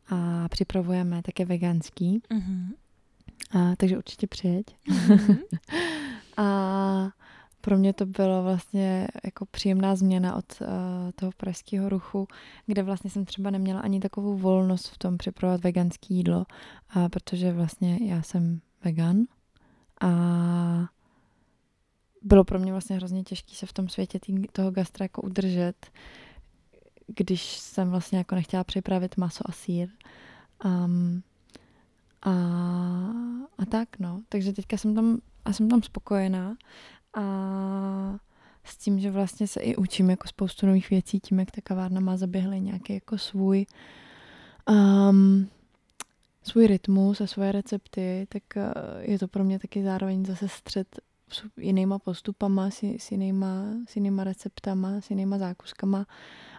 a 0.10 0.50
připravujeme, 0.50 1.22
tak 1.22 1.40
je 1.40 1.46
veganský. 1.46 2.22
Mm-hmm. 2.30 2.68
A, 3.52 3.76
takže 3.76 3.98
určitě 3.98 4.28
přijeď. 4.28 4.66
Mm-hmm. 4.90 5.38
a 6.38 7.10
pro 7.62 7.78
mě 7.78 7.94
to 7.94 8.06
bylo 8.06 8.44
vlastně 8.44 9.08
jako 9.24 9.46
příjemná 9.46 9.96
změna 9.96 10.36
od 10.36 10.62
uh, 10.62 10.68
toho 11.16 11.32
pražského 11.38 11.90
ruchu, 11.90 12.28
kde 12.66 12.84
vlastně 12.84 13.10
jsem 13.10 13.26
třeba 13.26 13.50
neměla 13.50 13.80
ani 13.80 14.00
takovou 14.00 14.38
volnost 14.38 14.88
v 14.88 14.98
tom 14.98 15.18
připravovat 15.18 15.64
veganské 15.64 16.14
jídlo, 16.14 16.46
uh, 16.96 17.08
protože 17.08 17.54
vlastně 17.54 18.00
já 18.02 18.22
jsem 18.22 18.62
vegan 18.84 19.18
a 20.02 20.10
bylo 22.24 22.44
pro 22.44 22.60
mě 22.60 22.72
vlastně 22.72 22.96
hrozně 22.96 23.24
těžké 23.24 23.56
se 23.56 23.66
v 23.66 23.74
tom 23.74 23.90
světě 23.90 24.20
tý, 24.20 24.48
toho 24.52 24.72
gastra 24.72 25.04
jako 25.04 25.22
udržet, 25.22 25.88
když 27.08 27.58
jsem 27.58 27.90
vlastně 27.90 28.18
jako 28.18 28.36
nechtěla 28.36 28.64
připravit 28.64 29.18
maso 29.18 29.50
a 29.50 29.52
sír. 29.52 29.90
Um, 30.66 31.24
a, 32.22 32.32
a 33.58 33.66
tak, 33.70 34.00
no. 34.00 34.22
Takže 34.30 34.54
teďka 34.54 34.78
jsem 34.78 34.96
tam, 34.96 35.18
a 35.46 35.54
jsem 35.54 35.70
tam 35.70 35.84
spokojená 35.84 36.56
a 37.14 37.24
s 38.64 38.78
tím, 38.78 39.00
že 39.00 39.12
vlastně 39.12 39.48
se 39.48 39.62
i 39.62 39.76
učím 39.76 40.10
jako 40.10 40.28
spoustu 40.28 40.66
nových 40.66 40.90
věcí, 40.90 41.20
tím, 41.20 41.40
jak 41.40 41.52
ta 41.52 41.62
kavárna 41.62 42.00
má 42.00 42.18
zaběhlý 42.18 42.62
nějaký 42.62 42.94
jako 42.94 43.18
svůj 43.18 43.66
um, 44.70 45.50
svůj 46.44 46.68
rytmus 46.68 47.22
a 47.22 47.28
svoje 47.28 47.52
recepty, 47.52 48.28
tak 48.30 48.44
uh, 48.56 48.64
je 49.00 49.20
to 49.20 49.28
pro 49.28 49.44
mě 49.44 49.60
taky 49.60 49.84
zároveň 49.84 50.26
zase 50.26 50.48
střed 50.48 51.00
jinýma 51.58 52.00
postupama, 52.00 52.72
s, 52.72 52.84
s, 52.84 53.12
jinýma, 53.12 53.66
s 53.88 53.96
jinýma 53.96 54.24
receptama, 54.24 55.02
s 55.02 55.10
jinýma 55.10 55.38
zákuskama 55.38 56.06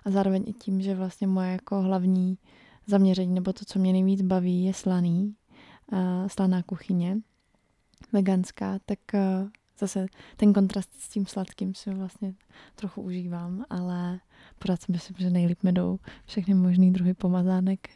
a 0.04 0.10
zároveň 0.10 0.44
i 0.46 0.52
tím, 0.52 0.80
že 0.80 0.94
vlastně 0.94 1.26
moje 1.26 1.52
jako 1.52 1.82
hlavní 1.82 2.38
zaměření 2.86 3.34
nebo 3.34 3.52
to, 3.52 3.64
co 3.64 3.78
mě 3.78 3.92
nejvíc 3.92 4.22
baví, 4.22 4.64
je 4.64 4.74
slaný, 4.74 5.34
uh, 5.92 5.98
slaná 6.26 6.62
kuchyně, 6.62 7.18
veganská, 8.12 8.78
tak 8.86 8.98
uh, 9.14 9.48
zase 9.78 10.06
ten 10.36 10.52
kontrast 10.52 10.90
s 10.98 11.08
tím 11.08 11.26
sladkým 11.26 11.74
si 11.74 11.90
vlastně 11.90 12.34
trochu 12.74 13.02
užívám, 13.02 13.64
ale 13.70 14.20
pořád 14.58 14.82
si 14.82 14.92
myslím, 14.92 15.16
že 15.18 15.30
nejlíp 15.30 15.62
mi 15.62 15.72
jdou 15.72 15.98
všechny 16.24 16.54
možný 16.54 16.92
druhy 16.92 17.14
pomazánek. 17.14 17.88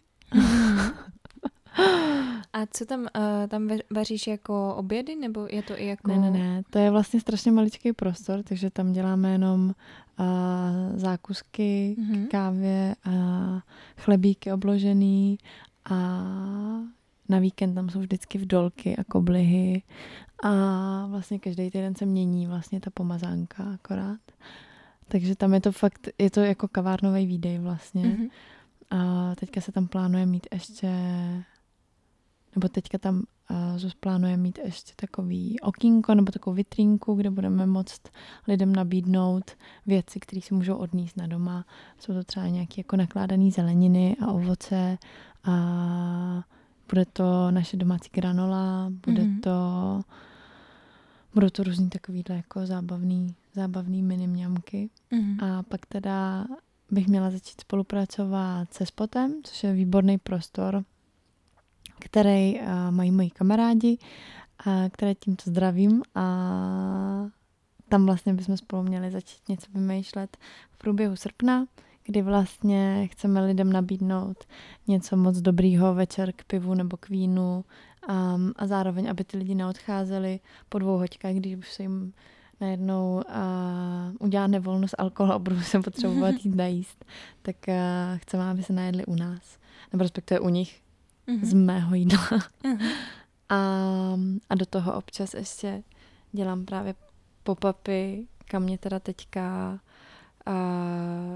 A 2.53 2.67
co 2.71 2.87
tam, 2.87 3.01
uh, 3.01 3.07
tam 3.49 3.69
vaříš 3.91 4.27
jako 4.27 4.75
obědy, 4.75 5.17
nebo 5.17 5.47
je 5.51 5.63
to 5.63 5.81
i 5.81 5.87
jako... 5.87 6.09
Ne, 6.09 6.19
ne, 6.19 6.31
ne, 6.31 6.63
to 6.71 6.79
je 6.79 6.91
vlastně 6.91 7.21
strašně 7.21 7.53
maličký 7.53 7.93
prostor, 7.93 8.43
takže 8.43 8.71
tam 8.71 8.93
děláme 8.93 9.33
jenom 9.33 9.75
uh, 10.19 10.27
zákusky 10.99 11.97
mm-hmm. 11.99 12.27
k 12.27 12.31
kávě 12.31 12.95
a 13.05 13.13
chlebíky 13.97 14.53
obložený 14.53 15.39
a 15.91 15.97
na 17.29 17.39
víkend 17.39 17.75
tam 17.75 17.91
jsou 17.91 18.01
vždycky 18.01 18.39
vdolky 18.39 18.97
a 18.97 19.05
koblihy 19.05 19.83
a 20.43 21.07
vlastně 21.07 21.39
každý 21.39 21.71
týden 21.71 21.95
se 21.95 22.07
mění 22.07 22.47
vlastně 22.47 22.81
ta 22.81 22.91
pomazánka 22.95 23.65
akorát. 23.75 24.21
Takže 25.09 25.37
tam 25.37 25.55
je 25.55 25.61
to 25.61 25.73
fakt, 25.73 26.09
je 26.19 26.31
to 26.31 26.41
jako 26.41 26.69
kavárnový 26.69 27.27
výdej 27.27 27.59
vlastně. 27.59 28.03
Mm-hmm. 28.03 28.31
A 28.91 29.35
teďka 29.35 29.61
se 29.61 29.73
tam 29.73 29.89
plánuje 29.89 30.27
mít 30.27 30.47
ještě 30.53 30.89
nebo 32.55 32.69
teďka 32.69 32.99
tam 32.99 33.17
uh, 33.51 33.79
Zuz 33.79 33.95
plánuje 33.95 34.37
mít 34.37 34.59
ještě 34.65 34.93
takový 34.97 35.61
okýnko 35.61 36.15
nebo 36.15 36.33
takovou 36.33 36.55
vitrínku, 36.55 37.15
kde 37.15 37.31
budeme 37.31 37.67
moct 37.67 38.09
lidem 38.49 38.77
nabídnout 38.77 39.51
věci, 39.87 40.21
které 40.21 40.43
si 40.43 40.55
můžou 40.55 40.77
odníst 40.77 41.17
na 41.17 41.27
doma. 41.27 41.65
Jsou 41.99 42.13
to 42.13 42.25
třeba 42.25 42.49
nějaké 42.49 42.75
jako 42.77 42.97
nakládané 42.97 43.51
zeleniny 43.51 44.17
a 44.21 44.33
ovoce 44.33 44.99
a 45.45 46.45
bude 46.91 47.05
to 47.05 47.51
naše 47.51 47.77
domácí 47.77 48.11
granola, 48.13 48.93
bude 49.07 49.23
mm-hmm. 49.23 49.41
to 49.41 50.01
budou 51.35 51.49
to 51.49 51.63
různý 51.63 51.91
takovýhle 51.91 52.37
jako 52.37 52.67
zábavný, 52.67 53.35
zábavný 53.55 54.03
mini 54.03 54.27
mňamky. 54.27 54.91
Mm-hmm. 55.13 55.45
A 55.45 55.63
pak 55.63 55.87
teda 55.87 56.47
bych 56.91 57.09
měla 57.09 57.31
začít 57.31 57.61
spolupracovat 57.61 58.75
se 58.75 58.87
Spotem, 58.87 59.41
což 59.45 59.65
je 59.65 59.73
výborný 59.73 60.19
prostor 60.19 60.85
který 62.01 62.61
uh, 62.61 62.67
mají 62.91 63.11
moji 63.11 63.31
kamarádi, 63.31 63.99
které 64.93 65.15
tímto 65.15 65.51
zdravím 65.51 66.03
a 66.15 66.25
tam 67.89 68.07
vlastně 68.07 68.35
bychom 68.35 68.57
spolu 68.57 68.83
měli 68.83 69.11
začít 69.11 69.49
něco 69.49 69.67
vymýšlet 69.75 70.37
v 70.71 70.79
průběhu 70.79 71.17
srpna, 71.17 71.67
kdy 72.05 72.23
vlastně 72.23 73.09
chceme 73.13 73.47
lidem 73.47 73.73
nabídnout 73.73 74.45
něco 74.87 75.17
moc 75.17 75.39
dobrýho 75.39 75.95
večer 75.95 76.33
k 76.33 76.45
pivu 76.45 76.75
nebo 76.75 76.97
k 76.97 77.09
vínu 77.09 77.65
um, 78.09 78.53
a 78.57 78.67
zároveň, 78.67 79.11
aby 79.11 79.25
ty 79.25 79.39
lidi 79.39 79.55
neodcházeli 79.55 80.41
po 80.69 80.79
dvou 80.79 80.99
hoďkách, 80.99 81.35
když 81.35 81.57
už 81.57 81.73
se 81.73 81.83
jim 81.83 82.13
najednou 82.61 83.23
uh, 83.29 84.27
udělá 84.27 84.47
nevolnost 84.47 84.95
alkohol 84.99 85.33
a 85.33 85.39
budou 85.39 85.61
se 85.61 85.81
potřebovat 85.81 86.35
jít 86.45 86.55
najíst, 86.55 87.05
tak 87.43 87.57
uh, 87.69 87.75
chceme, 88.19 88.51
aby 88.51 88.63
se 88.63 88.73
najedli 88.73 89.07
u 89.07 89.15
nás, 89.15 89.59
nebo 89.93 90.03
respektive 90.03 90.41
u 90.41 90.49
nich, 90.49 90.81
mm-hmm. 91.29 91.45
z 91.45 91.53
mého 91.53 91.95
jídla. 91.95 92.21
Mm-hmm. 92.65 92.93
A, 93.49 93.59
a 94.51 94.55
do 94.55 94.67
toho 94.67 94.95
občas 94.95 95.35
ještě 95.35 95.83
dělám 96.33 96.65
právě 96.65 96.95
pop-upy, 97.45 98.27
kam 98.45 98.63
mě 98.63 98.79
teda 98.79 98.99
teďka 98.99 99.79
a 100.47 100.53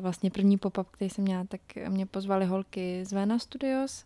vlastně 0.00 0.30
první 0.30 0.58
pop-up, 0.58 0.86
který 0.90 1.10
jsem 1.10 1.24
měla, 1.24 1.44
tak 1.44 1.60
mě 1.88 2.06
pozvali 2.06 2.46
holky 2.46 3.04
z 3.04 3.12
Vena 3.12 3.38
Studios, 3.38 4.04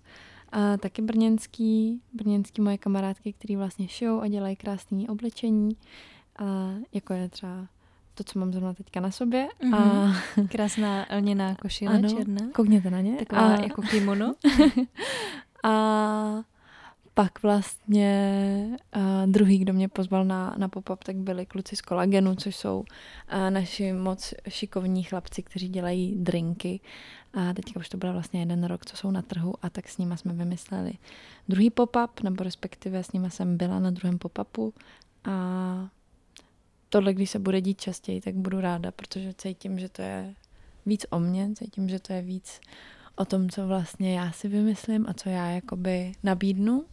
a 0.52 0.76
taky 0.76 1.02
brněnský, 1.02 2.00
brněnský 2.12 2.62
moje 2.62 2.78
kamarádky, 2.78 3.32
který 3.32 3.56
vlastně 3.56 3.88
šijou 3.88 4.20
a 4.20 4.28
dělají 4.28 4.56
krásné 4.56 5.04
oblečení, 5.08 5.76
a 6.38 6.74
jako 6.92 7.12
je 7.12 7.28
třeba 7.28 7.66
to, 8.14 8.24
co 8.24 8.38
mám 8.38 8.52
zrovna 8.52 8.74
teďka 8.74 9.00
na 9.00 9.10
sobě. 9.10 9.48
Mm-hmm. 9.60 9.76
A... 9.76 10.14
Mhm. 10.36 10.48
Krásná 10.52 11.06
lněná 11.16 11.54
košile 11.54 11.94
ano, 11.94 12.08
černá. 12.08 12.40
koukněte 12.54 12.90
na 12.90 13.00
ně. 13.00 13.16
Taková 13.16 13.54
a... 13.54 13.62
jako 13.62 13.82
kimono. 13.82 14.34
A 15.64 16.42
pak 17.14 17.42
vlastně 17.42 18.68
uh, 18.96 19.02
druhý, 19.26 19.58
kdo 19.58 19.72
mě 19.72 19.88
pozval 19.88 20.24
na, 20.24 20.54
na 20.58 20.68
pop-up, 20.68 21.04
tak 21.04 21.16
byli 21.16 21.46
kluci 21.46 21.76
z 21.76 21.80
Kolagenu, 21.80 22.34
což 22.34 22.56
jsou 22.56 22.78
uh, 22.78 23.50
naši 23.50 23.92
moc 23.92 24.34
šikovní 24.48 25.02
chlapci, 25.02 25.42
kteří 25.42 25.68
dělají 25.68 26.14
drinky. 26.16 26.80
A 27.34 27.52
teďka 27.52 27.80
už 27.80 27.88
to 27.88 27.96
byl 27.96 28.12
vlastně 28.12 28.40
jeden 28.40 28.64
rok, 28.64 28.86
co 28.86 28.96
jsou 28.96 29.10
na 29.10 29.22
trhu 29.22 29.54
a 29.62 29.70
tak 29.70 29.88
s 29.88 29.98
nima 29.98 30.16
jsme 30.16 30.32
vymysleli 30.32 30.92
druhý 31.48 31.70
pop-up, 31.70 32.22
nebo 32.22 32.44
respektive 32.44 33.04
s 33.04 33.12
nima 33.12 33.30
jsem 33.30 33.56
byla 33.56 33.80
na 33.80 33.90
druhém 33.90 34.18
pop-upu 34.18 34.72
a 35.24 35.88
tohle, 36.88 37.14
když 37.14 37.30
se 37.30 37.38
bude 37.38 37.60
dít 37.60 37.80
častěji, 37.80 38.20
tak 38.20 38.34
budu 38.34 38.60
ráda, 38.60 38.90
protože 38.90 39.34
cítím, 39.34 39.78
že 39.78 39.88
to 39.88 40.02
je 40.02 40.34
víc 40.86 41.06
o 41.10 41.18
mně, 41.18 41.50
cítím, 41.54 41.88
že 41.88 42.00
to 42.00 42.12
je 42.12 42.22
víc 42.22 42.60
o 43.16 43.24
tom, 43.24 43.50
co 43.50 43.66
vlastně 43.66 44.18
já 44.18 44.32
si 44.32 44.48
vymyslím 44.48 45.06
a 45.08 45.14
co 45.14 45.28
já 45.28 45.46
jakoby 45.46 46.12
nabídnu. 46.22 46.84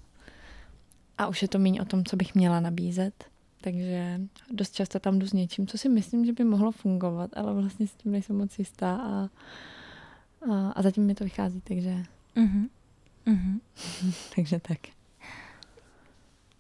A 1.18 1.28
už 1.28 1.42
je 1.42 1.48
to 1.48 1.60
méně 1.60 1.82
o 1.82 1.86
tom, 1.86 2.06
co 2.06 2.16
bych 2.16 2.36
měla 2.36 2.60
nabízet. 2.60 3.26
Takže 3.62 4.22
dost 4.52 4.76
často 4.76 5.00
tam 5.00 5.20
jdu 5.20 5.28
s 5.28 5.34
něčím, 5.34 5.68
co 5.68 5.78
si 5.78 5.90
myslím, 5.90 6.26
že 6.26 6.34
by 6.34 6.44
mohlo 6.44 6.72
fungovat, 6.72 7.32
ale 7.36 7.54
vlastně 7.54 7.88
s 7.88 7.96
tím 7.96 8.12
nejsem 8.12 8.38
moc 8.38 8.60
jistá 8.60 8.96
a, 8.96 9.30
a, 10.52 10.70
a 10.70 10.82
zatím 10.82 11.06
mi 11.06 11.16
to 11.16 11.24
vychází, 11.24 11.62
takže... 11.62 12.04
Uh-huh. 12.36 12.70
Uh-huh. 13.28 13.60
takže 14.36 14.60
tak. 14.60 14.80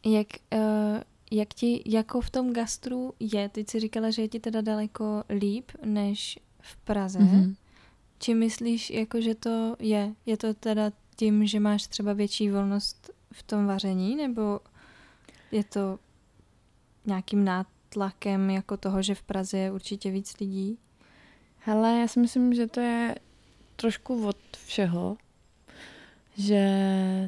Jak, 0.05 0.27
uh, 0.53 1.01
jak 1.31 1.53
ti 1.53 1.83
jako 1.85 2.21
v 2.21 2.29
tom 2.29 2.53
gastru 2.53 3.13
je? 3.19 3.49
Ty 3.49 3.65
jsi 3.67 3.79
říkala, 3.79 4.11
že 4.11 4.21
je 4.21 4.27
ti 4.27 4.39
teda 4.39 4.61
daleko 4.61 5.23
líp 5.29 5.71
než 5.85 6.39
v 6.59 6.77
Praze. 6.77 7.19
Uh-huh. 7.19 7.55
Či 8.23 8.33
myslíš, 8.33 8.89
jako, 8.89 9.21
že 9.21 9.35
to 9.35 9.75
je? 9.79 10.13
Je 10.25 10.37
to 10.37 10.53
teda 10.53 10.91
tím, 11.15 11.45
že 11.47 11.59
máš 11.59 11.87
třeba 11.87 12.13
větší 12.13 12.49
volnost 12.49 13.11
v 13.31 13.43
tom 13.43 13.65
vaření, 13.65 14.15
nebo 14.15 14.59
je 15.51 15.63
to 15.63 15.99
nějakým 17.05 17.45
nátlakem 17.45 18.49
jako 18.49 18.77
toho, 18.77 19.01
že 19.01 19.15
v 19.15 19.23
Praze 19.23 19.57
je 19.57 19.71
určitě 19.71 20.11
víc 20.11 20.39
lidí? 20.39 20.77
Hele, 21.59 21.99
já 21.99 22.07
si 22.07 22.19
myslím, 22.19 22.53
že 22.53 22.67
to 22.67 22.79
je 22.79 23.15
trošku 23.75 24.27
od 24.27 24.37
všeho. 24.65 25.17
Že 26.37 26.63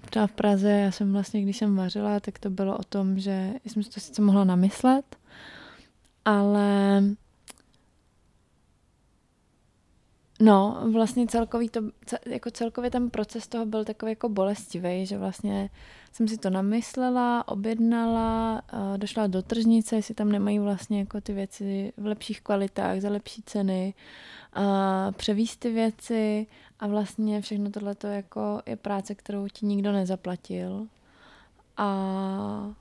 třeba 0.10 0.28
v 0.28 0.32
Praze, 0.32 0.70
já 0.70 0.92
jsem 0.92 1.14
vlastně, 1.14 1.42
když 1.42 1.58
jsem 1.58 1.76
vařila, 1.76 2.20
tak 2.20 2.40
to 2.40 2.50
bylo 2.50 2.78
o 2.78 2.84
tom, 2.84 3.20
že 3.20 3.54
jsem 3.66 3.84
si 3.84 3.90
to 3.90 4.00
sice 4.00 4.22
mohla 4.22 4.44
namyslet, 4.44 5.18
ale 6.26 7.02
No, 10.40 10.84
vlastně 10.92 11.28
celkový 11.28 11.70
to, 11.70 11.82
jako 12.26 12.52
celkově 12.52 12.92
ten 12.92 13.10
proces 13.10 13.48
toho 13.48 13.66
byl 13.66 13.86
takový 13.86 14.12
jako 14.12 14.30
bolestivý, 14.30 15.06
že 15.06 15.18
vlastně 15.18 15.70
jsem 16.12 16.28
si 16.28 16.38
to 16.38 16.50
namyslela, 16.50 17.48
objednala, 17.48 18.62
došla 18.98 19.28
do 19.28 19.42
tržnice, 19.42 19.96
jestli 19.96 20.16
tam 20.16 20.32
nemají 20.32 20.60
vlastně 20.60 21.00
jako 21.00 21.22
ty 21.22 21.34
věci 21.34 21.94
v 21.98 22.06
lepších 22.06 22.42
kvalitách, 22.42 23.02
za 23.02 23.10
lepší 23.10 23.44
ceny, 23.46 23.94
převíst 25.12 25.60
ty 25.60 25.70
věci 25.70 26.48
a 26.80 26.88
vlastně 26.88 27.42
všechno 27.42 27.72
tohle 27.72 27.96
jako 28.04 28.62
je 28.66 28.76
práce, 28.76 29.16
kterou 29.16 29.48
ti 29.48 29.66
nikdo 29.66 29.92
nezaplatil. 29.92 30.88
A 31.78 32.74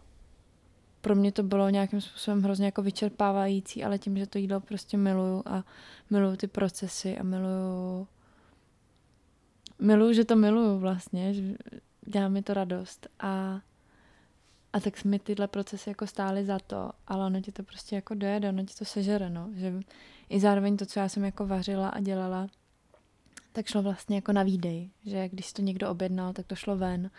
pro 1.04 1.14
mě 1.14 1.32
to 1.32 1.42
bylo 1.42 1.70
nějakým 1.70 2.00
způsobem 2.00 2.42
hrozně 2.42 2.66
jako 2.66 2.82
vyčerpávající, 2.82 3.84
ale 3.84 3.98
tím, 3.98 4.16
že 4.16 4.26
to 4.26 4.38
jídlo 4.38 4.60
prostě 4.60 4.96
miluju 4.96 5.42
a 5.46 5.64
miluju 6.10 6.36
ty 6.36 6.46
procesy 6.46 7.18
a 7.18 7.22
miluju 7.22 8.08
miluju, 9.78 10.12
že 10.12 10.24
to 10.24 10.36
miluju 10.36 10.78
vlastně, 10.78 11.34
že 11.34 11.42
dělá 12.06 12.28
mi 12.28 12.42
to 12.42 12.54
radost 12.54 13.06
a 13.20 13.60
a 14.72 14.80
tak 14.80 15.04
mi 15.04 15.18
tyhle 15.18 15.48
procesy 15.48 15.90
jako 15.90 16.06
stály 16.06 16.44
za 16.44 16.58
to, 16.58 16.90
ale 17.06 17.26
ono 17.26 17.40
ti 17.40 17.52
to 17.52 17.62
prostě 17.62 17.94
jako 17.96 18.14
dojede, 18.14 18.48
ono 18.48 18.64
ti 18.64 18.74
to 18.74 18.84
sežere, 18.84 19.30
no. 19.30 19.50
Že 19.54 19.72
i 20.28 20.40
zároveň 20.40 20.76
to, 20.76 20.86
co 20.86 21.00
já 21.00 21.08
jsem 21.08 21.24
jako 21.24 21.46
vařila 21.46 21.88
a 21.88 22.00
dělala, 22.00 22.46
tak 23.52 23.66
šlo 23.66 23.82
vlastně 23.82 24.16
jako 24.16 24.32
na 24.32 24.42
výdej, 24.42 24.90
že 25.06 25.28
když 25.28 25.52
to 25.52 25.62
někdo 25.62 25.90
objednal, 25.90 26.32
tak 26.32 26.46
to 26.46 26.54
šlo 26.54 26.76
ven. 26.76 27.10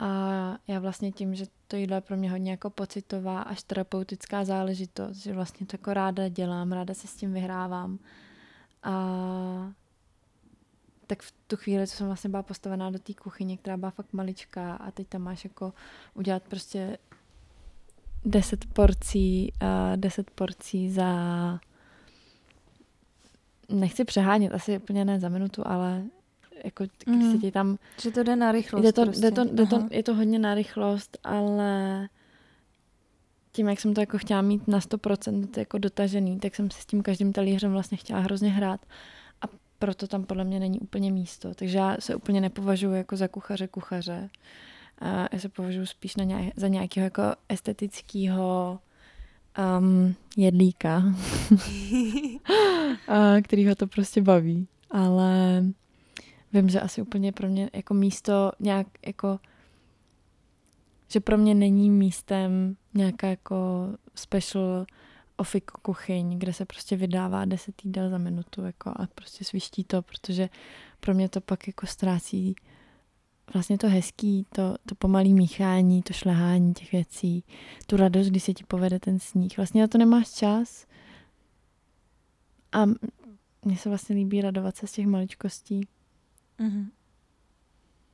A 0.00 0.58
já 0.66 0.78
vlastně 0.78 1.12
tím, 1.12 1.34
že 1.34 1.44
to 1.68 1.76
jídlo 1.76 1.94
je 1.94 2.00
pro 2.00 2.16
mě 2.16 2.30
hodně 2.30 2.50
jako 2.50 2.70
pocitová 2.70 3.42
až 3.42 3.62
terapeutická 3.62 4.44
záležitost, 4.44 5.16
že 5.16 5.32
vlastně 5.32 5.66
to 5.66 5.74
jako 5.74 5.94
ráda 5.94 6.28
dělám, 6.28 6.72
ráda 6.72 6.94
se 6.94 7.06
s 7.06 7.14
tím 7.14 7.32
vyhrávám. 7.32 7.98
A 8.82 9.72
tak 11.06 11.22
v 11.22 11.32
tu 11.46 11.56
chvíli, 11.56 11.86
co 11.86 11.96
jsem 11.96 12.06
vlastně 12.06 12.30
byla 12.30 12.42
postavená 12.42 12.90
do 12.90 12.98
té 12.98 13.14
kuchyně, 13.14 13.56
která 13.56 13.76
byla 13.76 13.90
fakt 13.90 14.12
maličká 14.12 14.74
a 14.74 14.90
teď 14.90 15.08
tam 15.08 15.22
máš 15.22 15.44
jako 15.44 15.72
udělat 16.14 16.42
prostě 16.42 16.98
deset 18.24 18.64
porcí, 18.72 19.52
uh, 19.62 19.96
deset 19.96 20.30
porcí 20.30 20.90
za 20.90 21.10
nechci 23.68 24.04
přehánět, 24.04 24.54
asi 24.54 24.78
úplně 24.78 25.04
ne 25.04 25.20
za 25.20 25.28
minutu, 25.28 25.62
ale 25.66 26.04
jako 26.64 26.84
když 27.04 27.24
mm. 27.24 27.32
se 27.32 27.38
ti 27.38 27.50
tam... 27.50 27.78
Že 28.02 28.10
to 28.10 28.22
jde 28.22 28.36
na 28.36 28.52
rychlost 28.52 28.82
jde 28.82 28.92
to, 28.92 29.02
prostě. 29.02 29.20
jde 29.20 29.30
to, 29.30 29.44
jde 29.44 29.66
to, 29.66 29.88
je 29.90 30.02
to 30.02 30.14
hodně 30.14 30.38
na 30.38 30.54
rychlost, 30.54 31.18
ale 31.24 32.08
tím, 33.52 33.68
jak 33.68 33.80
jsem 33.80 33.94
to 33.94 34.00
jako 34.00 34.18
chtěla 34.18 34.42
mít 34.42 34.68
na 34.68 34.78
100% 34.78 35.48
jako 35.56 35.78
dotažený, 35.78 36.40
tak 36.40 36.54
jsem 36.54 36.70
se 36.70 36.82
s 36.82 36.86
tím 36.86 37.02
každým 37.02 37.32
talířem 37.32 37.72
vlastně 37.72 37.96
chtěla 37.96 38.20
hrozně 38.20 38.50
hrát 38.50 38.80
a 39.42 39.44
proto 39.78 40.06
tam 40.06 40.24
podle 40.24 40.44
mě 40.44 40.60
není 40.60 40.80
úplně 40.80 41.12
místo. 41.12 41.54
Takže 41.54 41.78
já 41.78 41.96
se 41.98 42.14
úplně 42.14 42.40
nepovažuji 42.40 42.92
jako 42.92 43.16
za 43.16 43.28
kuchaře 43.28 43.68
kuchaře. 43.68 44.30
A 44.98 45.28
já 45.32 45.38
se 45.38 45.48
považuji 45.48 45.86
spíš 45.86 46.16
na 46.16 46.24
nějak, 46.24 46.52
za 46.56 46.68
nějakého 46.68 47.04
jako 47.04 47.22
estetického 47.48 48.78
um, 49.78 50.14
jedlíka, 50.36 51.02
který 53.42 53.68
ho 53.68 53.74
to 53.74 53.86
prostě 53.86 54.22
baví. 54.22 54.66
Ale 54.90 55.64
vím, 56.52 56.68
že 56.68 56.80
asi 56.80 57.02
úplně 57.02 57.32
pro 57.32 57.48
mě 57.48 57.70
jako 57.72 57.94
místo 57.94 58.52
nějak 58.60 58.86
jako 59.06 59.38
že 61.12 61.20
pro 61.20 61.38
mě 61.38 61.54
není 61.54 61.90
místem 61.90 62.76
nějaká 62.94 63.26
jako 63.26 63.88
special 64.14 64.86
ofik 65.36 65.70
kuchyň, 65.70 66.38
kde 66.38 66.52
se 66.52 66.64
prostě 66.64 66.96
vydává 66.96 67.44
deset 67.44 67.84
jídel 67.84 68.10
za 68.10 68.18
minutu 68.18 68.64
jako 68.64 68.90
a 68.90 69.06
prostě 69.14 69.44
sviští 69.44 69.84
to, 69.84 70.02
protože 70.02 70.48
pro 71.00 71.14
mě 71.14 71.28
to 71.28 71.40
pak 71.40 71.66
jako 71.66 71.86
ztrácí 71.86 72.56
vlastně 73.54 73.78
to 73.78 73.88
hezký, 73.88 74.46
to, 74.52 74.76
to 74.86 74.94
pomalý 74.94 75.34
míchání, 75.34 76.02
to 76.02 76.12
šlehání 76.12 76.74
těch 76.74 76.92
věcí, 76.92 77.44
tu 77.86 77.96
radost, 77.96 78.26
když 78.26 78.42
se 78.42 78.54
ti 78.54 78.64
povede 78.64 79.00
ten 79.00 79.18
sníh. 79.18 79.56
Vlastně 79.56 79.80
na 79.80 79.88
to 79.88 79.98
nemáš 79.98 80.30
čas 80.30 80.86
a 82.72 82.86
mně 83.64 83.76
se 83.76 83.88
vlastně 83.88 84.16
líbí 84.16 84.40
radovat 84.40 84.76
se 84.76 84.86
z 84.86 84.92
těch 84.92 85.06
maličkostí. 85.06 85.88
Mm-hmm. 86.60 86.86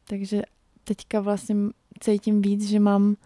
Takže 0.08 0.42
teďka 0.84 1.20
vlastně 1.20 1.56
cítím 2.00 2.42
víc, 2.42 2.68
že 2.68 2.80
mám, 2.80 3.16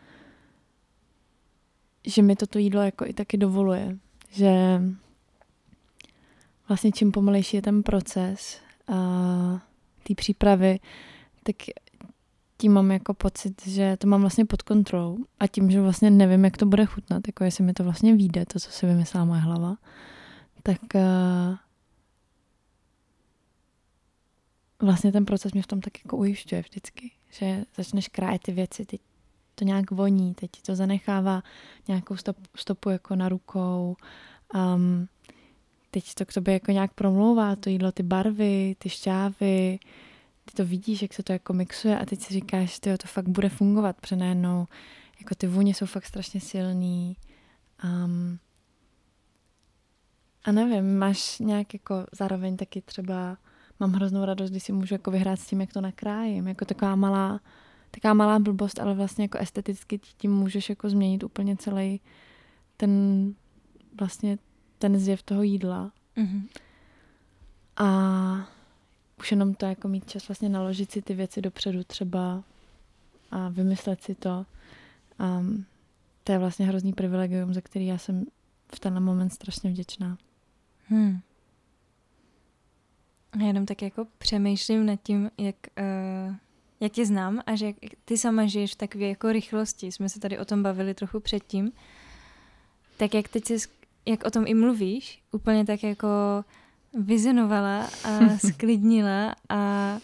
že 2.07 2.23
mi 2.23 2.37
toto 2.37 2.59
jídlo 2.59 2.83
jako 2.83 3.07
i 3.07 3.13
taky 3.13 3.37
dovoluje. 3.37 3.99
Že 4.31 4.81
vlastně 6.69 6.93
čím 6.93 7.13
pomalejší 7.13 7.57
je 7.57 7.63
ten 7.63 7.83
proces 7.83 8.61
té 10.03 10.15
přípravy, 10.15 10.81
tak 11.43 11.57
tím 12.57 12.73
mám 12.73 12.91
jako 12.91 13.15
pocit, 13.15 13.67
že 13.67 13.97
to 13.97 14.07
mám 14.07 14.21
vlastně 14.21 14.45
pod 14.45 14.63
kontrolou 14.63 15.19
a 15.41 15.47
tím, 15.47 15.71
že 15.71 15.81
vlastně 15.81 16.11
nevím, 16.11 16.45
jak 16.45 16.57
to 16.57 16.67
bude 16.67 16.87
chutnat, 16.87 17.23
jako 17.27 17.45
jestli 17.45 17.65
mi 17.65 17.73
to 17.73 17.85
vlastně 17.85 18.17
vyjde, 18.17 18.47
to, 18.47 18.61
co 18.61 18.71
si 18.71 18.87
vymyslela 18.87 19.25
moje 19.25 19.41
hlava, 19.41 19.77
tak 20.63 20.81
uh, 20.95 21.57
vlastně 24.81 25.13
ten 25.13 25.25
proces 25.25 25.53
mě 25.53 25.63
v 25.63 25.67
tom 25.67 25.81
tak 25.81 26.05
jako 26.05 26.17
ujišťuje 26.17 26.63
vždycky, 26.63 27.11
že 27.31 27.65
začneš 27.77 28.09
krájet 28.09 28.43
ty 28.43 28.53
věci, 28.53 28.85
teď 28.87 29.01
to 29.55 29.65
nějak 29.65 29.91
voní, 29.91 30.35
teď 30.35 30.51
to 30.67 30.77
zanechává 30.77 31.43
nějakou 31.89 32.17
stop, 32.17 32.37
stopu 32.57 32.91
jako 32.91 33.17
na 33.17 33.29
rukou, 33.29 33.97
um, 34.55 35.09
teď 35.91 36.15
to 36.15 36.27
k 36.27 36.33
tobě 36.33 36.55
jako 36.55 36.73
nějak 36.73 36.95
promlouvá, 36.95 37.57
to 37.57 37.71
jídlo, 37.71 37.93
ty 37.93 38.03
barvy, 38.03 38.77
ty 38.79 38.89
šťávy, 38.89 39.79
ty 40.45 40.53
to 40.55 40.65
vidíš, 40.65 41.03
jak 41.03 41.15
se 41.15 41.23
to 41.23 41.33
jako 41.33 41.53
mixuje 41.53 41.99
a 41.99 42.07
teď 42.07 42.21
si 42.21 42.35
říkáš, 42.35 42.75
že 42.85 42.99
to 42.99 43.07
fakt 43.07 43.29
bude 43.29 43.49
fungovat, 43.49 43.97
protože 43.97 44.17
jako 45.21 45.35
ty 45.37 45.47
vůně 45.47 45.75
jsou 45.75 45.87
fakt 45.87 46.07
strašně 46.07 46.41
silný. 46.41 47.17
Um, 47.85 48.39
a 50.45 50.53
nevím, 50.53 50.99
máš 50.99 51.39
nějak 51.39 51.75
jako 51.75 52.07
zároveň 52.13 52.57
taky 52.57 52.83
třeba 52.83 53.37
mám 53.81 53.93
hroznou 53.93 54.25
radost, 54.25 54.51
když 54.51 54.63
si 54.63 54.73
můžu 54.73 54.95
jako 54.95 55.11
vyhrát 55.11 55.41
s 55.41 55.47
tím, 55.47 55.61
jak 55.61 55.73
to 55.73 55.81
nakrájím. 55.81 56.49
Jako 56.49 56.65
taková 56.65 56.97
malá, 56.97 57.41
taková 57.91 58.15
malá 58.15 58.39
blbost, 58.39 58.79
ale 58.79 58.95
vlastně 58.95 59.25
jako 59.25 59.39
esteticky 59.39 60.01
tím 60.17 60.33
můžeš 60.33 60.69
jako 60.69 60.91
změnit 60.91 61.25
úplně 61.25 61.57
celý 61.57 62.01
ten 62.77 63.35
vlastně 64.01 64.39
ten 64.79 64.99
zjev 64.99 65.23
toho 65.23 65.43
jídla. 65.43 65.93
Mm-hmm. 66.17 66.43
A 67.77 68.49
už 69.19 69.31
jenom 69.31 69.55
to 69.55 69.67
jako 69.67 69.89
mít 69.89 70.11
čas 70.11 70.29
vlastně 70.29 70.49
naložit 70.49 70.91
si 70.91 71.03
ty 71.03 71.15
věci 71.15 71.43
dopředu 71.43 71.85
třeba 71.85 72.45
a 73.31 73.49
vymyslet 73.49 74.03
si 74.03 74.15
to. 74.15 74.47
Um, 75.21 75.65
to 76.25 76.33
je 76.33 76.39
vlastně 76.39 76.67
hrozný 76.67 76.93
privilegium, 76.93 77.55
za 77.55 77.61
který 77.61 77.87
já 77.87 77.99
jsem 77.99 78.25
v 78.75 78.81
tenhle 78.81 79.01
moment 79.01 79.31
strašně 79.31 79.71
vděčná. 79.71 80.19
Hmm. 80.89 81.21
Já 83.39 83.47
jenom 83.47 83.67
tak 83.67 83.83
jako 83.83 84.07
přemýšlím 84.19 84.87
nad 84.87 85.03
tím, 85.03 85.31
jak, 85.39 85.57
uh, 85.79 86.35
jak 86.81 86.93
tě 86.93 87.07
znám 87.07 87.41
a 87.47 87.57
že 87.57 87.73
ty 88.05 88.19
sama 88.19 88.47
žiješ 88.47 88.73
v 88.73 88.77
takové 88.77 89.05
jako 89.05 89.33
rychlosti. 89.33 89.93
Jsme 89.93 90.09
se 90.09 90.21
tady 90.21 90.39
o 90.39 90.45
tom 90.45 90.63
bavili 90.63 90.95
trochu 90.95 91.21
předtím. 91.21 91.73
Tak 92.97 93.15
jak 93.15 93.29
teď 93.29 93.45
si, 93.45 93.57
jak 94.07 94.25
o 94.25 94.31
tom 94.31 94.45
i 94.47 94.55
mluvíš, 94.55 95.23
úplně 95.33 95.65
tak 95.65 95.83
jako 95.83 96.09
vyzenovala 96.95 97.91
a 98.05 98.39
sklidnila 98.49 99.35
a 99.49 99.99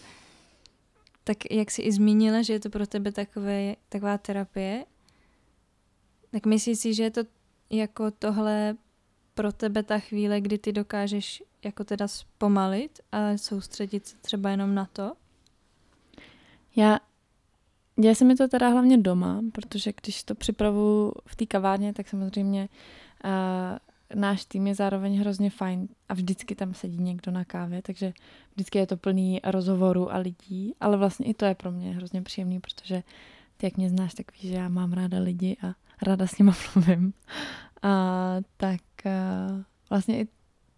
tak 1.23 1.37
jak 1.51 1.71
jsi 1.71 1.81
i 1.81 1.91
zmínila, 1.91 2.41
že 2.41 2.53
je 2.53 2.59
to 2.59 2.69
pro 2.69 2.87
tebe 2.87 3.11
takové, 3.11 3.75
taková 3.89 4.17
terapie, 4.17 4.85
tak 6.31 6.45
myslíš 6.45 6.79
si, 6.79 6.93
že 6.93 7.03
je 7.03 7.11
to 7.11 7.21
jako 7.69 8.11
tohle 8.11 8.75
pro 9.33 9.51
tebe 9.51 9.83
ta 9.83 9.99
chvíle, 9.99 10.41
kdy 10.41 10.57
ty 10.57 10.71
dokážeš 10.71 11.43
jako 11.67 11.83
teda 11.83 12.07
zpomalit 12.07 12.99
a 13.11 13.37
soustředit 13.37 14.07
se 14.07 14.17
třeba 14.17 14.49
jenom 14.49 14.75
na 14.75 14.85
to? 14.85 15.13
Já 16.75 16.99
Děje 17.99 18.15
se 18.15 18.25
mi 18.25 18.35
to 18.35 18.47
teda 18.47 18.69
hlavně 18.69 18.97
doma, 18.97 19.41
protože 19.51 19.93
když 20.01 20.23
to 20.23 20.35
připravu 20.35 21.13
v 21.25 21.35
té 21.35 21.45
kavárně, 21.45 21.93
tak 21.93 22.07
samozřejmě 22.07 22.69
uh, 23.25 24.19
náš 24.19 24.45
tým 24.45 24.67
je 24.67 24.75
zároveň 24.75 25.19
hrozně 25.19 25.49
fajn 25.49 25.87
a 26.09 26.13
vždycky 26.13 26.55
tam 26.55 26.73
sedí 26.73 26.97
někdo 26.97 27.31
na 27.31 27.45
kávě, 27.45 27.81
takže 27.81 28.13
vždycky 28.55 28.77
je 28.77 28.87
to 28.87 28.97
plný 28.97 29.41
rozhovorů 29.43 30.13
a 30.13 30.17
lidí, 30.17 30.75
ale 30.79 30.97
vlastně 30.97 31.25
i 31.25 31.33
to 31.33 31.45
je 31.45 31.55
pro 31.55 31.71
mě 31.71 31.93
hrozně 31.93 32.21
příjemný, 32.21 32.59
protože 32.59 33.03
ty, 33.57 33.65
jak 33.65 33.77
mě 33.77 33.89
znáš, 33.89 34.13
tak 34.13 34.31
víš, 34.33 34.51
že 34.51 34.57
já 34.57 34.69
mám 34.69 34.93
ráda 34.93 35.19
lidi 35.19 35.57
a 35.63 35.75
ráda 36.01 36.27
s 36.27 36.37
nimi 36.37 36.51
mluvím. 36.75 37.13
A, 37.83 38.35
tak 38.57 38.81
a, 39.05 39.09
vlastně 39.89 40.19
i 40.19 40.27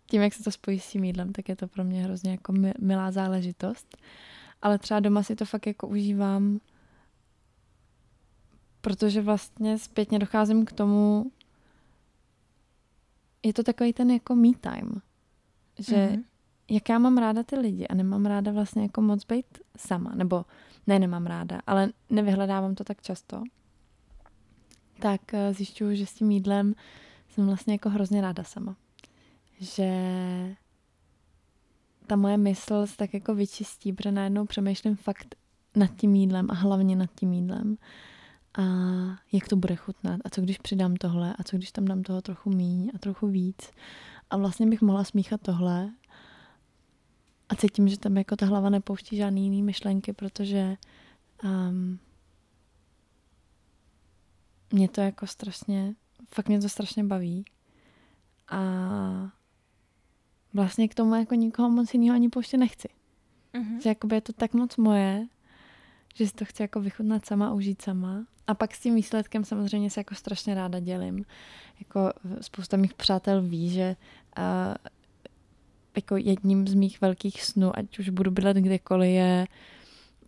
tím, 0.10 0.22
jak 0.22 0.34
se 0.34 0.44
to 0.44 0.52
spojí 0.52 0.80
s 0.80 0.92
tím 0.92 1.04
jídlem, 1.04 1.34
tak 1.34 1.50
je 1.50 1.56
to 1.56 1.68
pro 1.68 1.84
mě 1.84 2.04
hrozně 2.04 2.32
jako 2.32 2.54
milá 2.80 3.12
záležitost. 3.12 3.98
Ale 4.62 4.78
třeba 4.78 5.00
doma 5.00 5.24
si 5.24 5.36
to 5.36 5.46
fakt 5.46 5.68
jako 5.68 5.88
užívám, 5.88 6.60
protože 8.82 9.22
vlastně 9.22 9.78
zpětně 9.78 10.20
docházím 10.20 10.66
k 10.66 10.72
tomu, 10.72 11.32
je 13.44 13.54
to 13.54 13.64
takový 13.64 13.94
ten 13.94 14.12
jako 14.12 14.36
me 14.36 14.50
time, 14.62 15.02
že 15.80 15.96
mm-hmm. 15.96 16.24
jak 16.70 16.90
já 16.90 17.00
mám 17.00 17.18
ráda 17.18 17.44
ty 17.44 17.56
lidi 17.56 17.88
a 17.88 17.96
nemám 17.96 18.26
ráda 18.26 18.52
vlastně 18.52 18.82
jako 18.82 19.02
moc 19.02 19.26
být 19.26 19.46
sama, 19.78 20.12
nebo 20.16 20.46
ne, 20.88 21.00
nemám 21.00 21.26
ráda, 21.26 21.62
ale 21.68 21.92
nevyhledávám 22.10 22.76
to 22.76 22.84
tak 22.84 23.02
často, 23.02 23.44
tak 25.00 25.34
eh, 25.34 25.54
zjišťuju, 25.54 25.96
že 25.96 26.06
s 26.06 26.14
tím 26.14 26.32
jídlem 26.32 26.76
jsem 27.30 27.46
vlastně 27.46 27.74
jako 27.74 27.90
hrozně 27.90 28.22
ráda 28.22 28.44
sama. 28.44 28.76
Že 29.60 29.90
ta 32.08 32.16
moje 32.16 32.38
mysl 32.38 32.88
se 32.88 32.98
tak 32.98 33.14
jako 33.14 33.36
vyčistí, 33.36 33.94
protože 33.94 34.12
najednou 34.12 34.46
přemýšlím 34.46 34.96
fakt 34.96 35.36
nad 35.76 35.96
tím 35.96 36.16
jídlem 36.16 36.52
a 36.52 36.54
hlavně 36.54 36.96
nad 36.96 37.10
tím 37.16 37.34
jídlem. 37.34 37.78
A 38.58 38.64
jak 39.32 39.48
to 39.48 39.56
bude 39.56 39.76
chutnat 39.76 40.20
a 40.26 40.30
co 40.30 40.42
když 40.42 40.58
přidám 40.58 40.96
tohle 40.96 41.36
a 41.40 41.44
co 41.44 41.58
když 41.58 41.72
tam 41.72 41.86
dám 41.86 42.04
toho 42.04 42.22
trochu 42.22 42.50
míň 42.50 42.92
a 42.96 42.98
trochu 42.98 43.28
víc. 43.28 43.72
A 44.30 44.38
vlastně 44.38 44.68
bych 44.68 44.82
mohla 44.82 45.04
smíchat 45.04 45.42
tohle 45.42 45.92
a 47.50 47.56
cítím, 47.56 47.88
že 47.88 48.00
tam 48.00 48.18
jako 48.18 48.36
ta 48.36 48.46
hlava 48.46 48.70
nepouští 48.70 49.18
žádný 49.18 49.44
jiný 49.44 49.64
myšlenky, 49.64 50.14
protože 50.14 50.78
um, 51.44 52.00
mě 54.74 54.90
to 54.90 55.02
jako 55.02 55.28
strašně, 55.28 55.96
fakt 56.34 56.48
mě 56.48 56.62
to 56.62 56.70
strašně 56.70 57.04
baví. 57.04 57.46
A 58.48 58.60
vlastně 60.54 60.88
k 60.88 60.96
tomu 60.96 61.16
jako 61.16 61.36
nikoho 61.36 61.70
moc 61.70 61.94
jiného 61.94 62.16
ani 62.16 62.30
pouště 62.30 62.58
nechci. 62.58 62.88
Mm-hmm. 63.54 63.82
Že 63.82 63.90
jakoby 63.90 64.16
je 64.16 64.22
to 64.22 64.34
tak 64.34 64.54
moc 64.54 64.78
moje, 64.78 65.28
že 66.16 66.28
si 66.28 66.34
to 66.34 66.46
chci 66.46 66.62
jako 66.62 66.80
vychutnat 66.82 67.26
sama, 67.26 67.54
užít 67.54 67.82
sama. 67.82 68.26
A 68.48 68.54
pak 68.54 68.76
s 68.76 68.80
tím 68.80 68.96
výsledkem 68.96 69.44
samozřejmě 69.44 69.90
se 69.90 70.00
jako 70.00 70.16
strašně 70.16 70.56
ráda 70.56 70.80
dělím. 70.80 71.26
Jako 71.80 72.14
spousta 72.42 72.78
mých 72.78 72.94
přátel 72.94 73.42
ví, 73.42 73.70
že 73.70 73.96
uh, 74.38 74.44
jako 75.96 76.18
jedním 76.18 76.68
z 76.68 76.74
mých 76.74 77.02
velkých 77.02 77.44
snů, 77.44 77.78
ať 77.78 78.00
už 78.00 78.10
budu 78.10 78.32
bydlet 78.32 78.58
kdekoliv, 78.58 79.10
je 79.10 79.48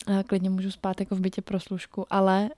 uh, 0.08 0.24
klidně 0.24 0.50
můžu 0.50 0.72
spát 0.72 1.00
jako 1.00 1.16
v 1.16 1.20
bytě 1.20 1.42
pro 1.42 1.60
služku, 1.60 2.06
ale 2.10 2.50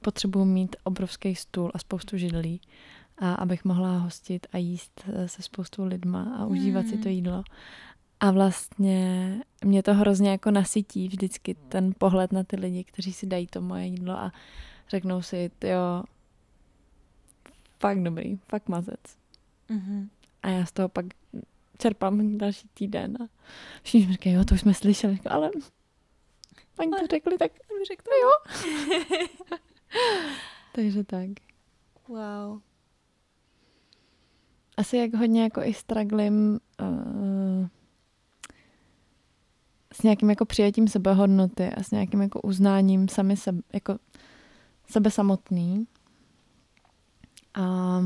potřebuji 0.00 0.44
mít 0.44 0.76
obrovský 0.84 1.34
stůl 1.34 1.70
a 1.74 1.78
spoustu 1.78 2.16
židlí, 2.16 2.60
a 3.20 3.34
abych 3.34 3.64
mohla 3.64 3.98
hostit 3.98 4.46
a 4.52 4.58
jíst 4.58 5.04
eh, 5.12 5.28
se 5.28 5.42
spoustou 5.42 5.84
lidma 5.84 6.36
a 6.38 6.46
užívat 6.46 6.84
mm. 6.84 6.90
si 6.90 6.96
to 6.96 7.02
hmm. 7.02 7.12
jídlo. 7.12 7.44
A 8.20 8.30
vlastně 8.30 9.34
mě 9.64 9.82
to 9.82 9.94
hrozně 9.94 10.30
jako 10.30 10.50
nasytí 10.50 11.08
vždycky 11.08 11.54
ten 11.54 11.92
pohled 11.98 12.32
na 12.32 12.44
ty 12.44 12.56
lidi, 12.56 12.84
kteří 12.84 13.12
si 13.12 13.26
dají 13.26 13.46
to 13.46 13.60
moje 13.60 13.86
jídlo 13.86 14.18
a 14.18 14.32
řeknou 14.88 15.22
si, 15.22 15.50
jo, 15.64 16.04
fakt 17.80 18.02
dobrý, 18.02 18.38
fakt 18.48 18.68
mazec. 18.68 19.00
Mm-hmm. 19.70 20.08
A 20.42 20.48
já 20.48 20.66
z 20.66 20.72
toho 20.72 20.88
pak 20.88 21.06
čerpám 21.78 22.38
další 22.38 22.68
týden 22.74 23.16
a 23.22 23.26
všichni 23.82 24.06
mi 24.06 24.12
říkají, 24.12 24.36
jo, 24.36 24.44
to 24.44 24.54
už 24.54 24.60
jsme 24.60 24.74
slyšeli, 24.74 25.18
ale 25.26 25.50
oni 26.78 26.90
to 26.90 27.06
řekli, 27.10 27.38
tak 27.38 27.52
mi 27.52 27.84
řekli, 27.84 28.12
jo. 28.22 28.30
Takže 30.74 31.04
tak. 31.04 31.28
Wow. 32.08 32.60
Asi 34.78 34.96
jak 34.96 35.14
hodně 35.14 35.42
jako 35.42 35.62
i 35.62 35.74
straglim 35.74 36.60
uh, 36.80 37.66
s 39.92 40.02
nějakým 40.02 40.30
jako 40.30 40.44
přijetím 40.44 40.88
sebehodnoty 40.88 41.70
a 41.70 41.82
s 41.82 41.90
nějakým 41.90 42.22
jako 42.22 42.40
uznáním 42.40 43.08
sami 43.08 43.36
sebe, 43.36 43.62
jako 43.72 43.98
sebe 44.90 45.10
samotný. 45.10 45.86
A 47.54 48.00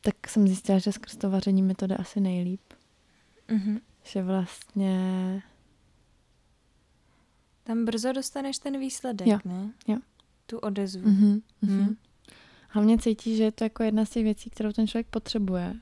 tak 0.00 0.28
jsem 0.28 0.46
zjistila, 0.48 0.78
že 0.78 0.92
skrz 0.92 1.16
to 1.16 1.30
vaření 1.30 1.62
mi 1.62 1.74
to 1.74 1.86
jde 1.86 1.96
asi 1.96 2.20
nejlíp. 2.20 2.62
Mm-hmm. 3.48 3.80
Že 4.02 4.22
vlastně... 4.22 5.42
Tam 7.64 7.84
brzo 7.84 8.12
dostaneš 8.12 8.58
ten 8.58 8.78
výsledek, 8.78 9.28
jo. 9.28 9.38
ne? 9.44 9.72
Jo. 9.86 9.98
Tu 10.46 10.58
odezvu. 10.58 11.08
Mm-hmm. 11.08 11.42
Mm-hmm. 11.62 11.96
Hlavně 12.68 12.98
cítí, 12.98 13.36
že 13.36 13.44
je 13.44 13.52
to 13.52 13.64
jako 13.64 13.82
jedna 13.82 14.04
z 14.04 14.10
těch 14.10 14.24
věcí, 14.24 14.50
kterou 14.50 14.72
ten 14.72 14.86
člověk 14.86 15.06
potřebuje. 15.06 15.74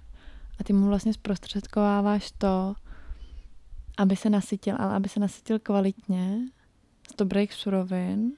A 0.60 0.64
ty 0.64 0.72
mu 0.72 0.86
vlastně 0.86 1.12
zprostředkováváš 1.12 2.30
to, 2.38 2.74
aby 3.96 4.16
se 4.16 4.30
nasytil, 4.30 4.76
ale 4.78 4.94
aby 4.94 5.08
se 5.08 5.20
nasytil 5.20 5.58
kvalitně, 5.58 6.38
z 7.12 7.16
dobrých 7.16 7.52
surovin, 7.54 8.32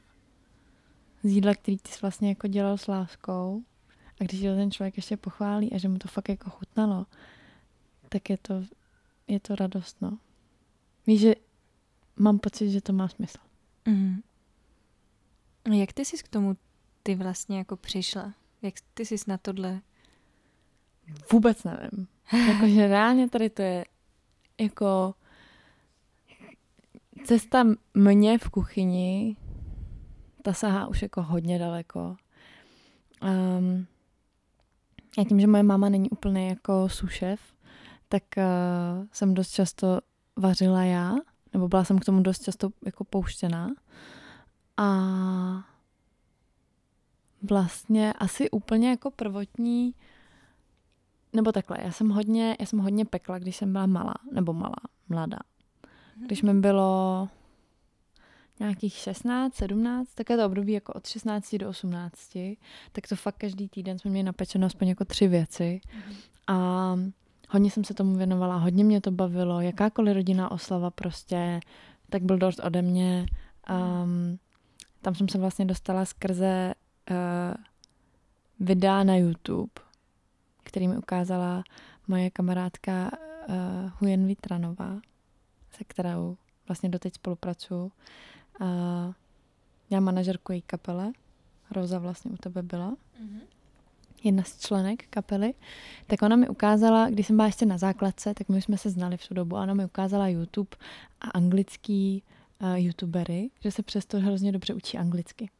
z 1.22 1.30
jídla, 1.30 1.54
který 1.54 1.78
ty 1.78 1.92
jsi 1.92 1.98
vlastně 2.02 2.28
jako 2.28 2.46
dělal 2.46 2.78
s 2.78 2.86
láskou. 2.86 3.62
A 4.20 4.24
když 4.24 4.40
to 4.40 4.46
ten 4.46 4.70
člověk 4.70 4.96
ještě 4.96 5.16
pochválí 5.16 5.72
a 5.72 5.78
že 5.78 5.88
mu 5.88 5.98
to 5.98 6.08
fakt 6.08 6.28
jako 6.28 6.50
chutnalo, 6.50 7.06
tak 8.08 8.30
je 8.30 8.38
to, 8.38 8.62
je 9.28 9.40
to 9.40 9.54
radost, 9.54 9.96
no. 10.00 10.18
Víš, 11.06 11.20
že 11.20 11.34
mám 12.16 12.38
pocit, 12.38 12.70
že 12.70 12.80
to 12.80 12.92
má 12.92 13.08
smysl. 13.08 13.38
Mm. 13.86 14.20
Jak 15.72 15.92
ty 15.92 16.04
jsi 16.04 16.16
k 16.16 16.28
tomu 16.28 16.56
ty 17.08 17.14
vlastně 17.14 17.58
jako 17.58 17.76
přišla? 17.76 18.34
Jak 18.62 18.74
ty 18.94 19.06
jsi 19.06 19.16
na 19.26 19.38
tohle? 19.38 19.80
Vůbec 21.32 21.64
nevím. 21.64 22.08
Jakože 22.48 22.88
reálně 22.88 23.28
tady 23.28 23.50
to 23.50 23.62
je 23.62 23.84
jako 24.60 25.14
cesta 27.24 27.64
mě 27.94 28.38
v 28.38 28.50
kuchyni, 28.50 29.36
ta 30.42 30.52
sahá 30.52 30.86
už 30.86 31.02
jako 31.02 31.22
hodně 31.22 31.58
daleko. 31.58 32.16
Um, 33.22 33.86
já 35.18 35.24
tím, 35.24 35.40
že 35.40 35.46
moje 35.46 35.62
máma 35.62 35.88
není 35.88 36.10
úplně 36.10 36.48
jako 36.48 36.88
sušef, 36.88 37.40
tak 38.08 38.22
uh, 38.36 39.06
jsem 39.12 39.34
dost 39.34 39.50
často 39.50 40.00
vařila 40.36 40.82
já, 40.82 41.14
nebo 41.52 41.68
byla 41.68 41.84
jsem 41.84 41.98
k 41.98 42.04
tomu 42.04 42.22
dost 42.22 42.42
často 42.42 42.70
jako 42.84 43.04
pouštěná. 43.04 43.68
A 44.76 45.77
vlastně 47.42 48.12
asi 48.12 48.50
úplně 48.50 48.90
jako 48.90 49.10
prvotní, 49.10 49.94
nebo 51.32 51.52
takhle, 51.52 51.78
já 51.82 51.92
jsem 51.92 52.08
hodně, 52.08 52.56
já 52.60 52.66
jsem 52.66 52.78
hodně 52.78 53.04
pekla, 53.04 53.38
když 53.38 53.56
jsem 53.56 53.72
byla 53.72 53.86
malá, 53.86 54.14
nebo 54.32 54.52
malá, 54.52 54.76
mladá. 55.08 55.38
Když 56.26 56.42
mi 56.42 56.54
bylo 56.54 57.28
nějakých 58.60 58.94
16, 58.94 59.54
17, 59.54 60.14
také 60.14 60.36
to 60.36 60.46
období 60.46 60.72
jako 60.72 60.92
od 60.92 61.06
16 61.06 61.54
do 61.54 61.68
18, 61.68 62.38
tak 62.92 63.08
to 63.08 63.16
fakt 63.16 63.36
každý 63.38 63.68
týden 63.68 63.98
jsme 63.98 64.10
měli 64.10 64.22
napečeno 64.22 64.66
aspoň 64.66 64.88
jako 64.88 65.04
tři 65.04 65.28
věci. 65.28 65.80
A 66.46 66.96
hodně 67.48 67.70
jsem 67.70 67.84
se 67.84 67.94
tomu 67.94 68.16
věnovala, 68.16 68.56
hodně 68.56 68.84
mě 68.84 69.00
to 69.00 69.10
bavilo, 69.10 69.60
jakákoliv 69.60 70.14
rodinná 70.14 70.50
oslava 70.50 70.90
prostě, 70.90 71.60
tak 72.10 72.22
byl 72.22 72.38
dost 72.38 72.60
ode 72.64 72.82
mě. 72.82 73.26
Um, 73.70 74.38
tam 75.02 75.14
jsem 75.14 75.28
se 75.28 75.38
vlastně 75.38 75.64
dostala 75.64 76.04
skrze 76.04 76.74
videa 78.60 79.04
na 79.04 79.16
YouTube, 79.16 79.72
který 80.62 80.88
mi 80.88 80.96
ukázala 80.96 81.64
moje 82.08 82.30
kamarádka 82.30 83.10
uh, 83.48 83.54
Huyen 83.98 84.26
Vitranová 84.26 85.00
se 85.78 85.84
kterou 85.84 86.36
vlastně 86.68 86.88
doteď 86.88 87.14
spolupracuju. 87.14 87.92
A 88.60 88.64
já 89.90 90.00
manažerku 90.00 90.52
její 90.52 90.62
kapele. 90.62 91.12
Roza 91.70 91.98
vlastně 91.98 92.30
u 92.30 92.36
tebe 92.36 92.62
byla. 92.62 92.90
Mm-hmm. 92.90 93.40
Jedna 94.24 94.42
z 94.42 94.58
členek 94.58 95.06
kapely. 95.10 95.54
Tak 96.06 96.22
ona 96.22 96.36
mi 96.36 96.48
ukázala, 96.48 97.10
když 97.10 97.26
jsem 97.26 97.36
byla 97.36 97.46
ještě 97.46 97.66
na 97.66 97.78
základce, 97.78 98.34
tak 98.34 98.48
my 98.48 98.62
jsme 98.62 98.78
se 98.78 98.90
znali 98.90 99.16
v 99.16 99.28
tu 99.28 99.34
dobu. 99.34 99.56
Ona 99.56 99.74
mi 99.74 99.84
ukázala 99.84 100.28
YouTube 100.28 100.76
a 101.20 101.30
anglický 101.30 102.22
uh, 102.60 102.74
youtubery, 102.74 103.50
že 103.60 103.70
se 103.70 103.82
přesto 103.82 104.20
hrozně 104.20 104.52
dobře 104.52 104.74
učí 104.74 104.98
anglicky. 104.98 105.50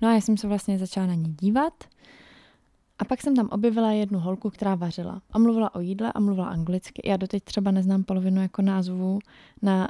No 0.00 0.08
a 0.08 0.12
já 0.12 0.20
jsem 0.20 0.36
se 0.36 0.48
vlastně 0.48 0.78
začala 0.78 1.06
na 1.06 1.14
ní 1.14 1.36
dívat 1.40 1.84
a 2.98 3.04
pak 3.04 3.20
jsem 3.20 3.36
tam 3.36 3.48
objevila 3.48 3.92
jednu 3.92 4.18
holku, 4.18 4.50
která 4.50 4.74
vařila 4.74 5.22
a 5.32 5.38
mluvila 5.38 5.74
o 5.74 5.80
jídle 5.80 6.12
a 6.12 6.20
mluvila 6.20 6.46
anglicky. 6.46 7.02
Já 7.04 7.16
doteď 7.16 7.44
třeba 7.44 7.70
neznám 7.70 8.04
polovinu 8.04 8.42
jako 8.42 8.62
názvu 8.62 9.18
na 9.62 9.88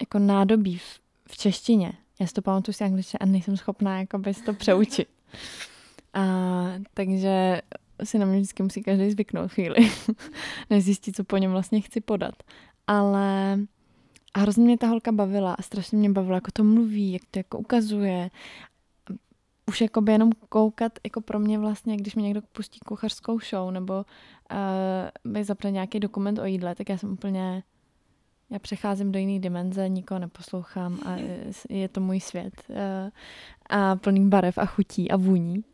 jako 0.00 0.18
nádobí 0.18 0.78
v, 0.78 1.00
v 1.28 1.36
češtině. 1.36 1.92
Já 2.20 2.26
si 2.26 2.32
to 2.32 2.42
pamatuju 2.42 2.72
si 2.72 2.84
angličtině 2.84 3.18
a 3.18 3.26
nejsem 3.26 3.56
schopná 3.56 3.98
jako 3.98 4.18
bez 4.18 4.40
to 4.40 4.54
přeučit. 4.54 5.08
A, 6.14 6.22
takže 6.94 7.62
si 8.04 8.18
na 8.18 8.26
mě 8.26 8.36
vždycky 8.36 8.62
musí 8.62 8.82
každý 8.82 9.10
zvyknout 9.10 9.52
chvíli, 9.52 9.90
než 10.70 11.00
co 11.00 11.24
po 11.24 11.36
něm 11.36 11.50
vlastně 11.50 11.80
chci 11.80 12.00
podat. 12.00 12.34
Ale 12.86 13.58
a 14.34 14.40
hrozně 14.40 14.64
mě 14.64 14.78
ta 14.78 14.86
holka 14.86 15.12
bavila 15.12 15.54
a 15.54 15.62
strašně 15.62 15.98
mě 15.98 16.10
bavila, 16.10 16.34
jako 16.34 16.50
to 16.52 16.64
mluví, 16.64 17.12
jak 17.12 17.22
to 17.30 17.38
jako 17.38 17.58
ukazuje 17.58 18.30
už 19.68 19.80
jako 19.80 20.00
by 20.00 20.12
jenom 20.12 20.30
koukat, 20.48 20.92
jako 21.04 21.20
pro 21.20 21.38
mě 21.38 21.58
vlastně, 21.58 21.96
když 21.96 22.14
mi 22.14 22.22
někdo 22.22 22.40
pustí 22.52 22.80
kuchařskou 22.80 23.38
show 23.40 23.70
nebo 23.70 23.94
uh, 23.94 25.32
by 25.32 25.44
zapne 25.44 25.70
nějaký 25.70 26.00
dokument 26.00 26.38
o 26.38 26.44
jídle, 26.44 26.74
tak 26.74 26.88
já 26.88 26.98
jsem 26.98 27.12
úplně, 27.12 27.62
já 28.50 28.58
přecházím 28.58 29.12
do 29.12 29.18
jiné 29.18 29.38
dimenze, 29.38 29.88
nikoho 29.88 30.18
neposlouchám 30.18 30.98
a 31.06 31.16
je 31.68 31.88
to 31.88 32.00
můj 32.00 32.20
svět 32.20 32.62
uh, 32.68 32.76
a 33.70 33.96
plný 33.96 34.28
barev 34.28 34.58
a 34.58 34.66
chutí 34.66 35.10
a 35.10 35.16
vůní, 35.16 35.64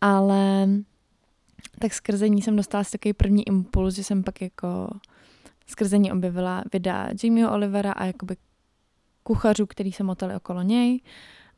ale 0.00 0.68
tak 1.78 1.94
skrze 1.94 2.28
ní 2.28 2.42
jsem 2.42 2.56
dostala 2.56 2.84
takový 2.92 3.12
první 3.12 3.48
impuls, 3.48 3.94
že 3.94 4.04
jsem 4.04 4.22
pak 4.22 4.42
jako 4.42 4.88
skrze 5.66 5.98
ní 5.98 6.12
objevila 6.12 6.64
videa 6.72 7.08
Jamieho 7.24 7.52
Olivera 7.52 7.92
a 7.92 8.04
jakoby 8.04 8.36
kuchařů, 9.22 9.66
který 9.66 9.92
se 9.92 10.02
motali 10.02 10.36
okolo 10.36 10.62
něj. 10.62 11.00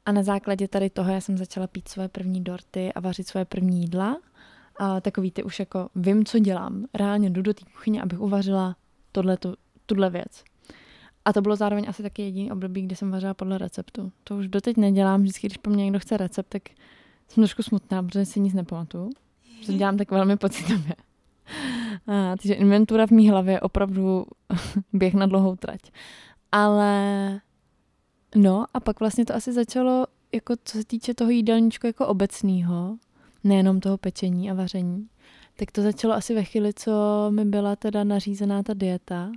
A 0.06 0.12
na 0.12 0.22
základě 0.22 0.68
tady 0.68 0.90
toho 0.90 1.12
já 1.12 1.20
jsem 1.20 1.38
začala 1.38 1.66
pít 1.66 1.88
svoje 1.88 2.08
první 2.08 2.44
dorty 2.44 2.92
a 2.92 3.00
vařit 3.00 3.28
svoje 3.28 3.44
první 3.44 3.80
jídla. 3.80 4.16
A 4.80 5.00
takový 5.00 5.30
ty 5.30 5.42
už 5.42 5.60
jako 5.60 5.88
vím, 5.94 6.24
co 6.24 6.38
dělám. 6.38 6.86
Reálně 6.94 7.30
jdu 7.30 7.42
do 7.42 7.54
té 7.54 7.64
kuchyně, 7.64 8.02
abych 8.02 8.20
uvařila 8.20 8.76
tohleto, 9.12 9.54
tuhle 9.86 10.10
věc. 10.10 10.44
A 11.24 11.32
to 11.32 11.42
bylo 11.42 11.56
zároveň 11.56 11.86
asi 11.88 12.02
taky 12.02 12.22
jediný 12.22 12.52
období, 12.52 12.82
kdy 12.82 12.96
jsem 12.96 13.10
vařila 13.10 13.34
podle 13.34 13.58
receptu. 13.58 14.12
To 14.24 14.36
už 14.36 14.48
doteď 14.48 14.76
nedělám, 14.76 15.22
vždycky, 15.22 15.46
když 15.46 15.56
po 15.56 15.70
mně 15.70 15.84
někdo 15.84 15.98
chce 15.98 16.16
recept, 16.16 16.48
tak 16.48 16.62
jsem 17.28 17.42
trošku 17.42 17.62
smutná, 17.62 18.02
protože 18.02 18.24
si 18.24 18.40
nic 18.40 18.54
nepamatuju. 18.54 19.10
To 19.66 19.72
dělám 19.72 19.96
tak 19.96 20.10
velmi 20.10 20.36
pocitově. 20.36 20.94
A, 22.06 22.36
takže 22.36 22.54
inventura 22.54 23.06
v 23.06 23.10
mý 23.10 23.30
hlavě 23.30 23.54
je 23.54 23.60
opravdu 23.60 24.24
běh 24.92 25.14
na 25.14 25.26
dlouhou 25.26 25.56
trať. 25.56 25.80
Ale 26.52 27.40
no 28.34 28.64
a 28.74 28.80
pak 28.80 29.00
vlastně 29.00 29.24
to 29.24 29.34
asi 29.34 29.52
začalo, 29.52 30.06
jako 30.32 30.54
co 30.64 30.78
se 30.78 30.84
týče 30.84 31.14
toho 31.14 31.30
jídelníčku 31.30 31.86
jako 31.86 32.06
obecného, 32.06 32.96
nejenom 33.44 33.80
toho 33.80 33.98
pečení 33.98 34.50
a 34.50 34.54
vaření, 34.54 35.08
tak 35.56 35.72
to 35.72 35.82
začalo 35.82 36.14
asi 36.14 36.34
ve 36.34 36.44
chvíli, 36.44 36.72
co 36.74 36.92
mi 37.30 37.44
byla 37.44 37.76
teda 37.76 38.04
nařízená 38.04 38.62
ta 38.62 38.74
dieta, 38.74 39.32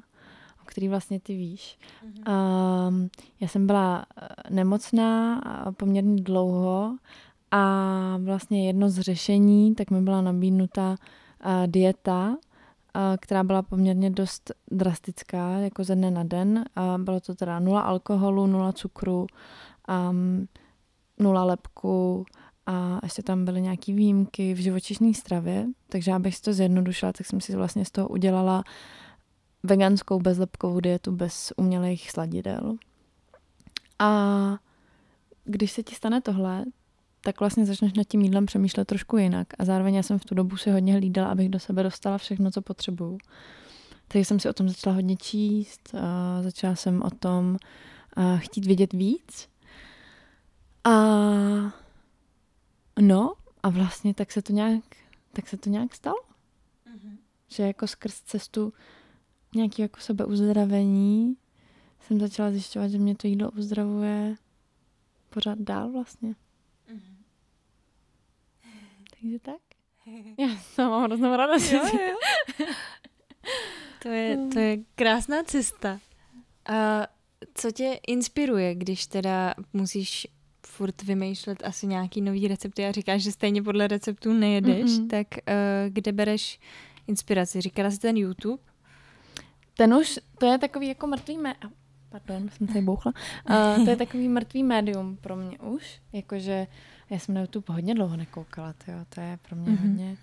o 0.61 0.65
který 0.65 0.87
vlastně 0.87 1.19
ty 1.19 1.35
víš. 1.35 1.77
Mm-hmm. 2.05 2.87
Um, 2.87 3.09
já 3.39 3.47
jsem 3.47 3.67
byla 3.67 4.05
eh, 4.21 4.27
nemocná 4.49 5.41
poměrně 5.77 6.21
dlouho 6.21 6.97
a 7.51 8.17
vlastně 8.23 8.67
jedno 8.67 8.89
z 8.89 8.99
řešení, 8.99 9.75
tak 9.75 9.91
mi 9.91 10.01
byla 10.01 10.21
nabídnuta 10.21 10.89
uh, 10.89 11.67
dieta, 11.67 12.37
která 13.19 13.43
byla 13.43 13.61
poměrně 13.61 14.09
dost 14.09 14.51
drastická, 14.71 15.49
jako 15.49 15.83
ze 15.83 15.95
dne 15.95 16.11
na 16.11 16.23
den. 16.23 16.65
Bylo 16.97 17.19
to 17.19 17.35
teda 17.35 17.59
nula 17.59 17.81
alkoholu, 17.81 18.47
nula 18.47 18.73
cukru, 18.73 19.27
nula 21.19 21.43
lepku, 21.43 22.25
a 22.65 22.99
ještě 23.03 23.23
tam 23.23 23.45
byly 23.45 23.61
nějaké 23.61 23.93
výjimky 23.93 24.53
v 24.53 24.57
živočišné 24.57 25.13
stravě, 25.13 25.65
takže 25.89 26.13
abych 26.13 26.35
si 26.35 26.41
to 26.41 26.53
zjednodušila, 26.53 27.13
tak 27.13 27.25
jsem 27.27 27.41
si 27.41 27.55
vlastně 27.55 27.85
z 27.85 27.91
toho 27.91 28.07
udělala 28.07 28.63
veganskou 29.63 30.19
bezlepkovou 30.19 30.79
dietu 30.79 31.11
bez 31.11 31.53
umělých 31.57 32.11
sladidel. 32.11 32.75
A 33.99 34.57
když 35.43 35.71
se 35.71 35.83
ti 35.83 35.95
stane 35.95 36.21
tohle, 36.21 36.65
tak 37.25 37.39
vlastně 37.39 37.65
začneš 37.65 37.93
nad 37.93 38.03
tím 38.03 38.21
jídlem 38.21 38.45
přemýšlet 38.45 38.85
trošku 38.85 39.17
jinak. 39.17 39.47
A 39.59 39.65
zároveň 39.65 39.95
já 39.95 40.03
jsem 40.03 40.19
v 40.19 40.25
tu 40.25 40.35
dobu 40.35 40.57
si 40.57 40.71
hodně 40.71 40.93
hlídala, 40.93 41.31
abych 41.31 41.49
do 41.49 41.59
sebe 41.59 41.83
dostala 41.83 42.17
všechno, 42.17 42.51
co 42.51 42.61
potřebuju. 42.61 43.17
Takže 44.07 44.25
jsem 44.25 44.39
si 44.39 44.49
o 44.49 44.53
tom 44.53 44.69
začala 44.69 44.95
hodně 44.95 45.17
číst, 45.17 45.95
a 45.95 46.41
začala 46.41 46.75
jsem 46.75 47.01
o 47.01 47.09
tom 47.09 47.57
chtít 48.37 48.65
vědět 48.65 48.93
víc. 48.93 49.49
A 50.83 50.91
no, 53.01 53.33
a 53.63 53.69
vlastně 53.69 54.13
tak 54.13 54.31
se 54.31 54.41
to 54.41 54.53
nějak, 54.53 54.83
tak 55.33 55.47
se 55.47 55.57
to 55.57 55.69
nějak 55.69 55.95
stalo. 55.95 56.21
Mm-hmm. 56.95 57.17
Že 57.47 57.63
jako 57.63 57.87
skrz 57.87 58.21
cestu 58.21 58.73
nějaký 59.55 59.81
jako 59.81 59.99
sebeuzdravení 59.99 61.37
jsem 61.99 62.19
začala 62.19 62.51
zjišťovat, 62.51 62.87
že 62.87 62.97
mě 62.97 63.15
to 63.15 63.27
jídlo 63.27 63.51
uzdravuje 63.51 64.35
pořád 65.29 65.59
dál 65.59 65.91
vlastně. 65.91 66.35
Takže 69.25 69.39
tak. 69.39 69.61
Já 70.37 70.57
jsem 70.57 70.89
mám 70.89 71.03
hroznou 71.03 71.35
radost. 71.35 71.71
Jo, 71.71 71.81
jo. 71.85 72.17
to, 74.01 74.09
je, 74.09 74.37
to 74.53 74.59
je 74.59 74.77
krásná 74.95 75.43
cesta. 75.43 75.99
A 76.65 77.07
co 77.53 77.71
tě 77.71 77.99
inspiruje, 78.07 78.75
když 78.75 79.07
teda 79.07 79.53
musíš 79.73 80.27
furt 80.67 81.01
vymýšlet 81.01 81.63
asi 81.63 81.87
nějaký 81.87 82.21
nový 82.21 82.47
recepty 82.47 82.85
a 82.85 82.91
říkáš, 82.91 83.21
že 83.21 83.31
stejně 83.31 83.63
podle 83.63 83.87
receptů 83.87 84.33
nejedeš, 84.33 84.91
mm-hmm. 84.91 85.07
tak 85.07 85.27
uh, 85.33 85.89
kde 85.89 86.11
bereš 86.11 86.59
inspiraci? 87.07 87.61
Říkala 87.61 87.91
jsi 87.91 87.99
ten 87.99 88.17
YouTube? 88.17 88.63
Ten 89.77 89.93
už, 89.93 90.19
to 90.39 90.45
je 90.45 90.57
takový 90.57 90.87
jako 90.87 91.07
mrtvý 91.07 91.37
mé... 91.37 91.55
Pardon, 92.09 92.49
jsem 92.49 92.67
se 92.67 92.81
bouchla. 92.81 93.13
Uh, 93.49 93.85
to 93.85 93.89
je 93.89 93.95
takový 93.95 94.29
mrtvý 94.29 94.63
médium 94.63 95.17
pro 95.21 95.35
mě 95.35 95.59
už. 95.59 96.01
Jakože 96.13 96.67
já 97.09 97.19
jsem 97.19 97.35
na 97.35 97.41
YouTube 97.41 97.73
hodně 97.73 97.95
dlouho 97.95 98.17
nekoukala, 98.17 98.73
tyjo. 98.73 98.97
to 99.09 99.21
je 99.21 99.39
pro 99.47 99.55
mě 99.55 99.71
mm-hmm. 99.71 99.81
hodně... 99.81 100.17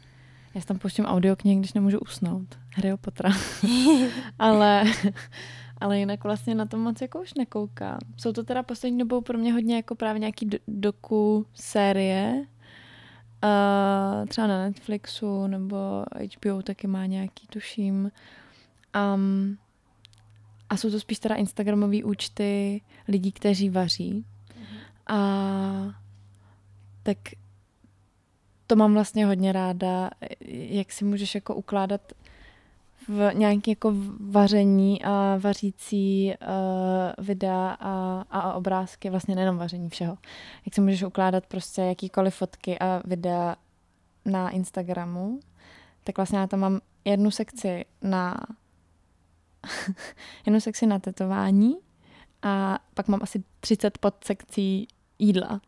Já 0.54 0.60
tam 0.60 0.78
pouštím 0.78 1.04
audioknihy, 1.04 1.58
když 1.58 1.72
nemůžu 1.72 1.98
usnout. 1.98 2.58
Harry 2.74 2.96
Pottera. 2.96 3.30
Ale 4.38 4.84
ale 5.82 5.98
jinak 5.98 6.24
vlastně 6.24 6.54
na 6.54 6.66
to 6.66 6.76
moc 6.76 7.00
jako 7.00 7.20
už 7.20 7.34
nekoukám. 7.34 7.98
Jsou 8.16 8.32
to 8.32 8.44
teda 8.44 8.62
poslední 8.62 8.98
dobou 8.98 9.20
pro 9.20 9.38
mě 9.38 9.52
hodně 9.52 9.76
jako 9.76 9.94
právě 9.94 10.20
nějaký 10.20 10.46
do- 10.46 10.58
doku 10.68 11.46
série, 11.54 12.46
uh, 13.44 14.28
třeba 14.28 14.46
na 14.46 14.64
Netflixu 14.64 15.46
nebo 15.46 16.04
HBO 16.36 16.62
taky 16.62 16.86
má 16.86 17.06
nějaký, 17.06 17.46
tuším. 17.46 18.10
Um, 19.14 19.58
a 20.68 20.76
jsou 20.76 20.90
to 20.90 21.00
spíš 21.00 21.18
teda 21.18 21.34
Instagramové 21.34 22.04
účty 22.04 22.80
lidí, 23.08 23.32
kteří 23.32 23.70
vaří. 23.70 24.24
Mm-hmm. 24.24 25.14
A 25.16 26.01
tak 27.02 27.18
to 28.66 28.76
mám 28.76 28.94
vlastně 28.94 29.26
hodně 29.26 29.52
ráda, 29.52 30.10
jak 30.50 30.92
si 30.92 31.04
můžeš 31.04 31.34
jako 31.34 31.54
ukládat 31.54 32.12
v 33.08 33.30
nějaké 33.34 33.70
jako 33.70 33.92
vaření 34.20 35.04
a 35.04 35.38
vařící 35.40 36.34
uh, 36.40 37.24
videa 37.24 37.76
a, 37.80 38.24
a 38.30 38.52
obrázky, 38.52 39.10
vlastně 39.10 39.34
nejenom 39.34 39.56
vaření 39.56 39.88
všeho. 39.88 40.18
Jak 40.66 40.74
si 40.74 40.80
můžeš 40.80 41.02
ukládat 41.02 41.46
prostě 41.46 41.82
jakýkoliv 41.82 42.34
fotky 42.34 42.78
a 42.78 43.02
videa 43.04 43.56
na 44.24 44.50
Instagramu, 44.50 45.40
tak 46.04 46.16
vlastně 46.16 46.38
já 46.38 46.46
tam 46.46 46.60
mám 46.60 46.80
jednu 47.04 47.30
sekci 47.30 47.84
na 48.02 48.36
jednu 50.46 50.60
sekci 50.60 50.86
na 50.86 50.98
tetování 50.98 51.76
a 52.42 52.78
pak 52.94 53.08
mám 53.08 53.20
asi 53.22 53.42
30 53.60 53.98
podsekcí 53.98 54.88
jídla. 55.18 55.60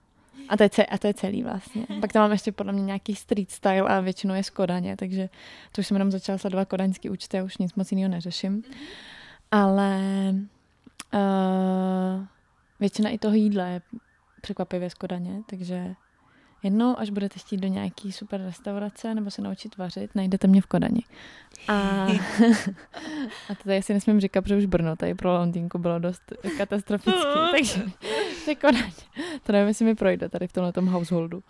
A 0.48 0.56
to, 0.56 0.62
je 0.62 0.70
celý, 0.70 0.86
a 0.86 0.98
to 0.98 1.06
je 1.06 1.14
celý 1.14 1.42
vlastně. 1.42 1.86
Pak 2.00 2.12
tam 2.12 2.22
mám 2.22 2.32
ještě 2.32 2.52
podle 2.52 2.72
mě 2.72 2.82
nějaký 2.82 3.14
street 3.14 3.50
style 3.50 3.80
a 3.80 4.00
většinou 4.00 4.34
je 4.34 4.42
z 4.42 4.50
Kodaně, 4.50 4.96
takže 4.96 5.28
to 5.72 5.80
už 5.80 5.86
jsem 5.86 5.94
jenom 5.94 6.10
začala 6.10 6.38
sledovat 6.38 6.68
kodaňský 6.68 7.10
účty 7.10 7.38
a 7.38 7.44
už 7.44 7.58
nic 7.58 7.74
moc 7.74 7.92
jiného 7.92 8.08
neřeším. 8.08 8.62
Ale 9.50 10.00
uh, 11.14 12.24
většina 12.80 13.10
i 13.10 13.18
toho 13.18 13.34
jídla 13.34 13.66
je 13.66 13.82
překvapivě 14.40 14.90
z 14.90 14.94
Kodaně, 14.94 15.42
takže 15.46 15.94
jednou, 16.64 16.98
až 16.98 17.10
budete 17.10 17.38
chtít 17.38 17.56
do 17.56 17.68
nějaký 17.68 18.12
super 18.12 18.40
restaurace 18.40 19.14
nebo 19.14 19.30
se 19.30 19.42
naučit 19.42 19.76
vařit, 19.76 20.14
najdete 20.14 20.46
mě 20.46 20.60
v 20.60 20.66
Kodani. 20.66 21.02
A, 21.68 21.72
a 23.50 23.54
to 23.54 23.64
tady 23.64 23.78
asi 23.78 23.94
nesmím 23.94 24.20
říkat, 24.20 24.42
protože 24.42 24.56
už 24.56 24.66
Brno 24.66 24.96
tady 24.96 25.14
pro 25.14 25.32
Londýnku 25.32 25.78
bylo 25.78 25.98
dost 25.98 26.22
katastrofický, 26.58 27.20
takže 27.50 27.82
to 28.44 28.56
Kodaň. 28.60 28.92
To 29.42 29.52
nevím, 29.52 29.68
jestli 29.68 29.84
mi 29.84 29.94
projde 29.94 30.28
tady 30.28 30.48
v 30.48 30.52
tomhle 30.52 30.72
householdu. 30.86 31.42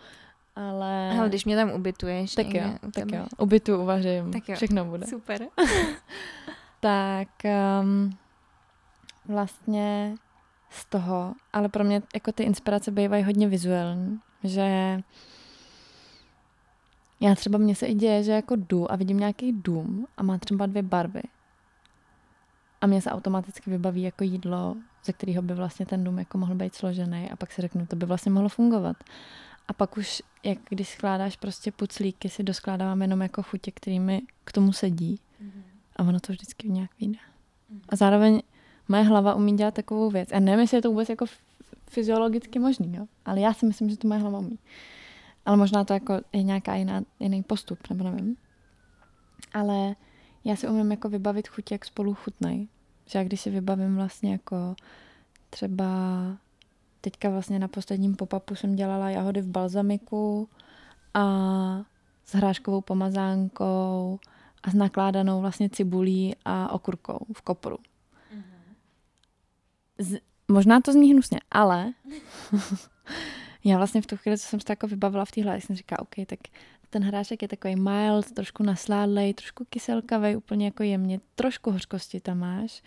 Ale... 0.56 1.18
Ale 1.18 1.28
když 1.28 1.44
mě 1.44 1.56
tam 1.56 1.70
ubytuješ 1.70 2.34
Tak 2.34 2.54
jo, 2.54 2.74
tak 2.94 3.12
jo. 3.12 3.26
Ubytu, 3.38 3.82
uvařím, 3.82 4.32
tak 4.32 4.48
jo. 4.48 4.56
všechno 4.56 4.84
bude. 4.84 5.06
Super. 5.06 5.46
tak 6.80 7.28
um, 7.80 8.16
vlastně 9.28 10.14
z 10.70 10.84
toho, 10.86 11.34
ale 11.52 11.68
pro 11.68 11.84
mě 11.84 12.02
jako 12.14 12.32
ty 12.32 12.42
inspirace 12.42 12.90
bývají 12.90 13.24
hodně 13.24 13.48
vizuální 13.48 14.20
že 14.44 15.00
já 17.20 17.34
třeba 17.34 17.58
mně 17.58 17.74
se 17.74 17.86
i 17.86 17.94
děje, 17.94 18.22
že 18.22 18.32
jako 18.32 18.56
jdu 18.56 18.92
a 18.92 18.96
vidím 18.96 19.18
nějaký 19.18 19.52
dům 19.52 20.06
a 20.16 20.22
má 20.22 20.38
třeba 20.38 20.66
dvě 20.66 20.82
barvy. 20.82 21.22
A 22.80 22.86
mě 22.86 23.02
se 23.02 23.10
automaticky 23.10 23.70
vybaví 23.70 24.02
jako 24.02 24.24
jídlo, 24.24 24.76
ze 25.04 25.12
kterého 25.12 25.42
by 25.42 25.54
vlastně 25.54 25.86
ten 25.86 26.04
dům 26.04 26.18
jako 26.18 26.38
mohl 26.38 26.54
být 26.54 26.74
složený 26.74 27.30
a 27.30 27.36
pak 27.36 27.52
si 27.52 27.62
řeknu, 27.62 27.86
to 27.86 27.96
by 27.96 28.06
vlastně 28.06 28.32
mohlo 28.32 28.48
fungovat. 28.48 28.96
A 29.68 29.72
pak 29.72 29.96
už, 29.96 30.22
jak 30.42 30.58
když 30.68 30.88
skládáš 30.88 31.36
prostě 31.36 31.72
puclíky, 31.72 32.28
si 32.28 32.42
doskládávám 32.42 33.02
jenom 33.02 33.22
jako 33.22 33.42
chutě, 33.42 33.70
kterými 33.70 34.22
k 34.44 34.52
tomu 34.52 34.72
sedí. 34.72 35.20
Mm-hmm. 35.42 35.62
A 35.96 36.02
ono 36.02 36.20
to 36.20 36.32
vždycky 36.32 36.68
nějak 36.68 36.90
vyjde. 37.00 37.18
Mm-hmm. 37.18 37.80
A 37.88 37.96
zároveň 37.96 38.42
moje 38.88 39.02
hlava 39.02 39.34
umí 39.34 39.56
dělat 39.56 39.74
takovou 39.74 40.10
věc. 40.10 40.32
A 40.32 40.40
nevím, 40.40 40.60
jestli 40.60 40.76
je 40.76 40.82
to 40.82 40.90
vůbec 40.90 41.08
jako 41.08 41.26
fyziologicky 41.94 42.58
možný, 42.58 42.96
jo? 42.96 43.06
ale 43.24 43.40
já 43.40 43.54
si 43.54 43.66
myslím, 43.66 43.90
že 43.90 43.96
to 43.96 44.08
moje 44.08 44.20
hlava 44.20 44.38
umí. 44.38 44.58
Ale 45.46 45.56
možná 45.56 45.84
to 45.84 45.92
jako 45.92 46.20
je 46.32 46.42
nějaká 46.42 46.74
jiná, 46.74 47.02
jiný 47.20 47.42
postup, 47.42 47.78
nebo 47.90 48.04
nevím. 48.04 48.36
Ale 49.52 49.96
já 50.44 50.56
si 50.56 50.68
umím 50.68 50.90
jako 50.90 51.08
vybavit 51.08 51.48
chuť, 51.48 51.72
jak 51.72 51.84
spolu 51.84 52.14
chutnej. 52.14 52.68
Že 53.06 53.18
já 53.18 53.24
když 53.24 53.40
si 53.40 53.50
vybavím 53.50 53.96
vlastně 53.96 54.32
jako 54.32 54.74
třeba 55.50 55.86
teďka 57.00 57.30
vlastně 57.30 57.58
na 57.58 57.68
posledním 57.68 58.16
pop-upu 58.16 58.54
jsem 58.54 58.76
dělala 58.76 59.10
jahody 59.10 59.40
v 59.40 59.48
balzamiku 59.48 60.48
a 61.14 61.24
s 62.24 62.34
hráškovou 62.34 62.80
pomazánkou 62.80 64.18
a 64.62 64.70
s 64.70 64.74
nakládanou 64.74 65.40
vlastně 65.40 65.70
cibulí 65.70 66.36
a 66.44 66.72
okurkou 66.72 67.26
v 67.32 67.42
kopru. 67.42 67.78
Z, 69.98 70.20
možná 70.48 70.80
to 70.80 70.92
zní 70.92 71.12
hnusně, 71.12 71.40
ale 71.50 71.92
já 73.64 73.76
vlastně 73.76 74.02
v 74.02 74.06
tu 74.06 74.16
chvíli, 74.16 74.38
co 74.38 74.46
jsem 74.46 74.60
se 74.60 74.66
jako 74.68 74.86
vybavila 74.86 75.24
v 75.24 75.30
téhle, 75.30 75.60
jsem 75.60 75.76
říkala, 75.76 75.98
OK, 75.98 76.14
tak 76.26 76.38
ten 76.90 77.04
hrášek 77.04 77.42
je 77.42 77.48
takový 77.48 77.76
mild, 77.76 78.32
trošku 78.32 78.62
nasládlej, 78.62 79.34
trošku 79.34 79.64
kyselkavý, 79.70 80.36
úplně 80.36 80.64
jako 80.64 80.82
jemně, 80.82 81.20
trošku 81.34 81.70
hořkosti 81.70 82.20
tam 82.20 82.38
máš. 82.38 82.82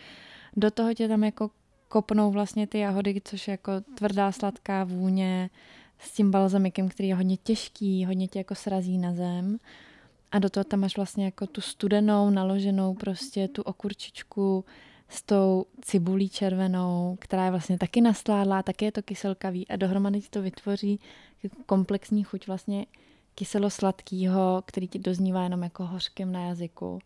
Do 0.56 0.72
toho 0.72 0.94
tě 0.94 1.08
tam 1.08 1.24
jako 1.24 1.52
kopnou 1.88 2.32
vlastně 2.32 2.68
ty 2.68 2.80
jahody, 2.80 3.22
což 3.24 3.48
je 3.48 3.52
jako 3.52 3.72
tvrdá, 3.96 4.32
sladká 4.32 4.84
vůně 4.84 5.50
s 6.00 6.12
tím 6.12 6.32
balzamikem, 6.32 6.90
který 6.90 7.10
je 7.10 7.16
hodně 7.16 7.38
těžký, 7.38 8.06
hodně 8.06 8.28
tě 8.28 8.40
jako 8.40 8.56
srazí 8.56 8.98
na 8.98 9.14
zem. 9.14 9.60
A 10.32 10.40
do 10.40 10.50
toho 10.50 10.64
tam 10.64 10.80
máš 10.80 10.96
vlastně 10.96 11.26
jako 11.26 11.48
tu 11.48 11.62
studenou, 11.62 12.30
naloženou 12.30 12.94
prostě 12.94 13.48
tu 13.48 13.62
okurčičku 13.62 14.66
s 15.10 15.24
tou 15.24 15.66
cibulí 15.82 16.30
červenou, 16.30 17.18
která 17.22 17.46
je 17.46 17.52
vlastně 17.52 17.78
taky 17.78 18.02
nasládlá, 18.02 18.64
taky 18.64 18.86
je 18.86 18.92
to 18.92 19.02
kyselkavý 19.02 19.68
a 19.68 19.76
dohromady 19.76 20.22
to 20.22 20.42
vytvoří 20.42 21.00
komplexní 21.66 22.24
chuť 22.24 22.48
vlastně 22.48 22.86
kyselo-sladkýho, 23.36 24.64
který 24.66 24.88
ti 24.88 25.00
doznívá 25.00 25.44
jenom 25.44 25.64
jako 25.64 25.86
hořkým 25.86 26.32
na 26.32 26.46
jazyku. 26.48 27.00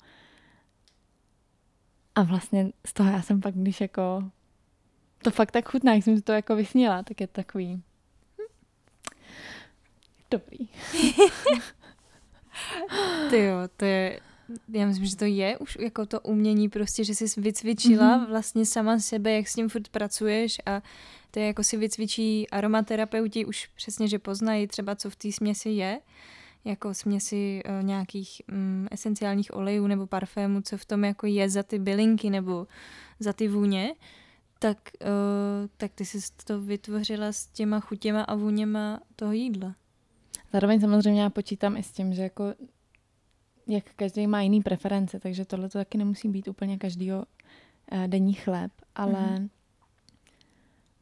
A 2.15 2.23
vlastně 2.23 2.71
z 2.85 2.93
toho 2.93 3.09
já 3.11 3.21
jsem 3.21 3.41
pak, 3.41 3.55
když 3.55 3.81
jako 3.81 4.23
to 5.23 5.31
fakt 5.31 5.51
tak 5.51 5.69
chutná, 5.69 5.93
jak 5.93 6.03
jsem 6.03 6.17
si 6.17 6.23
to 6.23 6.31
jako 6.31 6.55
vysněla, 6.55 7.03
tak 7.03 7.21
je 7.21 7.27
takový 7.27 7.75
hm, 7.75 8.53
dobrý. 10.31 10.67
Ty 13.29 13.43
jo, 13.43 13.55
to 13.77 13.85
je, 13.85 14.19
já 14.73 14.87
myslím, 14.87 15.05
že 15.05 15.15
to 15.15 15.25
je 15.25 15.57
už 15.57 15.77
jako 15.79 16.05
to 16.05 16.19
umění 16.19 16.69
prostě, 16.69 17.03
že 17.03 17.15
jsi 17.15 17.41
vycvičila 17.41 18.17
mm-hmm. 18.17 18.29
vlastně 18.29 18.65
sama 18.65 18.99
sebe, 18.99 19.31
jak 19.31 19.47
s 19.47 19.53
tím 19.53 19.69
furt 19.69 19.87
pracuješ 19.87 20.61
a 20.65 20.81
to 21.31 21.39
je 21.39 21.45
jako 21.45 21.63
si 21.63 21.77
vycvičí 21.77 22.49
aromaterapeuti 22.49 23.45
už 23.45 23.67
přesně, 23.75 24.07
že 24.07 24.19
poznají 24.19 24.67
třeba, 24.67 24.95
co 24.95 25.09
v 25.09 25.15
té 25.15 25.31
směsi 25.31 25.69
je, 25.69 25.99
jako 26.65 26.93
směsi 26.93 27.61
uh, 27.65 27.85
nějakých 27.85 28.41
um, 28.51 28.87
esenciálních 28.91 29.55
olejů 29.55 29.87
nebo 29.87 30.07
parfémů, 30.07 30.61
co 30.61 30.77
v 30.77 30.85
tom 30.85 31.03
jako 31.03 31.27
je 31.27 31.49
za 31.49 31.63
ty 31.63 31.79
bylinky 31.79 32.29
nebo 32.29 32.67
za 33.19 33.33
ty 33.33 33.47
vůně, 33.47 33.95
tak, 34.59 34.77
uh, 35.01 35.67
tak 35.77 35.91
ty 35.95 36.05
jsi 36.05 36.19
to 36.43 36.61
vytvořila 36.61 37.31
s 37.31 37.47
těma 37.47 37.79
chutěma 37.79 38.21
a 38.21 38.35
vůněma 38.35 38.99
toho 39.15 39.31
jídla. 39.31 39.75
Zároveň 40.53 40.79
samozřejmě 40.79 41.21
já 41.21 41.29
počítám 41.29 41.77
i 41.77 41.83
s 41.83 41.91
tím, 41.91 42.13
že 42.13 42.21
jako 42.21 42.43
jak 43.67 43.83
každý 43.95 44.27
má 44.27 44.41
jiný 44.41 44.61
preference, 44.61 45.19
takže 45.19 45.45
tohle 45.45 45.69
to 45.69 45.77
taky 45.77 45.97
nemusí 45.97 46.29
být 46.29 46.47
úplně 46.47 46.77
každýho 46.77 47.17
uh, 47.17 48.07
denní 48.07 48.33
chléb, 48.33 48.71
ale 48.95 49.13
mm-hmm. 49.13 49.49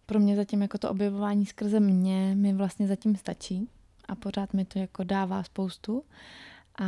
pro 0.06 0.20
mě 0.20 0.36
zatím 0.36 0.62
jako 0.62 0.78
to 0.78 0.90
objevování 0.90 1.46
skrze 1.46 1.80
mě 1.80 2.36
mi 2.36 2.54
vlastně 2.54 2.88
zatím 2.88 3.16
stačí 3.16 3.70
a 4.08 4.16
pořád 4.16 4.54
mi 4.54 4.66
to 4.66 4.80
jako 4.80 5.04
dává 5.04 5.44
spoustu 5.44 6.04
a 6.80 6.86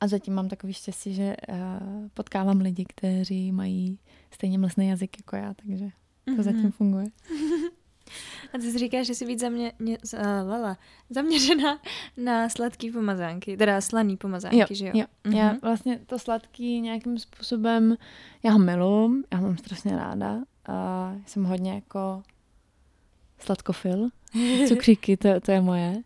a 0.00 0.08
zatím 0.08 0.34
mám 0.34 0.48
takový 0.48 0.72
štěstí, 0.72 1.14
že 1.14 1.36
uh, 1.48 1.56
potkávám 2.14 2.60
lidi, 2.60 2.84
kteří 2.88 3.52
mají 3.52 3.98
stejně 4.30 4.58
mlsný 4.58 4.88
jazyk 4.88 5.18
jako 5.18 5.36
já, 5.36 5.54
takže 5.54 5.88
to 6.24 6.30
mm-hmm. 6.30 6.42
zatím 6.42 6.72
funguje. 6.72 7.06
A 8.54 8.58
ty 8.58 8.72
jsi 8.72 8.78
říkáš, 8.78 9.06
že 9.06 9.14
jsi 9.14 9.26
víc 9.26 9.40
zamě, 9.40 9.72
mě, 9.78 9.98
uh, 10.14 10.20
lala, 10.48 10.78
zaměřená 11.10 11.78
na 12.16 12.48
sladký 12.48 12.90
pomazánky, 12.90 13.56
teda 13.56 13.80
slaný 13.80 14.16
pomazánky, 14.16 14.58
jo, 14.58 14.66
že 14.70 14.86
jo? 14.86 14.92
Jo, 14.94 15.04
mm-hmm. 15.24 15.36
já 15.36 15.56
vlastně 15.62 16.00
to 16.06 16.18
sladký 16.18 16.80
nějakým 16.80 17.18
způsobem, 17.18 17.96
já 18.42 18.52
ho 18.52 18.58
miluji, 18.58 19.24
já 19.32 19.38
ho 19.38 19.46
mám 19.46 19.56
strašně 19.56 19.96
ráda. 19.96 20.34
Uh, 20.68 21.20
jsem 21.26 21.44
hodně 21.44 21.74
jako 21.74 22.22
sladkofil, 23.38 24.08
cukříky, 24.68 25.16
to, 25.16 25.40
to 25.40 25.52
je 25.52 25.60
moje. 25.60 26.02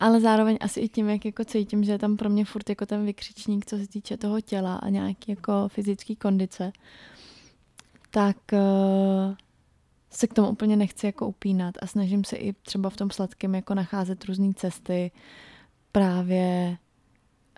Ale 0.00 0.20
zároveň 0.20 0.58
asi 0.60 0.80
i 0.80 0.88
tím, 0.88 1.08
jak 1.08 1.24
jako 1.24 1.44
cítím, 1.44 1.84
že 1.84 1.92
je 1.92 1.98
tam 1.98 2.16
pro 2.16 2.30
mě 2.30 2.44
furt 2.44 2.68
jako 2.68 2.86
ten 2.86 3.06
vykřičník, 3.06 3.66
co 3.66 3.78
se 3.78 3.88
týče 3.88 4.16
toho 4.16 4.40
těla 4.40 4.76
a 4.76 4.88
nějaký 4.88 5.32
jako 5.32 5.68
fyzický 5.68 6.16
kondice, 6.16 6.72
tak 8.10 8.36
uh, 8.52 9.34
se 10.16 10.26
k 10.26 10.34
tomu 10.34 10.48
úplně 10.48 10.76
nechci 10.76 11.06
jako 11.06 11.26
upínat 11.26 11.74
a 11.82 11.86
snažím 11.86 12.24
se 12.24 12.36
i 12.36 12.52
třeba 12.52 12.90
v 12.90 12.96
tom 12.96 13.10
sladkém 13.10 13.54
jako 13.54 13.74
nacházet 13.74 14.24
různé 14.24 14.54
cesty 14.54 15.10
právě 15.92 16.78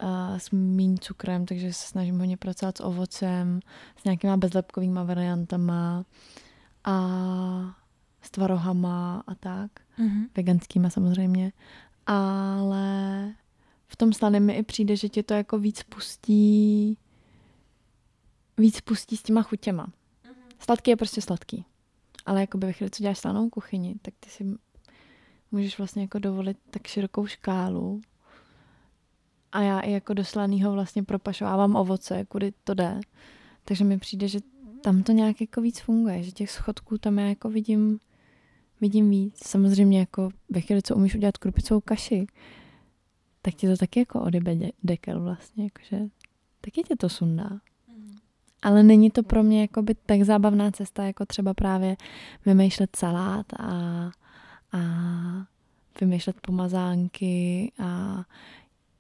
uh, 0.02 0.38
s 0.38 0.50
méně 0.50 0.98
cukrem, 1.00 1.46
takže 1.46 1.72
se 1.72 1.88
snažím 1.88 2.18
hodně 2.18 2.36
pracovat 2.36 2.78
s 2.78 2.82
ovocem, 2.82 3.60
s 3.96 4.04
nějakýma 4.04 4.36
bezlepkovými 4.36 5.00
variantama 5.04 6.04
a 6.84 6.96
s 8.22 8.30
tvarohama 8.30 9.22
a 9.26 9.34
tak. 9.34 9.70
Mm-hmm. 9.98 10.28
Veganskýma 10.36 10.90
samozřejmě. 10.90 11.52
Ale 12.06 13.34
v 13.86 13.96
tom 13.96 14.12
slaném 14.12 14.46
mi 14.46 14.52
i 14.52 14.62
přijde, 14.62 14.96
že 14.96 15.08
tě 15.08 15.22
to 15.22 15.34
jako 15.34 15.58
víc 15.58 15.82
pustí 15.82 16.98
víc 18.58 18.80
pustí 18.80 19.16
s 19.16 19.22
těma 19.22 19.42
chutěma. 19.42 19.86
Mm-hmm. 19.86 20.54
Sladký 20.58 20.90
je 20.90 20.96
prostě 20.96 21.22
sladký. 21.22 21.64
Ale 22.26 22.40
jako 22.40 22.58
ve 22.58 22.72
chvíli, 22.72 22.90
co 22.90 23.02
děláš 23.02 23.18
slanou 23.18 23.50
kuchyni, 23.50 23.94
tak 24.02 24.14
ty 24.20 24.30
si 24.30 24.44
můžeš 25.52 25.78
vlastně 25.78 26.02
jako 26.02 26.18
dovolit 26.18 26.56
tak 26.70 26.86
širokou 26.86 27.26
škálu. 27.26 28.00
A 29.52 29.62
já 29.62 29.80
i 29.80 29.92
jako 29.92 30.14
do 30.14 30.24
slaného 30.24 30.72
vlastně 30.72 31.02
propašovávám 31.02 31.76
ovoce, 31.76 32.24
kudy 32.24 32.52
to 32.64 32.74
jde. 32.74 33.00
Takže 33.64 33.84
mi 33.84 33.98
přijde, 33.98 34.28
že 34.28 34.38
tam 34.82 35.02
to 35.02 35.12
nějak 35.12 35.40
jako 35.40 35.60
víc 35.60 35.80
funguje, 35.80 36.22
že 36.22 36.32
těch 36.32 36.50
schodků 36.50 36.98
tam 36.98 37.18
já 37.18 37.26
jako 37.26 37.50
vidím 37.50 37.98
vidím 38.80 39.10
víc. 39.10 39.46
Samozřejmě 39.46 39.98
jako 39.98 40.30
ve 40.48 40.60
chvíli, 40.60 40.82
co 40.82 40.96
umíš 40.96 41.14
udělat 41.14 41.38
krupicovou 41.38 41.80
kaši, 41.80 42.26
tak 43.42 43.54
ti 43.54 43.66
to 43.66 43.76
taky 43.76 44.00
jako 44.00 44.20
odebe 44.20 44.56
dekel 44.82 45.22
vlastně, 45.22 45.64
jakože 45.64 46.08
taky 46.60 46.82
tě 46.82 46.96
to 46.96 47.08
sundá. 47.08 47.60
Ale 48.62 48.82
není 48.82 49.10
to 49.10 49.22
pro 49.22 49.42
mě 49.42 49.60
jako 49.60 49.82
by 49.82 49.94
tak 49.94 50.22
zábavná 50.22 50.70
cesta, 50.70 51.04
jako 51.04 51.26
třeba 51.26 51.54
právě 51.54 51.96
vymýšlet 52.46 52.96
salát 52.96 53.46
a, 53.58 54.10
a 54.72 54.80
vymýšlet 56.00 56.36
pomazánky 56.40 57.72
a 57.78 58.22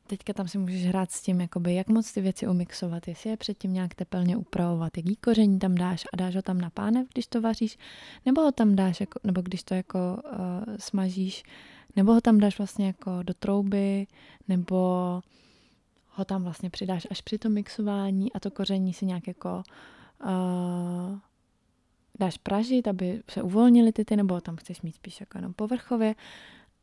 teďka 0.06 0.32
tam 0.32 0.48
si 0.48 0.58
můžeš 0.58 0.86
hrát 0.86 1.10
s 1.10 1.22
tím, 1.22 1.40
jakoby, 1.40 1.74
jak 1.74 1.88
moc 1.88 2.12
ty 2.12 2.20
věci 2.20 2.46
umixovat, 2.46 3.08
jestli 3.08 3.30
je 3.30 3.36
předtím 3.36 3.72
nějak 3.72 3.94
tepelně 3.94 4.36
upravovat, 4.36 4.96
jaký 4.96 5.16
koření 5.16 5.58
tam 5.58 5.74
dáš 5.74 6.04
a 6.12 6.16
dáš 6.16 6.36
ho 6.36 6.42
tam 6.42 6.60
na 6.60 6.70
pánev, 6.70 7.06
když 7.12 7.26
to 7.26 7.40
vaříš, 7.40 7.78
nebo 8.26 8.40
ho 8.40 8.52
tam 8.52 8.76
dáš, 8.76 9.00
jako, 9.00 9.20
nebo 9.24 9.42
když 9.42 9.62
to 9.62 9.74
jako 9.74 9.98
uh, 9.98 10.76
smažíš, 10.78 11.42
nebo 11.96 12.12
ho 12.12 12.20
tam 12.20 12.38
dáš 12.38 12.58
vlastně 12.58 12.86
jako 12.86 13.22
do 13.22 13.34
trouby, 13.34 14.06
nebo 14.48 15.20
ho 16.16 16.24
tam 16.24 16.42
vlastně 16.42 16.70
přidáš 16.70 17.06
až 17.10 17.20
při 17.20 17.38
tom 17.38 17.52
mixování 17.52 18.32
a 18.32 18.40
to 18.40 18.50
koření 18.50 18.92
si 18.92 19.06
nějak 19.06 19.26
jako 19.26 19.62
uh, 20.24 21.18
dáš 22.18 22.38
pražit, 22.38 22.88
aby 22.88 23.22
se 23.30 23.42
uvolnily 23.42 23.92
ty, 23.92 24.04
ty 24.04 24.16
nebo 24.16 24.40
tam 24.40 24.56
chceš 24.56 24.82
mít 24.82 24.94
spíš 24.94 25.20
jako 25.20 25.38
jenom 25.38 25.52
povrchově 25.52 26.14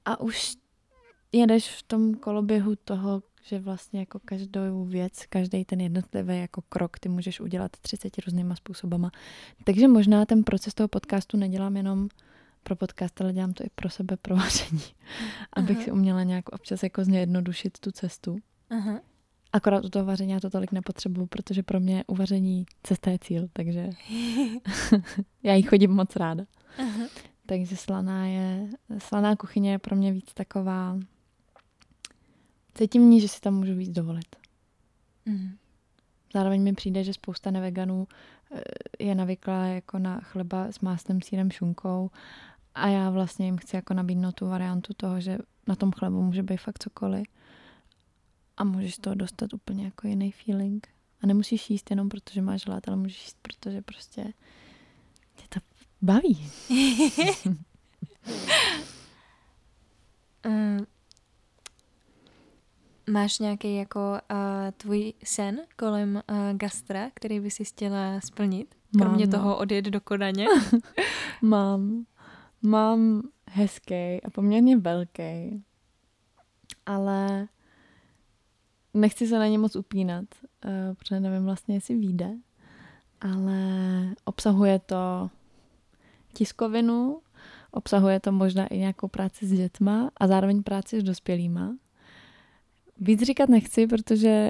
a 0.05 0.19
už 0.19 0.55
jedeš 1.31 1.69
v 1.75 1.83
tom 1.83 2.13
koloběhu 2.13 2.75
toho, 2.75 3.23
že 3.43 3.59
vlastně 3.59 3.99
jako 3.99 4.19
každou 4.25 4.85
věc, 4.85 5.25
každý 5.29 5.65
ten 5.65 5.81
jednotlivý 5.81 6.39
jako 6.39 6.61
krok 6.69 6.99
ty 6.99 7.09
můžeš 7.09 7.39
udělat 7.39 7.71
30 7.81 8.17
různýma 8.25 8.55
způsobama. 8.55 9.11
Takže 9.63 9.87
možná 9.87 10.25
ten 10.25 10.43
proces 10.43 10.73
toho 10.73 10.87
podcastu 10.87 11.37
nedělám 11.37 11.77
jenom 11.77 12.09
pro 12.63 12.75
podcast, 12.75 13.21
ale 13.21 13.33
dělám 13.33 13.53
to 13.53 13.63
i 13.63 13.69
pro 13.75 13.89
sebe, 13.89 14.17
pro 14.17 14.35
vaření. 14.43 14.83
Abych 15.53 15.77
Aha. 15.77 15.85
si 15.85 15.91
uměla 15.91 16.23
nějak 16.23 16.49
občas 16.49 16.83
jako 16.83 17.03
zjednodušit 17.05 17.79
tu 17.79 17.91
cestu. 17.91 18.37
Aha. 18.69 18.99
Akorát 19.53 19.85
u 19.85 19.89
toho 19.89 20.05
vaření 20.05 20.31
já 20.31 20.39
to 20.39 20.49
tolik 20.49 20.71
nepotřebuju, 20.71 21.27
protože 21.27 21.63
pro 21.63 21.79
mě 21.79 22.03
uvaření 22.07 22.65
cesta 22.83 23.11
je 23.11 23.19
cíl, 23.19 23.47
takže 23.53 23.89
já 25.43 25.53
jí 25.53 25.63
chodím 25.63 25.91
moc 25.91 26.15
ráda. 26.15 26.45
Aha. 26.77 27.07
Takže 27.45 27.77
slaná 27.77 28.25
je, 28.27 28.69
slaná 28.97 29.35
kuchyně 29.35 29.71
je 29.71 29.79
pro 29.79 29.95
mě 29.95 30.11
víc 30.11 30.33
taková 30.33 30.97
Cítím 32.75 33.09
ní, 33.09 33.21
že 33.21 33.27
si 33.27 33.41
tam 33.41 33.53
můžu 33.53 33.75
víc 33.75 33.89
dovolit. 33.89 34.35
Mm. 35.25 35.57
Zároveň 36.33 36.63
mi 36.63 36.73
přijde, 36.73 37.03
že 37.03 37.13
spousta 37.13 37.51
neveganů 37.51 38.07
eh, 38.55 38.61
je 38.99 39.15
navyklá 39.15 39.65
jako 39.65 39.99
na 39.99 40.19
chleba 40.19 40.71
s 40.71 40.79
máslem, 40.79 41.21
sírem, 41.21 41.51
šunkou 41.51 42.09
a 42.75 42.87
já 42.87 43.09
vlastně 43.09 43.45
jim 43.45 43.57
chci 43.57 43.75
jako 43.75 43.93
nabídnout 43.93 44.35
tu 44.35 44.47
variantu 44.47 44.93
toho, 44.97 45.21
že 45.21 45.37
na 45.67 45.75
tom 45.75 45.91
chlebu 45.91 46.21
může 46.21 46.43
být 46.43 46.57
fakt 46.57 46.83
cokoliv 46.83 47.25
a 48.57 48.63
můžeš 48.63 48.97
to 48.97 49.15
dostat 49.15 49.53
úplně 49.53 49.85
jako 49.85 50.07
jiný 50.07 50.31
feeling. 50.31 50.87
A 51.21 51.27
nemusíš 51.27 51.69
jíst 51.69 51.89
jenom 51.89 52.09
protože 52.09 52.41
máš 52.41 52.65
hlad, 52.65 52.87
ale 52.87 52.97
můžeš 52.97 53.23
jíst, 53.23 53.37
protože 53.41 53.81
prostě 53.81 54.33
tě 55.35 55.43
to 55.49 55.59
baví. 56.01 56.51
uh, 60.45 60.79
máš 63.09 63.39
nějaký 63.39 63.75
jako 63.75 63.99
uh, 64.31 64.71
tvůj 64.77 65.13
sen 65.23 65.61
kolem 65.77 66.15
uh, 66.15 66.57
gastra, 66.57 67.09
který 67.13 67.39
by 67.39 67.51
si 67.51 67.65
chtěla 67.65 68.21
splnit? 68.21 68.75
Kromě 68.97 69.25
Mám, 69.27 69.31
toho 69.31 69.57
odjet 69.57 69.85
do 69.85 70.01
Kodaně? 70.01 70.45
Mám, 71.41 72.05
mám 72.61 73.21
hezký 73.49 74.23
a 74.23 74.29
poměrně 74.33 74.77
velký, 74.77 75.63
ale 76.85 77.47
nechci 78.93 79.27
se 79.27 79.39
na 79.39 79.47
ně 79.47 79.57
moc 79.57 79.75
upínat, 79.75 80.25
uh, 80.65 80.95
protože 80.95 81.19
nevím 81.19 81.45
vlastně, 81.45 81.75
jestli 81.75 81.95
vyjde, 81.95 82.33
ale 83.21 83.59
obsahuje 84.25 84.79
to 84.79 85.29
tiskovinu, 86.33 87.21
obsahuje 87.71 88.19
to 88.19 88.31
možná 88.31 88.67
i 88.67 88.77
nějakou 88.77 89.07
práci 89.07 89.47
s 89.47 89.51
dětma 89.51 90.11
a 90.17 90.27
zároveň 90.27 90.63
práci 90.63 90.99
s 90.99 91.03
dospělýma. 91.03 91.75
Víc 92.99 93.21
říkat 93.21 93.49
nechci, 93.49 93.87
protože 93.87 94.49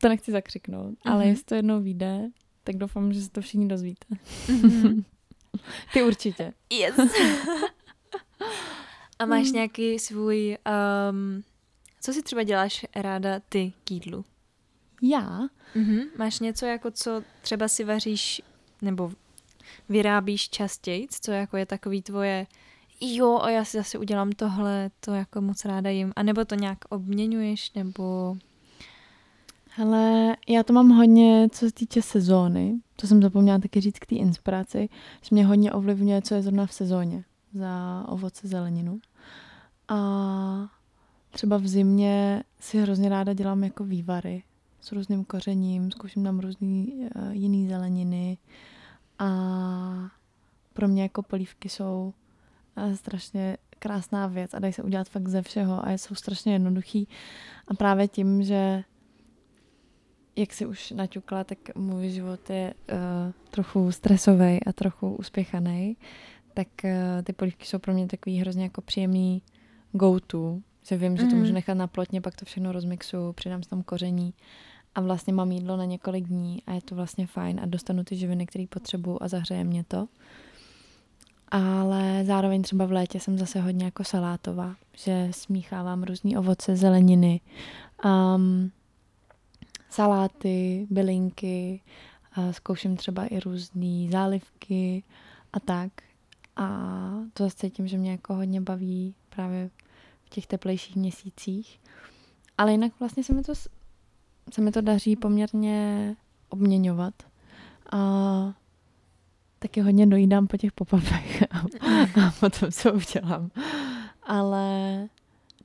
to 0.00 0.08
nechci 0.08 0.32
zakřiknout, 0.32 0.90
mm-hmm. 0.90 1.12
ale 1.12 1.26
jestli 1.26 1.44
to 1.44 1.54
jednou 1.54 1.82
vyjde, 1.82 2.28
tak 2.64 2.76
doufám, 2.76 3.12
že 3.12 3.22
se 3.22 3.30
to 3.30 3.40
všichni 3.40 3.68
dozvíte. 3.68 4.06
Mm-hmm. 4.46 5.04
Ty 5.92 6.02
určitě. 6.02 6.52
Yes. 6.72 6.94
a 9.18 9.26
máš 9.26 9.46
mm. 9.46 9.52
nějaký 9.52 9.98
svůj, 9.98 10.58
um, 11.10 11.42
co 12.02 12.12
si 12.12 12.22
třeba 12.22 12.42
děláš 12.42 12.86
ráda 12.96 13.40
ty 13.48 13.72
k 13.84 13.90
jídlu? 13.90 14.24
Já? 15.02 15.40
Mm-hmm. 15.76 16.04
Máš 16.18 16.40
něco, 16.40 16.66
jako 16.66 16.90
co 16.90 17.22
třeba 17.42 17.68
si 17.68 17.84
vaříš, 17.84 18.42
nebo 18.82 19.12
vyrábíš 19.88 20.48
častěji, 20.48 21.06
co 21.20 21.32
jako 21.32 21.56
je 21.56 21.66
takový 21.66 22.02
tvoje 22.02 22.46
jo, 23.00 23.38
a 23.42 23.50
já 23.50 23.64
si 23.64 23.76
zase 23.76 23.98
udělám 23.98 24.32
tohle, 24.32 24.90
to 25.00 25.14
jako 25.14 25.40
moc 25.40 25.64
ráda 25.64 25.90
jim. 25.90 26.12
A 26.16 26.22
nebo 26.22 26.44
to 26.44 26.54
nějak 26.54 26.78
obměňuješ, 26.88 27.72
nebo... 27.72 28.36
Hele, 29.68 30.36
já 30.48 30.62
to 30.62 30.72
mám 30.72 30.88
hodně, 30.88 31.48
co 31.52 31.66
se 31.66 31.72
týče 31.72 32.02
sezóny. 32.02 32.80
To 32.96 33.06
jsem 33.06 33.22
zapomněla 33.22 33.58
taky 33.58 33.80
říct 33.80 33.98
k 33.98 34.06
té 34.06 34.14
inspiraci, 34.14 34.88
že 35.22 35.28
mě 35.30 35.46
hodně 35.46 35.72
ovlivňuje, 35.72 36.22
co 36.22 36.34
je 36.34 36.42
zrovna 36.42 36.66
v 36.66 36.72
sezóně 36.72 37.24
za 37.54 38.04
ovoce, 38.08 38.48
zeleninu. 38.48 39.00
A 39.88 39.98
třeba 41.32 41.56
v 41.56 41.66
zimě 41.66 42.42
si 42.60 42.78
hrozně 42.78 43.08
ráda 43.08 43.32
dělám 43.32 43.64
jako 43.64 43.84
vývary 43.84 44.42
s 44.80 44.92
různým 44.92 45.24
kořením, 45.24 45.90
zkouším 45.90 46.24
tam 46.24 46.40
různý 46.40 46.92
uh, 47.16 47.30
jiný 47.30 47.68
zeleniny 47.68 48.38
a 49.18 49.30
pro 50.72 50.88
mě 50.88 51.02
jako 51.02 51.22
polívky 51.22 51.68
jsou 51.68 52.14
uh, 52.76 52.94
strašně 52.94 53.56
krásná 53.78 54.26
věc 54.26 54.54
a 54.54 54.58
dají 54.58 54.72
se 54.72 54.82
udělat 54.82 55.08
fakt 55.08 55.28
ze 55.28 55.42
všeho 55.42 55.86
a 55.86 55.92
jsou 55.92 56.14
strašně 56.14 56.52
jednoduchý. 56.52 57.08
A 57.68 57.74
právě 57.74 58.08
tím, 58.08 58.42
že 58.42 58.84
jak 60.36 60.52
si 60.52 60.66
už 60.66 60.90
naťukla, 60.90 61.44
tak 61.44 61.58
můj 61.76 62.08
život 62.08 62.50
je 62.50 62.74
uh, 62.92 62.98
trochu 63.50 63.92
stresový 63.92 64.64
a 64.64 64.72
trochu 64.74 65.14
uspěchaný, 65.14 65.96
tak 66.54 66.68
uh, 66.84 66.90
ty 67.22 67.32
polívky 67.32 67.66
jsou 67.66 67.78
pro 67.78 67.92
mě 67.94 68.06
takový 68.06 68.38
hrozně 68.38 68.62
jako 68.62 68.80
příjemný 68.80 69.42
go-to, 69.92 70.60
že 70.82 70.96
vím, 70.96 71.16
že 71.16 71.22
to 71.22 71.36
můžu 71.36 71.44
mhm. 71.44 71.54
nechat 71.54 71.74
na 71.74 71.86
plotně, 71.86 72.20
pak 72.20 72.36
to 72.36 72.44
všechno 72.44 72.72
rozmixu, 72.72 73.32
přidám 73.32 73.60
tam 73.60 73.82
koření 73.82 74.34
a 74.94 75.00
vlastně 75.00 75.32
mám 75.32 75.52
jídlo 75.52 75.76
na 75.76 75.84
několik 75.84 76.24
dní 76.24 76.62
a 76.66 76.72
je 76.72 76.82
to 76.82 76.94
vlastně 76.94 77.26
fajn 77.26 77.60
a 77.62 77.66
dostanu 77.66 78.04
ty 78.04 78.16
živiny, 78.16 78.46
které 78.46 78.64
potřebuju 78.68 79.18
a 79.20 79.28
zahřeje 79.28 79.64
mě 79.64 79.84
to. 79.84 80.08
Ale 81.48 82.24
zároveň 82.24 82.62
třeba 82.62 82.86
v 82.86 82.92
létě 82.92 83.20
jsem 83.20 83.38
zase 83.38 83.60
hodně 83.60 83.84
jako 83.84 84.04
salátová, 84.04 84.74
že 84.96 85.28
smíchávám 85.30 86.02
různé 86.02 86.38
ovoce, 86.38 86.76
zeleniny, 86.76 87.40
um, 88.04 88.70
saláty, 89.90 90.86
bylinky, 90.90 91.80
a 92.34 92.52
zkouším 92.52 92.96
třeba 92.96 93.26
i 93.26 93.40
různé 93.40 94.10
zálivky 94.10 95.02
a 95.52 95.60
tak. 95.60 95.92
A 96.56 96.66
to 97.32 97.44
zase 97.44 97.56
cítím, 97.56 97.86
že 97.86 97.98
mě 97.98 98.10
jako 98.10 98.34
hodně 98.34 98.60
baví 98.60 99.14
právě 99.28 99.70
těch 100.34 100.46
teplejších 100.46 100.96
měsících. 100.96 101.80
Ale 102.58 102.72
jinak 102.72 102.92
vlastně 103.00 103.24
se 103.24 103.34
mi 103.34 103.42
to, 103.42 103.54
se 104.50 104.60
mi 104.60 104.72
to 104.72 104.80
daří 104.80 105.16
poměrně 105.16 106.16
obměňovat. 106.48 107.14
A 107.92 107.98
taky 109.58 109.80
hodně 109.80 110.06
dojídám 110.06 110.46
po 110.46 110.56
těch 110.56 110.72
popapech 110.72 111.42
a, 111.42 111.58
a 112.26 112.32
potom 112.40 112.72
co 112.72 112.92
udělám. 112.92 113.50
Ale 114.22 115.08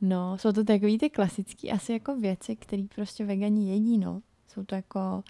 No, 0.02 0.38
jsou 0.38 0.52
to 0.52 0.64
takový 0.64 0.98
ty 0.98 1.10
klasické 1.10 1.70
asi 1.70 1.94
jako 1.94 2.16
věci, 2.16 2.56
které 2.56 2.84
prostě 2.96 3.26
vegani 3.26 3.72
jedí, 3.72 3.98
no. 3.98 4.22
Jsou 4.48 4.64
to 4.64 4.76
jako 4.76 5.24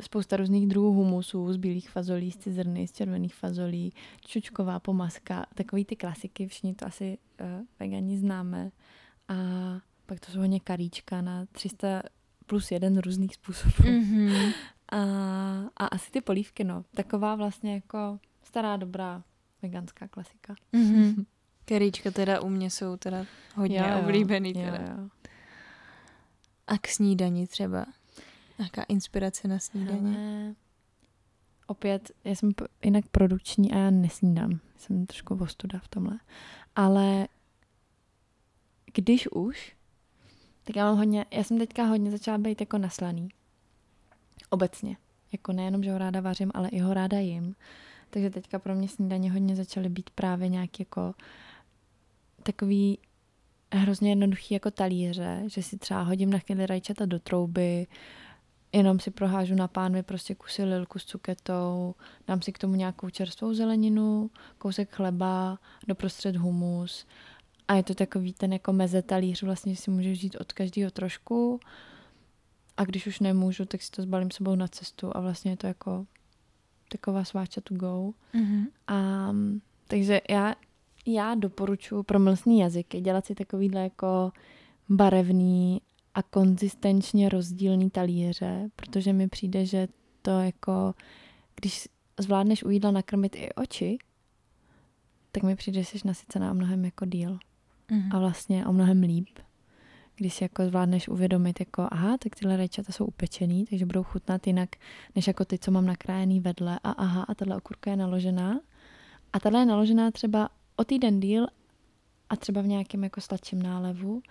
spousta 0.00 0.36
různých 0.36 0.66
druhů 0.66 0.92
humusů, 0.92 1.52
z 1.52 1.56
bílých 1.56 1.90
fazolí, 1.90 2.30
z 2.30 2.36
cizrny, 2.36 2.88
z 2.88 2.92
červených 2.92 3.34
fazolí, 3.34 3.92
čučková 4.26 4.80
pomaska, 4.80 5.46
takový 5.54 5.84
ty 5.84 5.96
klasiky, 5.96 6.46
všichni 6.46 6.74
to 6.74 6.86
asi 6.86 7.18
uh, 7.40 7.46
vegani 7.80 8.18
známe. 8.18 8.70
A 9.28 9.34
pak 10.06 10.20
to 10.20 10.32
jsou 10.32 10.38
hodně 10.38 10.60
karíčka 10.60 11.20
na 11.20 11.46
300 11.52 12.02
plus 12.46 12.70
jeden 12.70 12.98
různých 12.98 13.34
způsobů. 13.34 13.88
Mm-hmm. 13.88 14.52
A, 14.92 14.98
a 15.76 15.86
asi 15.86 16.10
ty 16.10 16.20
polívky, 16.20 16.64
no. 16.64 16.84
Taková 16.94 17.34
vlastně 17.34 17.74
jako 17.74 18.18
stará, 18.42 18.76
dobrá 18.76 19.22
veganská 19.62 20.08
klasika. 20.08 20.54
Mm-hmm. 20.74 21.26
Keríčka 21.64 22.10
teda 22.10 22.40
u 22.40 22.48
mě 22.48 22.70
jsou 22.70 22.96
teda 22.96 23.26
hodně 23.54 23.78
jo, 23.78 23.84
jo. 23.88 24.00
oblíbený. 24.00 24.54
Teda. 24.54 24.66
Jo, 24.66 24.82
jo. 24.98 25.08
A 26.66 26.78
k 26.78 26.88
snídani 26.88 27.46
třeba? 27.46 27.86
Nějaká 28.58 28.82
inspirace 28.82 29.48
na 29.48 29.58
snídaně? 29.58 30.54
Opět, 31.66 32.10
já 32.24 32.34
jsem 32.34 32.50
jinak 32.84 33.08
produkční 33.08 33.72
a 33.72 33.78
já 33.78 33.90
nesnídám. 33.90 34.60
Jsem 34.76 35.06
trošku 35.06 35.34
vostuda 35.34 35.78
v 35.78 35.88
tomhle. 35.88 36.18
Ale 36.76 37.28
když 38.94 39.28
už, 39.32 39.76
tak 40.64 40.76
já 40.76 40.84
mám 40.84 40.96
hodně, 40.96 41.26
já 41.30 41.44
jsem 41.44 41.58
teďka 41.58 41.84
hodně 41.84 42.10
začala 42.10 42.38
být 42.38 42.60
jako 42.60 42.78
naslaný. 42.78 43.28
Obecně. 44.50 44.96
Jako 45.32 45.52
nejenom, 45.52 45.82
že 45.82 45.92
ho 45.92 45.98
ráda 45.98 46.20
vařím, 46.20 46.50
ale 46.54 46.68
i 46.68 46.78
ho 46.78 46.94
ráda 46.94 47.18
jim. 47.18 47.54
Takže 48.10 48.30
teďka 48.30 48.58
pro 48.58 48.74
mě 48.74 48.88
snídaně 48.88 49.32
hodně 49.32 49.56
začaly 49.56 49.88
být 49.88 50.10
právě 50.10 50.48
nějaký 50.48 50.82
jako 50.82 51.14
takový 52.42 52.98
hrozně 53.72 54.10
jednoduchý 54.10 54.54
jako 54.54 54.70
talíře, 54.70 55.42
že 55.46 55.62
si 55.62 55.78
třeba 55.78 56.02
hodím 56.02 56.30
na 56.30 56.38
chvíli 56.38 56.66
rajčata 56.66 57.06
do 57.06 57.18
trouby, 57.18 57.86
jenom 58.72 59.00
si 59.00 59.10
prohážu 59.10 59.54
na 59.54 59.68
pánvi 59.68 60.02
prostě 60.02 60.34
kusy 60.34 60.64
lilku 60.64 60.98
s 60.98 61.04
cuketou, 61.04 61.94
dám 62.28 62.42
si 62.42 62.52
k 62.52 62.58
tomu 62.58 62.74
nějakou 62.74 63.10
čerstvou 63.10 63.54
zeleninu, 63.54 64.30
kousek 64.58 64.94
chleba, 64.94 65.58
doprostřed 65.88 66.36
humus 66.36 67.06
a 67.68 67.74
je 67.74 67.82
to 67.82 67.94
takový 67.94 68.32
ten 68.32 68.52
jako 68.52 68.72
meze 68.72 69.02
talíř, 69.02 69.42
vlastně 69.42 69.76
si 69.76 69.90
můžu 69.90 70.14
žít 70.14 70.36
od 70.40 70.52
každého 70.52 70.90
trošku 70.90 71.60
a 72.76 72.84
když 72.84 73.06
už 73.06 73.20
nemůžu, 73.20 73.64
tak 73.64 73.82
si 73.82 73.90
to 73.90 74.02
zbalím 74.02 74.30
sebou 74.30 74.54
na 74.54 74.68
cestu 74.68 75.16
a 75.16 75.20
vlastně 75.20 75.50
je 75.50 75.56
to 75.56 75.66
jako 75.66 76.06
taková 76.88 77.24
sváča 77.24 77.60
to 77.60 77.74
go. 77.74 78.12
Mm-hmm. 78.34 78.66
A, 78.86 79.30
takže 79.88 80.20
já 80.30 80.54
já 81.06 81.34
doporučuji 81.34 82.02
pro 82.02 82.18
mlsný 82.18 82.60
jazyky 82.60 83.00
dělat 83.00 83.26
si 83.26 83.34
takovýhle 83.34 83.80
jako 83.80 84.32
barevný 84.88 85.80
a 86.16 86.22
konzistenčně 86.22 87.28
rozdílný 87.28 87.90
talíře, 87.90 88.68
protože 88.76 89.12
mi 89.12 89.28
přijde, 89.28 89.66
že 89.66 89.88
to 90.22 90.30
jako, 90.30 90.94
když 91.54 91.88
zvládneš 92.20 92.64
u 92.64 92.70
jídla 92.70 92.90
nakrmit 92.90 93.36
i 93.36 93.52
oči, 93.52 93.98
tak 95.32 95.42
mi 95.42 95.56
přijde, 95.56 95.82
že 95.82 95.98
jsi 95.98 96.08
nasycená 96.08 96.50
o 96.50 96.54
mnohem 96.54 96.84
jako 96.84 97.04
díl. 97.04 97.38
Mm-hmm. 97.88 98.16
A 98.16 98.18
vlastně 98.18 98.66
o 98.66 98.72
mnohem 98.72 99.02
líp. 99.02 99.28
Když 100.16 100.34
si 100.34 100.44
jako 100.44 100.66
zvládneš 100.66 101.08
uvědomit, 101.08 101.60
jako 101.60 101.88
aha, 101.90 102.18
tak 102.18 102.36
tyhle 102.36 102.56
rajčata 102.56 102.92
jsou 102.92 103.04
upečený, 103.04 103.64
takže 103.64 103.86
budou 103.86 104.02
chutnat 104.02 104.46
jinak, 104.46 104.68
než 105.14 105.26
jako 105.26 105.44
ty, 105.44 105.58
co 105.58 105.70
mám 105.70 105.86
nakrájený 105.86 106.40
vedle. 106.40 106.80
A 106.84 106.90
aha, 106.90 107.22
a 107.28 107.34
tahle 107.34 107.56
okurka 107.56 107.90
je 107.90 107.96
naložená. 107.96 108.60
A 109.32 109.40
tahle 109.40 109.60
je 109.60 109.66
naložená 109.66 110.10
třeba 110.10 110.48
o 110.76 110.84
týden 110.84 111.20
díl 111.20 111.46
a 112.28 112.36
třeba 112.36 112.60
v 112.60 112.66
nějakém 112.66 113.04
jako 113.04 113.20
sladším 113.20 113.62
nálevu 113.62 114.22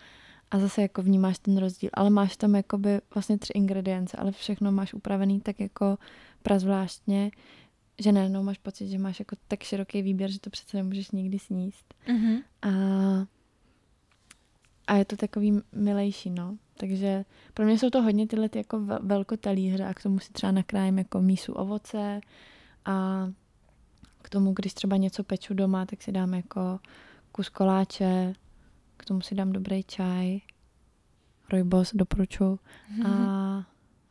a 0.51 0.59
zase 0.59 0.81
jako 0.81 1.01
vnímáš 1.01 1.39
ten 1.39 1.57
rozdíl, 1.57 1.89
ale 1.93 2.09
máš 2.09 2.37
tam 2.37 2.55
jakoby 2.55 3.01
vlastně 3.13 3.37
tři 3.37 3.53
ingredience, 3.53 4.17
ale 4.17 4.31
všechno 4.31 4.71
máš 4.71 4.93
upravený 4.93 5.41
tak 5.41 5.59
jako 5.59 5.97
prazvláštně, 6.41 7.31
že 7.99 8.11
najednou 8.11 8.43
máš 8.43 8.57
pocit, 8.57 8.87
že 8.87 8.97
máš 8.97 9.19
jako 9.19 9.35
tak 9.47 9.63
široký 9.63 10.01
výběr, 10.01 10.31
že 10.31 10.39
to 10.39 10.49
přece 10.49 10.77
nemůžeš 10.77 11.11
nikdy 11.11 11.39
sníst. 11.39 11.93
Mm-hmm. 12.07 12.43
A, 12.61 12.69
a 14.87 14.95
je 14.95 15.05
to 15.05 15.17
takový 15.17 15.61
milejší, 15.71 16.29
no. 16.29 16.57
Takže 16.77 17.25
pro 17.53 17.65
mě 17.65 17.79
jsou 17.79 17.89
to 17.89 18.01
hodně 18.01 18.27
tyhle 18.27 18.49
ty 18.49 18.57
jako 18.57 18.79
velkotalíře 19.01 19.85
a 19.85 19.93
k 19.93 20.03
tomu 20.03 20.19
si 20.19 20.33
třeba 20.33 20.51
nakrájím 20.51 20.97
jako 20.97 21.21
mísu 21.21 21.53
ovoce 21.53 22.21
a 22.85 23.27
k 24.21 24.29
tomu, 24.29 24.53
když 24.53 24.73
třeba 24.73 24.97
něco 24.97 25.23
peču 25.23 25.53
doma, 25.53 25.85
tak 25.85 26.01
si 26.01 26.11
dám 26.11 26.33
jako 26.33 26.79
kus 27.31 27.49
koláče, 27.49 28.33
k 29.05 29.07
tomu 29.07 29.21
si 29.21 29.35
dám 29.35 29.51
dobrý 29.51 29.83
čaj 29.83 30.39
Rojbos 31.49 31.91
doporučuji. 31.93 32.59
A, 33.05 33.09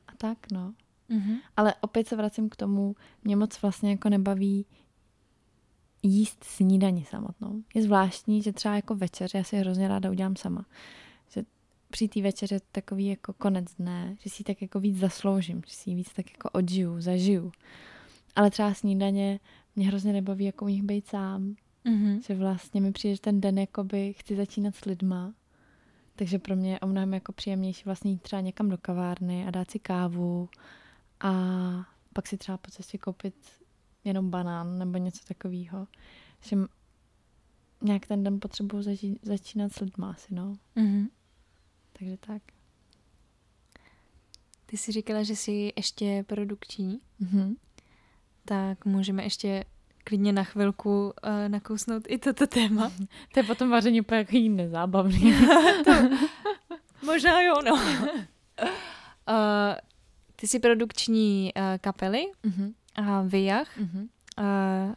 a 0.06 0.12
tak, 0.18 0.38
no. 0.52 0.74
Mhm. 1.08 1.36
Ale 1.56 1.74
opět 1.80 2.08
se 2.08 2.16
vracím 2.16 2.48
k 2.48 2.56
tomu, 2.56 2.96
mě 3.24 3.36
moc 3.36 3.62
vlastně 3.62 3.90
jako 3.90 4.08
nebaví 4.08 4.66
jíst 6.02 6.44
snídani 6.44 7.04
samotnou. 7.04 7.62
Je 7.74 7.82
zvláštní, 7.82 8.42
že 8.42 8.52
třeba 8.52 8.76
jako 8.76 8.94
večer, 8.94 9.30
já 9.34 9.44
si 9.44 9.56
hrozně 9.56 9.88
ráda 9.88 10.10
udělám 10.10 10.36
sama. 10.36 10.66
Že 11.30 11.44
při 11.90 12.08
té 12.08 12.22
večeře 12.22 12.60
takový 12.72 13.06
jako 13.06 13.32
konec 13.32 13.74
dne, 13.74 14.16
že 14.20 14.30
si 14.30 14.36
ji 14.40 14.44
tak 14.44 14.62
jako 14.62 14.80
víc 14.80 14.98
zasloužím, 14.98 15.62
že 15.66 15.74
si 15.74 15.90
ji 15.90 15.96
víc 15.96 16.12
tak 16.12 16.30
jako 16.32 16.50
odžiju, 16.50 17.00
zažiju. 17.00 17.52
Ale 18.36 18.50
třeba 18.50 18.74
snídaně 18.74 19.40
mě 19.76 19.86
hrozně 19.86 20.12
nebaví 20.12 20.44
jako 20.44 20.64
u 20.64 20.68
nich 20.68 20.82
být 20.82 21.06
sám. 21.06 21.56
Mhm. 21.84 22.22
Že 22.22 22.34
vlastně 22.34 22.80
mi 22.80 22.92
přijde, 22.92 23.14
že 23.14 23.20
ten 23.20 23.40
den 23.40 23.58
jakoby 23.58 24.12
chci 24.12 24.36
začínat 24.36 24.76
s 24.76 24.84
lidma. 24.84 25.34
Takže 26.16 26.38
pro 26.38 26.56
mě 26.56 26.72
je 26.72 26.80
o 26.80 26.86
mnohem 26.86 27.14
jako 27.14 27.32
příjemnější 27.32 27.82
vlastně 27.84 28.10
jít 28.10 28.22
třeba 28.22 28.40
někam 28.42 28.68
do 28.68 28.78
kavárny 28.78 29.46
a 29.46 29.50
dát 29.50 29.70
si 29.70 29.78
kávu 29.78 30.48
a 31.20 31.30
pak 32.12 32.26
si 32.26 32.36
třeba 32.38 32.58
po 32.58 32.70
cestě 32.70 32.98
koupit 32.98 33.34
jenom 34.04 34.30
banán 34.30 34.78
nebo 34.78 34.98
něco 34.98 35.24
takového. 35.24 35.86
Že 36.40 36.56
nějak 37.82 38.06
ten 38.06 38.24
den 38.24 38.40
potřebuji 38.40 38.78
zaži- 38.82 39.18
začínat 39.22 39.72
s 39.72 39.80
lidma 39.80 40.10
asi, 40.10 40.34
no. 40.34 40.56
Mhm. 40.76 41.08
Takže 41.92 42.16
tak. 42.16 42.42
Ty 44.66 44.76
jsi 44.76 44.92
říkala, 44.92 45.22
že 45.22 45.36
jsi 45.36 45.72
ještě 45.76 46.24
produkční, 46.28 47.00
Mhm. 47.18 47.54
tak 48.44 48.84
můžeme 48.84 49.22
ještě 49.24 49.64
klidně 50.04 50.32
na 50.32 50.44
chvilku 50.44 51.04
uh, 51.06 51.12
nakousnout 51.48 52.02
i 52.08 52.18
toto 52.18 52.46
téma. 52.46 52.92
To 53.34 53.40
je 53.40 53.44
potom 53.44 53.70
vaření 53.70 54.00
úplně 54.00 54.18
jako 54.18 54.36
jiný 54.36 54.56
nezábavný. 54.56 55.34
Možná 57.04 57.40
jo, 57.42 57.54
no. 57.64 57.72
uh, 57.74 57.80
ty 60.36 60.46
jsi 60.48 60.58
produkční 60.58 61.52
uh, 61.56 61.62
kapely 61.80 62.26
Mhm. 62.42 62.74
a 62.94 63.22
Vyjach. 63.22 63.78
Mhm. 63.78 64.08
Uh, 64.38 64.44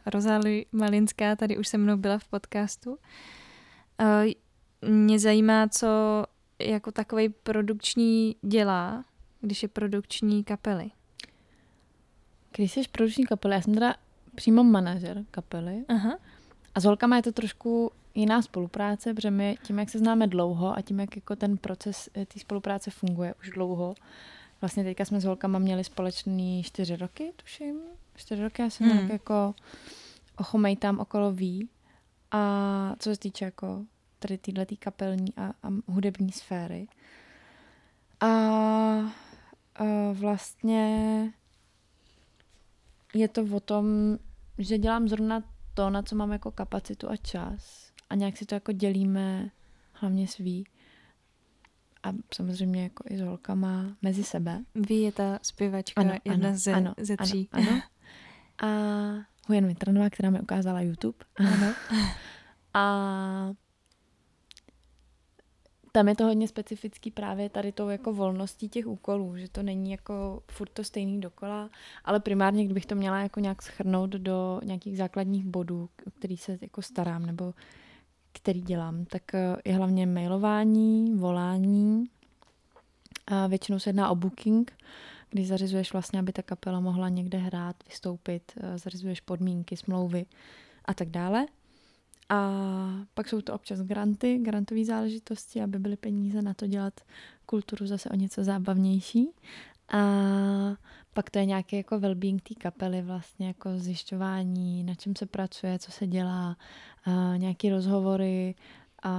Rozály 0.06 0.66
Malinská 0.72 1.36
tady 1.36 1.58
už 1.58 1.68
se 1.68 1.78
mnou 1.78 1.96
byla 1.96 2.18
v 2.18 2.24
podcastu. 2.24 2.90
Uh, 2.90 2.96
mě 4.90 5.18
zajímá, 5.18 5.68
co 5.68 5.88
jako 6.58 6.92
takový 6.92 7.28
produkční 7.28 8.36
dělá, 8.42 9.04
když 9.40 9.62
je 9.62 9.68
produkční 9.68 10.44
kapely. 10.44 10.90
Když 12.56 12.72
jsi 12.72 12.82
produkční 12.92 13.26
kapely, 13.26 13.54
já 13.54 13.60
jsem 13.62 13.74
teda 13.74 13.94
přímo 14.38 14.64
manažer 14.64 15.24
kapely 15.30 15.84
Aha. 15.88 16.18
a 16.74 16.80
s 16.80 16.84
holkama 16.84 17.16
je 17.16 17.22
to 17.22 17.32
trošku 17.32 17.90
jiná 18.14 18.42
spolupráce, 18.42 19.14
protože 19.14 19.30
my 19.30 19.58
tím, 19.62 19.78
jak 19.78 19.90
se 19.90 19.98
známe 19.98 20.26
dlouho 20.26 20.76
a 20.78 20.82
tím, 20.82 21.00
jak 21.00 21.16
jako 21.16 21.36
ten 21.36 21.56
proces 21.56 22.08
eh, 22.14 22.26
té 22.26 22.40
spolupráce 22.40 22.90
funguje 22.90 23.34
už 23.40 23.50
dlouho, 23.50 23.94
vlastně 24.60 24.84
teďka 24.84 25.04
jsme 25.04 25.20
s 25.20 25.24
holkama 25.24 25.58
měli 25.58 25.84
společný 25.84 26.62
čtyři 26.62 26.96
roky, 26.96 27.32
tuším, 27.36 27.80
čtyři 28.16 28.42
roky, 28.42 28.62
já 28.62 28.70
jsem 28.70 28.86
Hmm. 28.86 28.96
nějak 28.96 29.12
jako 29.12 29.54
ochomejtám 30.36 31.00
okolo 31.00 31.32
ví 31.32 31.68
a 32.30 32.94
co 32.98 33.10
se 33.10 33.18
týče 33.20 33.44
jako 33.44 33.84
tady 34.18 34.38
této 34.38 34.76
kapelní 34.78 35.34
a, 35.36 35.46
a 35.62 35.68
hudební 35.86 36.32
sféry. 36.32 36.88
A, 38.20 38.26
a 38.26 39.84
vlastně 40.12 41.32
je 43.14 43.28
to 43.28 43.42
o 43.52 43.60
tom, 43.60 44.18
že 44.58 44.78
dělám 44.78 45.08
zrovna 45.08 45.42
to, 45.74 45.90
na 45.90 46.02
co 46.02 46.16
mám 46.16 46.32
jako 46.32 46.50
kapacitu 46.50 47.10
a 47.10 47.16
čas 47.16 47.92
a 48.10 48.14
nějak 48.14 48.36
si 48.36 48.46
to 48.46 48.54
jako 48.54 48.72
dělíme 48.72 49.50
hlavně 49.92 50.28
svý 50.28 50.64
a 52.02 52.12
samozřejmě 52.34 52.82
jako 52.82 53.04
i 53.10 53.16
s 53.16 53.20
holkama 53.20 53.96
mezi 54.02 54.24
sebe. 54.24 54.64
Vy 54.74 54.94
je 54.94 55.12
ta 55.12 55.38
zpěvačka, 55.42 56.00
Ano, 56.00 56.14
jedna 56.24 56.48
ano, 56.48 56.58
ze, 56.58 56.72
ano, 56.72 56.94
ze 56.98 57.16
tří. 57.16 57.48
Ano, 57.52 57.70
ano. 57.70 57.82
A 58.62 58.68
Hujen 59.48 59.66
Vitranová, 59.66 60.10
která 60.10 60.30
mi 60.30 60.40
ukázala 60.40 60.80
YouTube. 60.80 61.18
Ano. 61.36 61.74
A 62.74 63.52
tam 65.98 66.08
je 66.08 66.14
to 66.14 66.24
hodně 66.24 66.48
specifický 66.48 67.10
právě 67.10 67.48
tady 67.48 67.72
tou 67.72 67.88
jako 67.88 68.12
volností 68.12 68.68
těch 68.68 68.86
úkolů, 68.86 69.36
že 69.36 69.48
to 69.48 69.62
není 69.62 69.90
jako 69.90 70.42
furt 70.50 70.68
to 70.68 70.84
stejný 70.84 71.20
dokola, 71.20 71.70
ale 72.04 72.20
primárně, 72.20 72.64
kdybych 72.64 72.86
to 72.86 72.94
měla 72.94 73.18
jako 73.18 73.40
nějak 73.40 73.62
schrnout 73.62 74.10
do 74.10 74.60
nějakých 74.64 74.96
základních 74.96 75.44
bodů, 75.44 75.88
o 76.06 76.10
který 76.10 76.36
se 76.36 76.58
jako 76.60 76.82
starám 76.82 77.26
nebo 77.26 77.54
který 78.32 78.60
dělám, 78.60 79.04
tak 79.04 79.34
eh, 79.34 79.56
je 79.64 79.74
hlavně 79.74 80.06
mailování, 80.06 81.14
volání, 81.14 82.04
a 83.26 83.46
většinou 83.46 83.78
se 83.78 83.88
jedná 83.88 84.10
o 84.10 84.14
booking, 84.14 84.72
když 85.30 85.48
zařizuješ 85.48 85.92
vlastně, 85.92 86.18
aby 86.18 86.32
ta 86.32 86.42
kapela 86.42 86.80
mohla 86.80 87.08
někde 87.08 87.38
hrát, 87.38 87.76
vystoupit, 87.88 88.52
eh, 88.56 88.78
zařizuješ 88.78 89.20
podmínky, 89.20 89.76
smlouvy 89.76 90.26
a 90.84 90.94
tak 90.94 91.08
dále. 91.08 91.46
A 92.28 92.50
pak 93.14 93.28
jsou 93.28 93.40
to 93.40 93.54
občas 93.54 93.80
granty, 93.80 94.38
grantové 94.38 94.84
záležitosti, 94.84 95.62
aby 95.62 95.78
byly 95.78 95.96
peníze 95.96 96.42
na 96.42 96.54
to 96.54 96.66
dělat 96.66 97.00
kulturu 97.46 97.86
zase 97.86 98.08
o 98.08 98.14
něco 98.14 98.44
zábavnější. 98.44 99.30
A 99.92 100.00
pak 101.14 101.30
to 101.30 101.38
je 101.38 101.44
nějaký 101.44 101.76
jako 101.76 101.98
well-being 101.98 102.40
té 102.40 102.54
kapely, 102.54 103.02
vlastně 103.02 103.46
jako 103.46 103.70
zjišťování, 103.76 104.84
na 104.84 104.94
čem 104.94 105.16
se 105.16 105.26
pracuje, 105.26 105.78
co 105.78 105.92
se 105.92 106.06
dělá, 106.06 106.56
a 107.04 107.36
nějaký 107.36 107.70
rozhovory, 107.70 108.54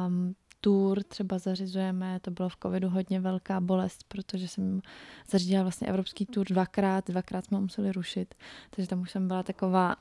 um, 0.07 0.35
tour 0.61 1.03
třeba 1.03 1.37
zařizujeme, 1.37 2.19
to 2.19 2.31
bylo 2.31 2.49
v 2.49 2.57
covidu 2.63 2.89
hodně 2.89 3.19
velká 3.19 3.61
bolest, 3.61 4.03
protože 4.07 4.47
jsem 4.47 4.81
zařídila 5.29 5.63
vlastně 5.63 5.87
evropský 5.87 6.25
tour 6.25 6.47
dvakrát, 6.47 7.07
dvakrát 7.07 7.45
jsme 7.45 7.57
ho 7.57 7.61
museli 7.61 7.91
rušit, 7.91 8.35
takže 8.69 8.89
tam 8.89 9.01
už 9.01 9.11
jsem 9.11 9.27
byla 9.27 9.43
taková, 9.43 9.95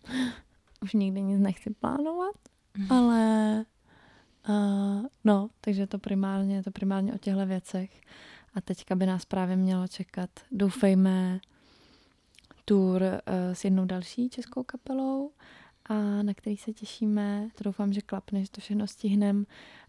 už 0.82 0.92
nikdy 0.92 1.22
nic 1.22 1.40
nechci 1.40 1.70
plánovat, 1.70 2.34
Mhm. 2.78 2.92
ale 2.92 3.64
uh, 4.48 5.06
no, 5.24 5.50
takže 5.60 5.86
to 5.86 5.98
primárně, 5.98 6.62
to 6.62 6.70
primárně 6.70 7.14
o 7.14 7.18
těchto 7.18 7.46
věcech. 7.46 8.00
A 8.54 8.60
teďka 8.60 8.94
by 8.94 9.06
nás 9.06 9.24
právě 9.24 9.56
mělo 9.56 9.88
čekat, 9.88 10.30
doufejme, 10.52 11.40
tour 12.64 13.02
uh, 13.02 13.08
s 13.54 13.64
jednou 13.64 13.84
další 13.84 14.28
českou 14.30 14.62
kapelou, 14.62 15.30
a 15.84 15.94
na 16.22 16.34
který 16.34 16.56
se 16.56 16.72
těšíme. 16.72 17.48
To 17.54 17.64
doufám, 17.64 17.92
že 17.92 18.00
klapne, 18.00 18.44
že 18.44 18.50
to 18.50 18.60
všechno 18.60 18.86
stihneme 18.86 19.44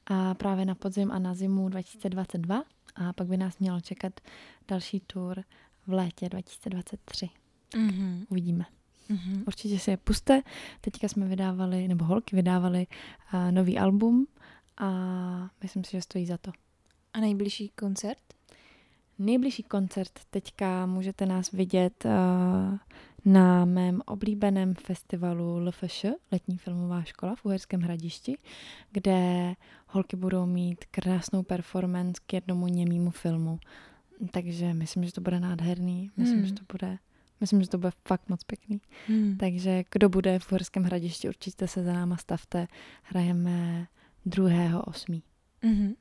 a 0.05 0.33
právě 0.33 0.65
na 0.65 0.75
podzim 0.75 1.11
a 1.11 1.19
na 1.19 1.33
zimu 1.33 1.69
2022. 1.69 2.63
A 2.95 3.13
pak 3.13 3.27
by 3.27 3.37
nás 3.37 3.59
mělo 3.59 3.81
čekat 3.81 4.19
další 4.67 4.99
tour 4.99 5.43
v 5.87 5.93
létě 5.93 6.29
2023. 6.29 7.29
Mhm. 7.77 8.25
Uvidíme. 8.29 8.65
Mhm. 9.09 9.43
Určitě 9.47 9.79
si 9.79 9.91
je 9.91 9.97
puste. 9.97 10.41
Teďka 10.81 11.07
jsme 11.07 11.25
vydávali, 11.27 11.87
nebo 11.87 12.05
holky 12.05 12.35
vydávali 12.35 12.87
uh, 13.33 13.51
nový 13.51 13.79
album 13.79 14.27
a 14.77 14.89
myslím 15.63 15.83
si, 15.83 15.91
že 15.91 16.01
stojí 16.01 16.25
za 16.25 16.37
to. 16.37 16.51
A 17.13 17.19
nejbližší 17.19 17.69
koncert? 17.69 18.17
Nejbližší 19.19 19.63
koncert 19.63 20.19
teďka 20.29 20.85
můžete 20.85 21.25
nás 21.25 21.51
vidět 21.51 22.05
uh, 22.05 22.11
na 23.25 23.65
mém 23.65 24.01
oblíbeném 24.05 24.73
festivalu 24.73 25.59
LFŠ, 25.59 26.05
Letní 26.31 26.57
filmová 26.57 27.03
škola 27.03 27.35
v 27.35 27.45
Uherském 27.45 27.81
hradišti, 27.81 28.37
kde 28.91 29.53
holky 29.87 30.15
budou 30.15 30.45
mít 30.45 30.85
krásnou 30.91 31.43
performance 31.43 32.21
k 32.25 32.33
jednomu 32.33 32.67
němému 32.67 33.11
filmu. 33.11 33.59
Takže 34.31 34.73
myslím, 34.73 35.03
že 35.03 35.13
to 35.13 35.21
bude 35.21 35.39
nádherný. 35.39 36.11
Myslím, 36.17 36.37
Hmm. 36.37 36.47
že 36.47 36.53
to 36.53 36.63
bude 36.71 36.97
Myslím, 37.41 37.61
že 37.61 37.69
to 37.69 37.77
bude 37.77 37.91
fakt 37.91 38.29
moc 38.29 38.43
pěkný. 38.43 38.81
Hmm. 39.07 39.37
Takže 39.37 39.83
kdo 39.91 40.09
bude 40.09 40.39
v 40.39 40.51
Uherském 40.51 40.83
hradišti, 40.83 41.27
určitě 41.27 41.67
se 41.67 41.83
za 41.83 41.93
náma 41.93 42.17
stavte. 42.17 42.67
Hrajeme 43.03 43.87
2.8. 44.27 45.21
Mhm. 45.61 45.93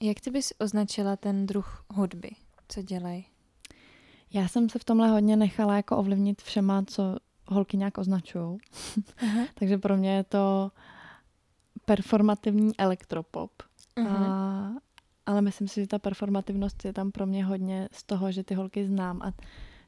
Jak 0.00 0.20
ty 0.20 0.30
bys 0.30 0.52
označila 0.58 1.16
ten 1.16 1.46
druh 1.46 1.84
hudby? 1.94 2.30
Co 2.68 2.82
dělají? 2.82 3.26
Já 4.32 4.48
jsem 4.48 4.68
se 4.68 4.78
v 4.78 4.84
tomhle 4.84 5.08
hodně 5.08 5.36
nechala 5.36 5.76
jako 5.76 5.96
ovlivnit 5.96 6.42
všema, 6.42 6.82
co 6.86 7.16
holky 7.46 7.76
nějak 7.76 7.98
označují. 7.98 8.58
Takže 9.54 9.78
pro 9.78 9.96
mě 9.96 10.16
je 10.16 10.24
to 10.24 10.70
performativní 11.84 12.78
elektropop. 12.78 13.50
Mhm. 13.98 14.16
A, 14.16 14.72
ale 15.26 15.42
myslím 15.42 15.68
si, 15.68 15.80
že 15.80 15.86
ta 15.86 15.98
performativnost 15.98 16.84
je 16.84 16.92
tam 16.92 17.12
pro 17.12 17.26
mě 17.26 17.44
hodně 17.44 17.88
z 17.92 18.02
toho, 18.02 18.32
že 18.32 18.44
ty 18.44 18.54
holky 18.54 18.86
znám 18.86 19.22
a 19.22 19.32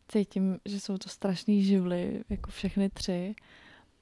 cítím, 0.09 0.59
že 0.65 0.81
jsou 0.81 0.99
to 0.99 1.09
strašný 1.09 1.65
živly, 1.65 2.25
jako 2.29 2.51
všechny 2.51 2.91
tři. 2.91 3.35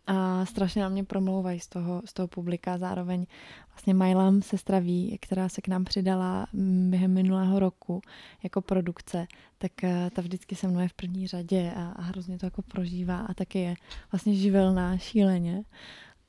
A 0.07 0.47
strašně 0.47 0.83
na 0.83 0.89
mě 0.89 1.05
promlouvají 1.05 1.61
z 1.61 1.69
toho, 1.69 2.03
z 2.05 2.13
toho 2.13 2.29
publika. 2.29 2.79
Zároveň 2.79 3.27
vlastně 3.71 3.95
Majlam 3.95 4.43
sestra 4.43 4.79
ví, 4.79 5.19
která 5.21 5.49
se 5.49 5.61
k 5.61 5.69
nám 5.69 5.85
přidala 5.85 6.47
mm, 6.53 6.91
během 6.91 7.15
minulého 7.15 7.59
roku 7.59 8.03
jako 8.43 8.61
produkce, 8.61 9.27
tak 9.59 9.85
eh, 9.85 10.11
ta 10.13 10.23
vždycky 10.23 10.55
se 10.55 10.69
mnou 10.69 10.81
je 10.81 10.89
v 10.89 10.93
první 10.93 11.27
řadě 11.27 11.73
a, 11.77 11.89
a 11.89 12.03
hrozně 12.03 12.39
to 12.39 12.47
jako 12.47 12.63
prožívá 12.63 13.21
a 13.21 13.35
taky 13.35 13.59
je 13.59 13.75
vlastně 14.13 14.35
živelná 14.35 14.99
šíleně. 14.99 15.63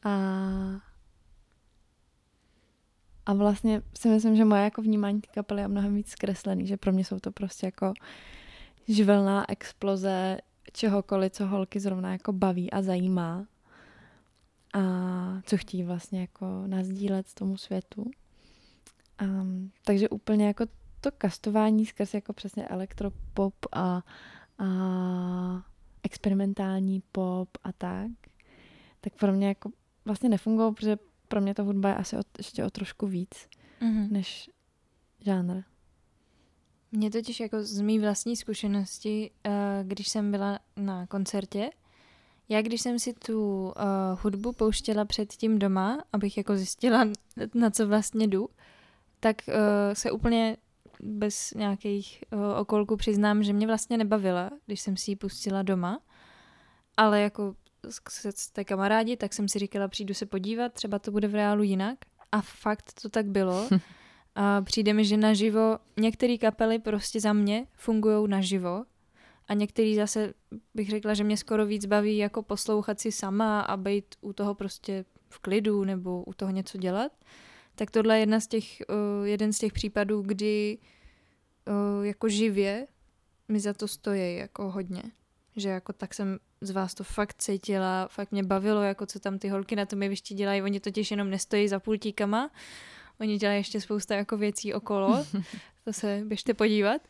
A 0.04 0.14
a 3.26 3.34
vlastně 3.34 3.82
si 3.98 4.10
myslím, 4.10 4.36
že 4.36 4.46
moje 4.46 4.64
jako 4.64 4.82
vnímání 4.82 5.22
kapely 5.22 5.62
je 5.62 5.68
mnohem 5.68 5.96
víc 5.96 6.10
zkreslený, 6.10 6.68
že 6.68 6.78
pro 6.78 6.92
mě 6.92 7.06
jsou 7.06 7.20
to 7.20 7.32
prostě 7.32 7.66
jako 7.66 7.94
živelná 8.88 9.52
exploze 9.52 10.38
čehokoliv, 10.74 11.32
co 11.32 11.48
holky 11.48 11.80
zrovna 11.80 12.12
jako 12.12 12.34
baví 12.34 12.72
a 12.72 12.82
zajímá 12.82 13.48
a 14.74 14.82
co 15.46 15.58
chtějí 15.58 15.84
vlastně 15.84 16.22
jako 16.22 16.64
nazdílet 16.68 17.34
tomu 17.34 17.58
světu. 17.58 18.12
Um, 19.22 19.72
takže 19.86 20.10
úplně 20.10 20.48
jako 20.48 20.66
to 21.02 21.12
kastování 21.18 21.86
skrz 21.86 22.14
jako 22.14 22.34
přesně 22.34 22.68
elektropop 22.68 23.56
a, 23.72 24.02
a 24.58 24.68
experimentální 26.04 27.04
pop 27.12 27.50
a 27.64 27.72
tak, 27.72 28.12
tak 29.02 29.14
pro 29.14 29.34
mě 29.34 29.48
jako 29.48 29.72
vlastně 30.06 30.30
nefungovalo, 30.30 30.74
protože 30.74 30.98
pro 31.28 31.42
mě 31.42 31.54
ta 31.54 31.64
hudba 31.64 31.90
je 31.90 31.96
asi 31.96 32.18
o, 32.18 32.22
ještě 32.38 32.66
o 32.66 32.70
trošku 32.70 33.08
víc 33.08 33.48
mm-hmm. 33.82 34.12
než 34.12 34.50
žánr. 35.20 35.64
Mě 36.96 37.12
totiž 37.12 37.40
jako 37.40 37.64
z 37.64 37.82
mý 37.82 38.00
vlastní 38.00 38.36
zkušenosti, 38.36 39.32
uh, 39.48 39.54
když 39.84 40.08
jsem 40.08 40.32
byla 40.32 40.60
na 40.78 41.08
koncertě, 41.08 41.70
já 42.50 42.62
když 42.62 42.82
jsem 42.82 43.00
si 43.00 43.14
tu 43.14 43.64
uh, 43.66 43.74
hudbu 44.22 44.52
pouštěla 44.52 45.06
předtím 45.06 45.60
doma, 45.60 46.04
abych 46.14 46.38
jako 46.38 46.58
zjistila, 46.58 47.06
na 47.54 47.70
co 47.70 47.88
vlastně 47.88 48.28
jdu, 48.28 48.50
tak 49.20 49.36
uh, 49.48 49.54
se 49.94 50.12
úplně 50.12 50.58
bez 51.00 51.52
nějakých 51.52 52.24
uh, 52.34 52.60
okolků 52.60 52.96
přiznám, 52.96 53.44
že 53.44 53.54
mě 53.54 53.68
vlastně 53.68 53.98
nebavila, 53.98 54.50
když 54.66 54.82
jsem 54.82 54.98
si 54.98 55.12
ji 55.12 55.16
pustila 55.16 55.62
doma. 55.62 56.00
Ale 56.98 57.22
jako 57.22 57.56
s 58.10 58.50
té 58.50 58.64
kamarádi, 58.64 59.18
tak 59.18 59.34
jsem 59.34 59.48
si 59.48 59.60
říkala, 59.60 59.88
přijdu 59.88 60.14
se 60.14 60.26
podívat, 60.26 60.74
třeba 60.74 61.00
to 61.00 61.12
bude 61.12 61.28
v 61.28 61.36
reálu 61.36 61.64
jinak. 61.64 61.98
A 62.32 62.42
fakt 62.42 62.94
to 63.02 63.10
tak 63.10 63.26
bylo. 63.26 63.70
A 64.36 64.62
přijde 64.62 64.94
mi, 64.94 65.06
že 65.06 65.18
naživo 65.18 65.78
některé 66.00 66.38
kapely 66.38 66.80
prostě 66.80 67.20
za 67.20 67.34
mě 67.34 67.68
fungují 67.74 68.30
naživo 68.30 68.84
a 69.48 69.54
některý 69.54 69.96
zase 69.96 70.34
bych 70.74 70.90
řekla, 70.90 71.14
že 71.14 71.24
mě 71.24 71.38
skoro 71.38 71.66
víc 71.66 71.86
baví 71.86 72.18
jako 72.18 72.44
poslouchat 72.44 73.00
si 73.00 73.12
sama 73.12 73.62
a 73.62 73.78
být 73.78 74.16
u 74.22 74.34
toho 74.34 74.56
prostě 74.56 75.06
v 75.30 75.40
klidu 75.40 75.84
nebo 75.84 76.24
u 76.24 76.34
toho 76.34 76.52
něco 76.52 76.78
dělat. 76.78 77.12
Tak 77.76 77.92
tohle 77.92 78.16
je 78.16 78.20
jedna 78.20 78.40
z 78.40 78.48
těch, 78.48 78.66
uh, 78.90 79.28
jeden 79.28 79.54
z 79.54 79.60
těch 79.60 79.74
případů, 79.74 80.22
kdy 80.22 80.78
uh, 81.68 82.06
jako 82.06 82.30
živě 82.30 82.88
mi 83.48 83.60
za 83.60 83.74
to 83.74 83.88
stojí 83.88 84.38
jako 84.38 84.72
hodně. 84.72 85.04
Že 85.56 85.70
jako 85.70 85.94
tak 85.94 86.14
jsem 86.14 86.40
z 86.62 86.72
vás 86.72 86.94
to 86.94 87.04
fakt 87.04 87.36
cítila, 87.38 88.08
fakt 88.08 88.32
mě 88.32 88.44
bavilo, 88.44 88.82
jako 88.82 89.06
co 89.06 89.20
tam 89.20 89.40
ty 89.40 89.50
holky 89.50 89.76
na 89.76 89.86
tom 89.86 90.04
jevišti 90.04 90.34
dělají. 90.34 90.62
Oni 90.62 90.80
totiž 90.80 91.12
jenom 91.12 91.30
nestojí 91.30 91.68
za 91.68 91.80
pultíkama, 91.80 92.52
oni 93.20 93.38
dělají 93.38 93.60
ještě 93.60 93.82
spousta 93.82 94.16
jako 94.16 94.38
věcí 94.38 94.74
okolo. 94.74 95.26
to 95.84 95.94
se 95.94 96.22
běžte 96.26 96.54
podívat. 96.54 97.02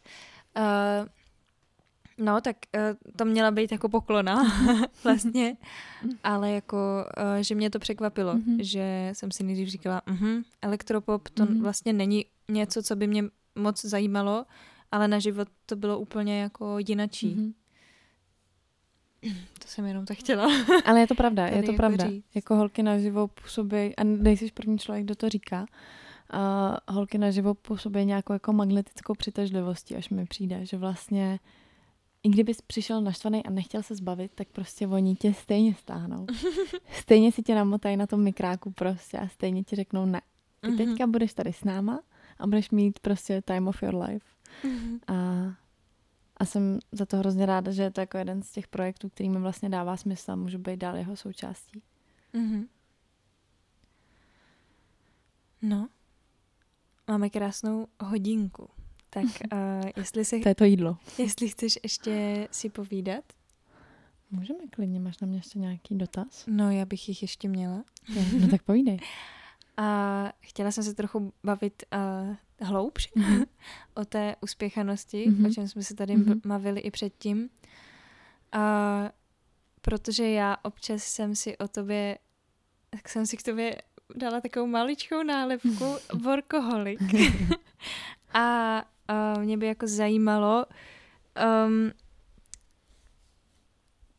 Uh, 0.57 1.07
No, 2.17 2.41
tak 2.41 2.57
uh, 2.75 3.13
to 3.15 3.25
měla 3.25 3.51
být 3.51 3.71
jako 3.71 3.89
poklona 3.89 4.43
vlastně, 5.03 5.57
ale 6.23 6.51
jako, 6.51 6.77
uh, 7.17 7.41
že 7.41 7.55
mě 7.55 7.69
to 7.69 7.79
překvapilo, 7.79 8.33
mm-hmm. 8.33 8.57
že 8.59 9.09
jsem 9.13 9.31
si 9.31 9.43
nejdřív 9.43 9.67
říkala, 9.67 10.01
uh-huh, 10.07 10.43
elektropop 10.61 11.29
to 11.29 11.45
mm-hmm. 11.45 11.61
vlastně 11.61 11.93
není 11.93 12.25
něco, 12.49 12.83
co 12.83 12.95
by 12.95 13.07
mě 13.07 13.23
moc 13.55 13.85
zajímalo, 13.85 14.45
ale 14.91 15.07
na 15.07 15.19
život 15.19 15.47
to 15.65 15.75
bylo 15.75 15.99
úplně 15.99 16.41
jako 16.41 16.75
jinačí. 16.87 17.35
Mm-hmm. 17.35 17.53
To 19.59 19.69
jsem 19.69 19.85
jenom 19.85 20.05
tak 20.05 20.17
chtěla. 20.17 20.47
Ale 20.85 20.99
je 20.99 21.07
to 21.07 21.15
pravda, 21.15 21.47
je 21.47 21.63
to 21.63 21.71
jako 21.71 21.73
pravda. 21.73 22.09
Říct. 22.09 22.25
Jako 22.35 22.55
holky 22.55 22.83
na 22.83 22.97
život 22.97 23.31
působí, 23.31 23.95
a 23.95 24.03
nejsi 24.03 24.51
první 24.53 24.79
člověk, 24.79 25.05
kdo 25.05 25.15
to 25.15 25.29
říká, 25.29 25.65
a 26.29 26.93
holky 26.93 27.17
na 27.17 27.31
život 27.31 27.59
působí 27.59 28.05
nějakou 28.05 28.33
jako 28.33 28.53
magnetickou 28.53 29.13
přitažlivostí, 29.13 29.95
až 29.95 30.09
mi 30.09 30.25
přijde, 30.25 30.65
že 30.65 30.77
vlastně 30.77 31.39
i 32.23 32.29
kdybys 32.29 32.61
přišel 32.61 33.01
naštvaný 33.01 33.45
a 33.45 33.49
nechtěl 33.49 33.83
se 33.83 33.95
zbavit, 33.95 34.31
tak 34.35 34.47
prostě 34.47 34.87
oni 34.87 35.15
tě 35.15 35.33
stejně 35.33 35.75
stáhnou. 35.75 36.27
stejně 36.91 37.31
si 37.31 37.43
tě 37.43 37.55
namotají 37.55 37.97
na 37.97 38.07
tom 38.07 38.23
mikráku 38.23 38.71
prostě 38.71 39.17
a 39.17 39.27
stejně 39.27 39.63
ti 39.63 39.75
řeknou 39.75 40.05
ne. 40.05 40.21
Ty 40.61 40.67
mm-hmm. 40.67 40.77
teďka 40.77 41.07
budeš 41.07 41.33
tady 41.33 41.53
s 41.53 41.63
náma 41.63 41.99
a 42.39 42.47
budeš 42.47 42.69
mít 42.71 42.99
prostě 42.99 43.41
time 43.41 43.67
of 43.67 43.83
your 43.83 43.95
life. 43.95 44.25
Mm-hmm. 44.63 44.99
A, 45.07 45.13
a 46.37 46.45
jsem 46.45 46.79
za 46.91 47.05
to 47.05 47.17
hrozně 47.17 47.45
ráda, 47.45 47.71
že 47.71 47.83
je 47.83 47.91
to 47.91 48.01
jako 48.01 48.17
jeden 48.17 48.43
z 48.43 48.51
těch 48.51 48.67
projektů, 48.67 49.09
který 49.09 49.29
mi 49.29 49.39
vlastně 49.39 49.69
dává 49.69 49.97
smysl 49.97 50.31
a 50.31 50.35
můžu 50.35 50.57
být 50.57 50.77
dál 50.79 50.95
jeho 50.95 51.15
součástí. 51.15 51.81
Mm-hmm. 52.33 52.67
No, 55.61 55.87
máme 57.07 57.29
krásnou 57.29 57.87
hodinku. 57.99 58.69
Tak 59.09 59.25
uh, 59.25 59.89
jestli 59.95 60.25
si... 60.25 60.39
To 60.39 60.49
je 60.49 60.55
to 60.55 60.63
jídlo. 60.63 60.97
Jestli 61.17 61.49
chceš 61.49 61.79
ještě 61.83 62.47
si 62.51 62.69
povídat. 62.69 63.23
Můžeme 64.31 64.59
klidně, 64.69 64.99
máš 64.99 65.19
na 65.19 65.27
mě 65.27 65.37
ještě 65.37 65.59
nějaký 65.59 65.95
dotaz? 65.95 66.43
No, 66.47 66.71
já 66.71 66.85
bych 66.85 67.09
jich 67.09 67.21
ještě 67.21 67.49
měla. 67.49 67.83
no 68.39 68.47
tak 68.47 68.63
povídej. 68.63 68.99
A 69.77 70.31
chtěla 70.39 70.71
jsem 70.71 70.83
se 70.83 70.93
trochu 70.93 71.33
bavit 71.43 71.83
uh, 71.93 72.35
hloubš 72.63 73.09
mm-hmm. 73.15 73.45
o 73.93 74.05
té 74.05 74.35
uspěchanosti, 74.41 75.25
mm-hmm. 75.29 75.47
o 75.47 75.53
čem 75.53 75.67
jsme 75.67 75.83
se 75.83 75.95
tady 75.95 76.17
mm-hmm. 76.17 76.41
bavili 76.45 76.79
i 76.79 76.91
předtím. 76.91 77.49
A 78.51 79.09
protože 79.81 80.29
já 80.29 80.57
občas 80.63 81.03
jsem 81.03 81.35
si 81.35 81.57
o 81.57 81.67
tobě, 81.67 82.17
tak 82.89 83.09
jsem 83.09 83.25
si 83.25 83.37
k 83.37 83.43
tobě 83.43 83.75
dala 84.15 84.41
takovou 84.41 84.67
maličkou 84.67 85.23
nálepku 85.23 85.85
workoholik. 86.23 86.99
a 88.33 88.77
uh, 89.35 89.43
mě 89.43 89.57
by 89.57 89.65
jako 89.65 89.87
zajímalo, 89.87 90.65
um, 91.65 91.91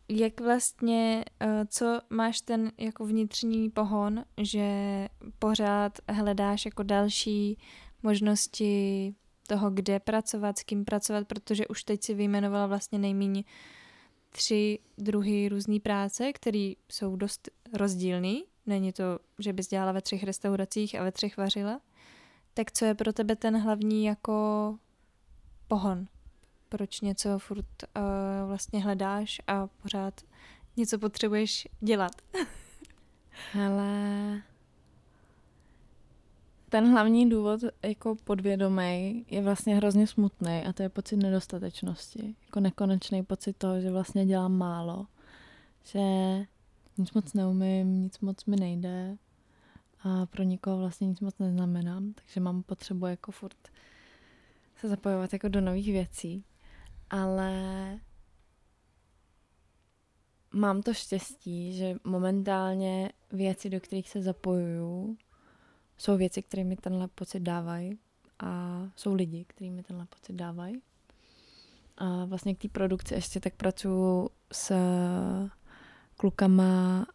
jak 0.09 0.41
vlastně, 0.41 1.25
uh, 1.45 1.49
co 1.69 2.01
máš 2.11 2.41
ten 2.41 2.73
jako 2.79 3.07
vnitřní 3.07 3.71
pohon, 3.71 4.25
že 4.41 4.69
pořád 5.39 5.99
hledáš 6.09 6.65
jako 6.65 6.83
další 6.83 7.59
možnosti 8.05 9.15
toho, 9.47 9.71
kde 9.71 10.01
pracovat, 10.01 10.59
s 10.59 10.63
kým 10.63 10.85
pracovat, 10.85 11.29
protože 11.29 11.67
už 11.67 11.85
teď 11.85 12.03
si 12.05 12.15
vyjmenovala 12.15 12.67
vlastně 12.67 12.99
nejméně 12.99 13.45
tři 14.31 14.79
druhy 14.99 15.49
různé 15.49 15.81
práce, 15.81 16.33
které 16.33 16.73
jsou 16.93 17.17
dost 17.17 17.49
rozdílný. 17.73 18.45
Není 18.67 18.93
to, 18.93 19.19
že 19.39 19.53
bys 19.53 19.69
dělala 19.69 19.93
ve 19.93 20.03
třech 20.03 20.23
restauracích 20.23 20.95
a 20.95 21.05
ve 21.05 21.13
třech 21.13 21.37
vařila. 21.37 21.81
Tak 22.55 22.73
co 22.73 22.85
je 22.85 22.95
pro 22.95 23.13
tebe 23.13 23.37
ten 23.37 23.57
hlavní 23.57 24.05
jako 24.05 24.79
pohon? 25.69 26.07
Proč 26.69 27.01
něco 27.01 27.39
furt 27.39 27.67
uh, 27.97 28.03
vlastně 28.49 28.83
hledáš 28.83 29.41
a 29.47 29.67
pořád 29.67 30.21
něco 30.77 30.99
potřebuješ 30.99 31.69
dělat? 31.81 32.13
Ale 33.65 34.43
ten 36.75 36.91
hlavní 36.91 37.31
důvod 37.31 37.61
jako 37.83 38.17
podvědomý 38.25 39.27
je 39.31 39.43
vlastně 39.43 39.77
hrozně 39.77 40.07
smutný 40.07 40.63
a 40.69 40.73
to 40.73 40.83
je 40.83 40.89
pocit 40.89 41.17
nedostatečnosti. 41.17 42.35
Jako 42.47 42.61
nekonečný 42.61 43.23
pocit 43.23 43.57
toho, 43.57 43.81
že 43.81 43.91
vlastně 43.91 44.27
dělám 44.27 44.59
málo. 44.59 45.07
Že 45.85 46.01
nic 46.99 47.13
moc 47.15 47.35
neumím, 47.35 48.03
nic 48.03 48.21
moc 48.21 48.45
mi 48.45 48.57
nejde 48.57 49.17
a 50.03 50.27
pro 50.27 50.43
nikoho 50.43 50.79
vlastně 50.79 51.07
nic 51.07 51.21
moc 51.21 51.39
neznamenám, 51.39 52.13
takže 52.13 52.41
mám 52.41 52.63
potřebu 52.63 53.07
jako 53.07 53.33
furt 53.33 53.69
se 54.77 54.89
zapojovat 54.89 55.33
jako 55.33 55.49
do 55.49 55.61
nových 55.61 55.93
věcí, 55.93 56.45
ale 57.11 57.53
mám 60.53 60.83
to 60.83 60.95
štěstí, 60.95 61.73
že 61.73 61.97
momentálně 62.05 63.11
věci, 63.33 63.71
do 63.71 63.81
kterých 63.81 64.11
se 64.11 64.23
zapojuju, 64.23 65.17
jsou 65.99 66.17
věci, 66.17 66.43
které 66.43 66.65
mi 66.65 66.77
tenhle 66.77 67.09
pocit 67.09 67.41
dávají 67.41 67.99
a 68.41 68.83
jsou 68.97 69.15
lidi, 69.15 69.45
kteří 69.45 69.71
mi 69.71 69.83
tenhle 69.83 70.07
pocit 70.07 70.33
dávají. 70.33 70.83
A 71.99 72.25
vlastně 72.25 72.55
k 72.55 72.63
té 72.63 72.69
produkci 72.69 73.15
ještě 73.15 73.41
tak 73.41 73.55
pracuji 73.55 74.29
s 74.53 74.73
klukama 76.17 77.07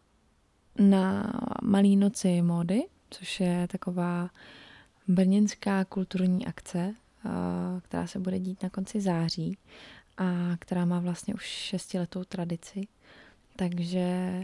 na 0.78 1.32
Malý 1.62 1.96
noci 1.96 2.42
módy, 2.42 2.82
což 3.10 3.40
je 3.40 3.68
taková 3.68 4.30
brněnská 5.08 5.84
kulturní 5.84 6.46
akce, 6.46 6.94
která 7.82 8.06
se 8.06 8.18
bude 8.18 8.38
dít 8.38 8.62
na 8.62 8.70
konci 8.70 9.00
září 9.00 9.58
a 10.16 10.56
která 10.58 10.84
má 10.84 11.00
vlastně 11.00 11.34
už 11.34 11.44
šestiletou 11.44 12.24
tradici. 12.24 12.80
Takže 13.56 14.42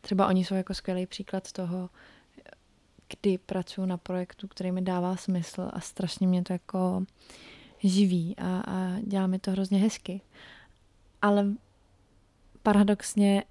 třeba 0.00 0.26
oni 0.26 0.44
jsou 0.44 0.54
jako 0.54 0.74
skvělý 0.74 1.06
příklad 1.06 1.52
toho, 1.52 1.90
kdy 3.08 3.38
pracuji 3.38 3.86
na 3.86 3.96
projektu, 3.96 4.48
který 4.48 4.72
mi 4.72 4.82
dává 4.82 5.16
smysl 5.16 5.70
a 5.72 5.80
strašně 5.80 6.26
mě 6.26 6.42
to 6.42 6.52
jako 6.52 7.04
živí 7.78 8.34
a, 8.38 8.62
a 8.66 9.00
dělá 9.00 9.26
mi 9.26 9.38
to 9.38 9.50
hrozně 9.50 9.78
hezky. 9.78 10.20
Ale 11.22 11.46
paradoxně 12.62 13.44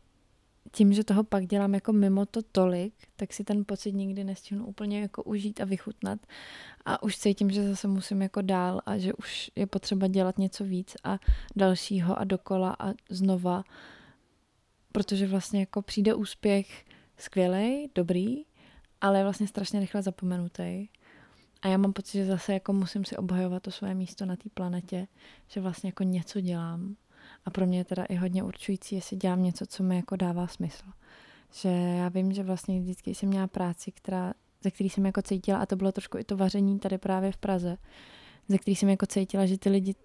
tím, 0.72 0.93
že 0.93 1.03
toho 1.03 1.24
pak 1.24 1.45
dělám 1.45 1.74
jako 1.74 1.93
mimo 1.93 2.26
to 2.26 2.41
tolik, 2.41 2.93
tak 3.16 3.34
si 3.34 3.43
ten 3.43 3.66
pocit 3.66 3.91
nikdy 3.91 4.24
nestihnu 4.24 4.66
úplně 4.66 5.01
jako 5.01 5.24
užít 5.24 5.62
a 5.62 5.66
vychutnat. 5.66 6.20
A 6.86 7.03
už 7.03 7.18
cítím, 7.18 7.51
že 7.51 7.70
zase 7.70 7.88
musím 7.88 8.22
jako 8.22 8.41
dál 8.41 8.82
a 8.86 8.97
že 8.97 9.14
už 9.14 9.51
je 9.55 9.68
potřeba 9.68 10.08
dělat 10.08 10.38
něco 10.38 10.64
víc 10.64 10.95
a 11.03 11.20
dalšího 11.55 12.20
a 12.20 12.24
dokola 12.24 12.76
a 12.80 12.93
znova. 13.10 13.64
Protože 14.91 15.28
vlastně 15.28 15.60
jako 15.60 15.82
přijde 15.82 16.14
úspěch 16.14 16.86
skvělej, 17.18 17.89
dobrý, 17.95 18.43
ale 19.02 19.20
je 19.20 19.24
vlastně 19.24 19.48
strašně 19.48 19.80
rychle 19.80 20.02
zapomenutý. 20.02 20.88
A 21.62 21.68
já 21.68 21.78
mám 21.78 21.93
pocit, 21.93 22.18
že 22.18 22.26
zase 22.26 22.54
jako 22.54 22.74
musím 22.74 23.06
si 23.06 23.18
obhajovat 23.18 23.64
to 23.64 23.72
své 23.72 23.93
místo 23.93 24.26
na 24.26 24.36
té 24.36 24.50
planetě, 24.54 25.08
že 25.48 25.62
vlastně 25.62 25.88
jako 25.88 26.04
něco 26.04 26.41
dělám. 26.41 26.95
A 27.45 27.50
pro 27.50 27.66
mě 27.66 27.78
je 27.78 27.86
teda 27.86 28.04
i 28.04 28.16
hodně 28.16 28.43
určující, 28.43 28.95
jestli 28.95 29.18
dělám 29.18 29.43
něco, 29.43 29.66
co 29.66 29.84
mi 29.84 29.95
jako 29.95 30.16
dává 30.16 30.48
smysl. 30.48 30.86
Že 31.54 31.70
já 31.70 32.10
vím, 32.10 32.32
že 32.32 32.43
vlastně 32.43 32.80
vždycky 32.80 33.16
jsem 33.16 33.30
měla 33.30 33.48
práci, 33.48 33.91
která, 33.91 34.34
ze 34.64 34.72
který 34.72 34.89
jsem 34.89 35.06
jako 35.06 35.22
cítila, 35.22 35.60
a 35.60 35.66
to 35.66 35.76
bylo 35.76 35.91
trošku 35.91 36.18
i 36.18 36.24
to 36.24 36.38
vaření 36.38 36.80
tady 36.80 36.98
právě 36.98 37.32
v 37.32 37.38
Praze, 37.38 37.78
ze 38.50 38.58
který 38.58 38.76
jsem 38.76 38.89
jako 38.89 39.06
cítila, 39.06 39.45
že 39.45 39.58
ty 39.58 39.70
lidi 39.70 39.95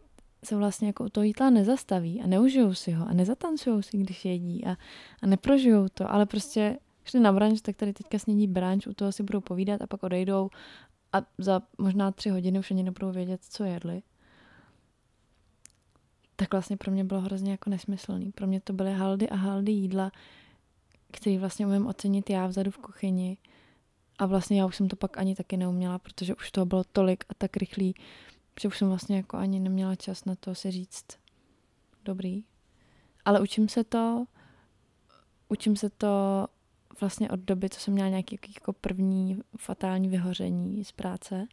se 0.45 0.57
vlastně 0.57 0.87
jako 0.87 1.05
u 1.05 1.09
toho 1.09 1.25
jídla 1.25 1.51
nezastaví 1.51 2.23
a 2.23 2.27
neužijou 2.27 2.75
si 2.75 2.93
ho 2.93 3.09
a 3.09 3.13
nezatancují 3.13 3.83
si, 3.83 3.99
když 3.99 4.25
jedí 4.25 4.65
a, 4.67 4.77
a 5.23 5.27
neprožijou 5.27 5.89
to, 5.89 6.11
ale 6.11 6.27
prostě 6.27 6.79
šli 7.05 7.21
na 7.21 7.33
branč, 7.33 7.61
tak 7.61 7.77
tady 7.77 7.93
teďka 7.93 8.19
snědí 8.19 8.47
branč, 8.47 8.87
u 8.87 8.95
toho 8.95 9.13
si 9.13 9.23
budou 9.23 9.41
povídat 9.41 9.83
a 9.83 9.87
pak 9.87 10.03
odejdou 10.03 10.51
a 11.13 11.23
za 11.39 11.63
možná 11.79 12.11
tři 12.11 12.29
hodiny 12.29 12.59
už 12.59 12.71
ani 12.71 12.83
nebudou 12.83 13.13
vědět, 13.13 13.41
co 13.45 13.65
jedli. 13.65 14.03
Tak 16.37 16.53
vlastně 16.53 16.77
pro 16.77 16.91
mě 16.91 17.05
bylo 17.05 17.21
hrozně 17.21 17.51
jako 17.51 17.71
nesmyslný. 17.71 18.33
Pro 18.33 18.47
mě 18.47 18.61
to 18.61 18.73
byly 18.73 18.93
haldy 18.93 19.29
a 19.29 19.37
haldy 19.37 19.73
jídla, 19.73 20.13
který 21.13 21.39
vlastně 21.39 21.67
umím 21.67 21.87
ocenit 21.87 22.31
já 22.31 22.47
vzadu 22.47 22.71
v 22.71 22.79
kuchyni. 22.79 23.39
A 24.19 24.27
vlastně 24.27 24.61
já 24.61 24.67
už 24.67 24.77
jsem 24.77 24.89
to 24.89 24.97
pak 24.97 25.19
ani 25.19 25.35
taky 25.35 25.57
neuměla, 25.57 25.99
protože 25.99 26.35
už 26.35 26.51
toho 26.51 26.67
bylo 26.67 26.85
tolik 26.85 27.25
a 27.29 27.35
tak 27.35 27.57
rychlý, 27.57 27.95
že 28.61 28.69
už 28.69 28.79
jsem 28.79 28.89
vlastně 28.89 29.17
jako 29.17 29.37
ani 29.37 29.61
neměla 29.61 29.95
čas 29.95 30.25
na 30.25 30.35
to 30.35 30.55
si 30.55 30.71
říct 30.71 31.07
dobrý. 32.05 32.45
Ale 33.25 33.41
učím 33.41 33.69
se 33.69 33.85
to, 33.85 34.25
učím 35.49 35.77
se 35.77 35.91
to 35.91 36.47
vlastně 37.03 37.31
od 37.31 37.41
doby, 37.41 37.69
co 37.69 37.81
jsem 37.81 37.95
měla 37.95 38.09
nějaký 38.09 38.39
jako 38.55 38.73
první 38.73 39.39
fatální 39.59 40.09
vyhoření 40.09 40.85
z 40.85 40.93
práce. 40.93 41.47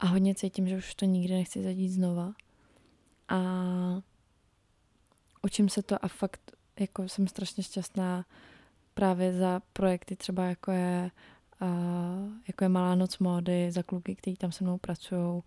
A 0.00 0.06
hodně 0.06 0.34
cítím, 0.34 0.68
že 0.68 0.76
už 0.76 0.94
to 0.94 1.04
nikdy 1.04 1.34
nechci 1.34 1.62
zadít 1.62 1.88
znova. 1.88 2.32
A 3.28 3.42
učím 5.42 5.68
se 5.68 5.82
to 5.82 6.04
a 6.04 6.08
fakt 6.08 6.52
jako 6.80 7.08
jsem 7.08 7.28
strašně 7.28 7.62
šťastná 7.62 8.24
právě 8.94 9.32
za 9.32 9.62
projekty 9.72 10.16
třeba 10.16 10.44
jako 10.44 10.70
je, 10.70 11.10
jako 12.48 12.64
je 12.64 12.68
Malá 12.68 12.94
noc 12.94 13.18
módy, 13.18 13.72
za 13.72 13.82
kluky, 13.82 14.14
kteří 14.14 14.36
tam 14.36 14.52
se 14.52 14.64
mnou 14.64 14.78
pracují, 14.78 15.42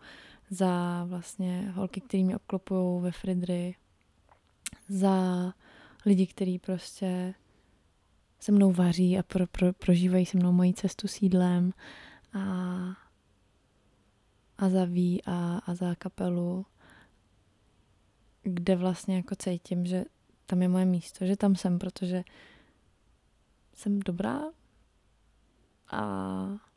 za 0.49 1.03
vlastně 1.03 1.71
holky, 1.75 2.01
který 2.01 2.23
mě 2.23 2.35
obklopují 2.35 3.01
ve 3.01 3.11
Fridry, 3.11 3.75
za 4.89 5.53
lidi, 6.05 6.27
kteří 6.27 6.59
prostě 6.59 7.33
se 8.39 8.51
mnou 8.51 8.71
vaří 8.71 9.19
a 9.19 9.23
pro, 9.23 9.47
pro, 9.47 9.73
prožívají 9.73 10.25
se 10.25 10.37
mnou 10.37 10.51
moji 10.51 10.73
cestu 10.73 11.07
s 11.07 11.21
jídlem 11.21 11.73
a, 12.33 12.39
a 14.57 14.69
za 14.69 14.85
ví 14.85 15.21
a, 15.25 15.57
a 15.65 15.75
za 15.75 15.95
kapelu, 15.95 16.65
kde 18.43 18.75
vlastně 18.75 19.15
jako 19.15 19.35
cítím, 19.35 19.85
že 19.85 20.05
tam 20.45 20.61
je 20.61 20.67
moje 20.67 20.85
místo, 20.85 21.25
že 21.25 21.37
tam 21.37 21.55
jsem, 21.55 21.79
protože 21.79 22.23
jsem 23.73 23.99
dobrá 23.99 24.41
a 25.91 26.67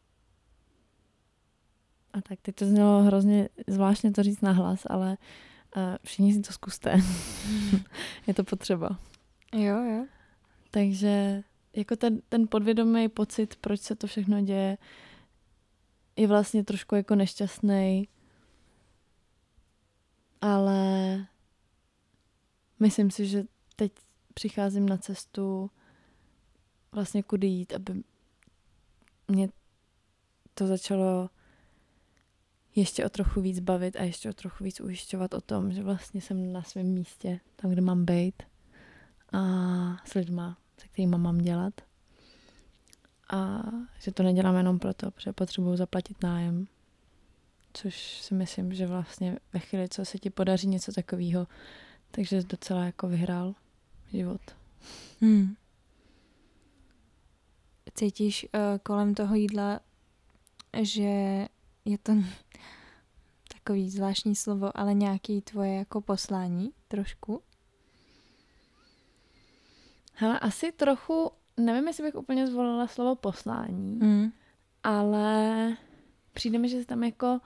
a 2.12 2.20
tak 2.20 2.40
teď 2.42 2.54
to 2.54 2.66
znělo 2.66 3.02
hrozně 3.02 3.48
zvláštně 3.66 4.10
to 4.10 4.22
říct 4.22 4.40
nahlas, 4.40 4.86
ale 4.90 5.16
uh, 5.76 5.82
všichni 6.04 6.32
si 6.32 6.40
to 6.40 6.52
zkuste. 6.52 6.96
je 8.26 8.34
to 8.34 8.44
potřeba. 8.44 8.98
Jo, 9.52 9.84
jo. 9.84 10.06
Takže 10.70 11.42
jako 11.76 11.96
ten, 11.96 12.20
ten 12.28 12.48
podvědomý 12.48 13.08
pocit, 13.08 13.56
proč 13.56 13.80
se 13.80 13.96
to 13.96 14.06
všechno 14.06 14.40
děje, 14.40 14.78
je 16.16 16.26
vlastně 16.26 16.64
trošku 16.64 16.94
jako 16.94 17.14
nešťastný, 17.14 18.08
ale 20.40 21.26
myslím 22.80 23.10
si, 23.10 23.26
že 23.26 23.44
teď 23.76 23.92
přicházím 24.34 24.88
na 24.88 24.98
cestu 24.98 25.70
vlastně 26.92 27.22
kudy 27.22 27.46
jít, 27.46 27.72
aby 27.72 28.02
mě 29.28 29.48
to 30.54 30.66
začalo 30.66 31.30
ještě 32.76 33.06
o 33.06 33.08
trochu 33.08 33.40
víc 33.40 33.60
bavit 33.60 33.96
a 33.96 34.02
ještě 34.02 34.30
o 34.30 34.32
trochu 34.32 34.64
víc 34.64 34.80
ujišťovat 34.80 35.34
o 35.34 35.40
tom, 35.40 35.72
že 35.72 35.82
vlastně 35.82 36.20
jsem 36.20 36.52
na 36.52 36.62
svém 36.62 36.86
místě, 36.86 37.40
tam, 37.56 37.70
kde 37.70 37.80
mám 37.80 38.04
být 38.04 38.42
a 39.32 39.40
s 40.04 40.14
lidma, 40.14 40.58
se 40.80 40.88
kterými 40.88 41.18
mám 41.18 41.38
dělat. 41.38 41.80
A 43.32 43.62
že 44.00 44.12
to 44.12 44.22
nedělám 44.22 44.56
jenom 44.56 44.78
proto, 44.78 45.10
protože 45.10 45.32
potřebuju 45.32 45.76
zaplatit 45.76 46.22
nájem. 46.22 46.66
Což 47.72 48.22
si 48.22 48.34
myslím, 48.34 48.72
že 48.72 48.86
vlastně 48.86 49.38
ve 49.52 49.60
chvíli, 49.60 49.88
co 49.88 50.04
se 50.04 50.18
ti 50.18 50.30
podaří 50.30 50.66
něco 50.66 50.92
takového, 50.92 51.46
takže 52.10 52.42
jsi 52.42 52.48
docela 52.48 52.84
jako 52.84 53.08
vyhrál 53.08 53.54
život. 54.12 54.40
Hmm. 55.20 55.56
Cítíš 57.94 58.44
uh, 58.54 58.60
kolem 58.82 59.14
toho 59.14 59.34
jídla, 59.34 59.80
že 60.82 61.46
je 61.84 61.98
to 62.02 62.12
takový 63.54 63.90
zvláštní 63.90 64.36
slovo, 64.36 64.78
ale 64.78 64.94
nějaký 64.94 65.40
tvoje 65.40 65.74
jako 65.74 66.00
poslání 66.00 66.70
trošku? 66.88 67.42
Hele, 70.20 70.38
asi 70.38 70.72
trochu, 70.72 71.30
nevím, 71.56 71.88
jestli 71.88 72.02
bych 72.02 72.14
úplně 72.14 72.46
zvolila 72.46 72.86
slovo 72.86 73.14
poslání, 73.14 73.98
mm. 74.02 74.32
ale 74.82 75.76
přijde 76.32 76.58
mi, 76.58 76.68
že 76.68 76.80
se 76.80 76.86
tam 76.86 77.04
jako 77.04 77.40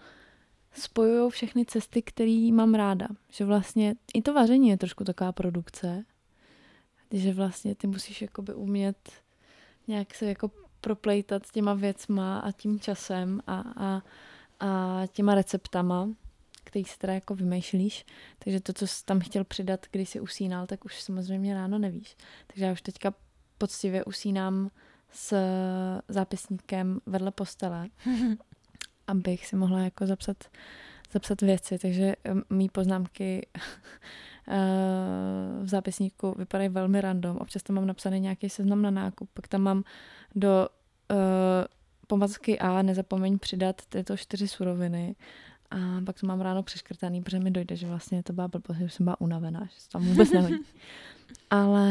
spojují 0.73 1.31
všechny 1.31 1.65
cesty, 1.65 2.03
které 2.03 2.49
mám 2.53 2.75
ráda. 2.75 3.09
Že 3.31 3.45
vlastně 3.45 3.95
i 4.15 4.23
to 4.23 4.35
vaření 4.35 4.69
je 4.69 4.77
trošku 4.77 5.05
taková 5.05 5.33
produkce, 5.33 6.05
že 7.11 7.33
vlastně 7.33 7.75
ty 7.75 7.87
musíš 7.87 8.23
jakoby 8.23 8.55
umět 8.55 9.11
nějak 9.89 10.15
se 10.15 10.27
jako 10.27 10.51
proplejtat 10.81 11.47
s 11.47 11.51
těma 11.51 11.75
věcma 11.75 12.39
a 12.39 12.53
tím 12.53 12.81
časem 12.81 13.41
a, 13.47 13.65
a, 13.77 14.03
a 14.61 15.03
těma 15.07 15.35
receptama 15.35 16.09
který 16.65 16.85
si 16.85 16.99
teda 16.99 17.15
jako 17.15 17.35
vymýšlíš. 17.35 18.07
Takže 18.39 18.61
to, 18.61 18.73
co 18.73 18.87
jsi 18.87 19.05
tam 19.05 19.21
chtěl 19.21 19.45
přidat, 19.45 19.87
když 19.91 20.09
jsi 20.09 20.21
usínal, 20.21 20.67
tak 20.67 20.85
už 20.85 21.03
samozřejmě 21.03 21.55
ráno 21.55 21.79
nevíš. 21.79 22.17
Takže 22.47 22.65
já 22.65 22.73
už 22.73 22.83
teďka 22.83 23.15
poctivě 23.59 24.05
usínám 24.05 24.71
s 25.11 25.37
zápisníkem 26.09 27.01
vedle 27.07 27.31
postele, 27.31 27.89
abych 29.07 29.47
si 29.47 29.57
mohla 29.57 29.81
jako 29.81 30.07
zapsat, 30.07 30.45
zapsat 31.13 31.41
věci. 31.41 31.79
Takže 31.79 32.15
mý 32.51 32.69
poznámky 32.69 33.47
eh, 34.49 34.55
v 35.63 35.69
zápisníku 35.69 36.35
vypadají 36.39 36.69
velmi 36.69 37.01
random. 37.01 37.37
Občas 37.37 37.63
tam 37.63 37.77
mám 37.77 37.87
napsaný 37.87 38.21
nějaký 38.21 38.49
seznam 38.51 38.83
na 38.83 38.91
nákup, 38.91 39.31
pak 39.35 39.49
tam 39.49 39.61
mám 39.61 39.85
do 40.35 40.69
uh, 41.11 41.17
pomazky 42.07 42.59
A 42.59 42.83
nezapomeň 42.83 43.39
přidat 43.39 43.83
tyto 43.89 44.17
čtyři 44.17 44.49
suroviny 44.49 45.17
a 45.71 45.77
pak 46.07 46.21
to 46.21 46.27
mám 46.27 46.41
ráno 46.41 46.63
přeškrtaný, 46.63 47.23
protože 47.23 47.39
mi 47.39 47.51
dojde, 47.51 47.77
že 47.77 47.87
vlastně 47.87 48.23
to 48.23 48.33
byla 48.33 48.49
blbost, 48.49 48.77
že 48.77 48.89
jsem 48.89 49.05
byla 49.05 49.21
unavená, 49.21 49.65
že 49.65 49.81
se 49.81 49.89
tam 49.89 50.05
vůbec 50.05 50.31
nehodí. 50.31 50.59
Ale 51.51 51.91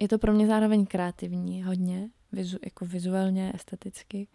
je 0.00 0.08
to 0.08 0.18
pro 0.18 0.32
mě 0.32 0.46
zároveň 0.46 0.86
kreativní 0.86 1.62
hodně, 1.62 2.10
vizu, 2.32 2.58
jako 2.64 2.86
vizuálně, 2.86 3.52
esteticky. 3.54 4.28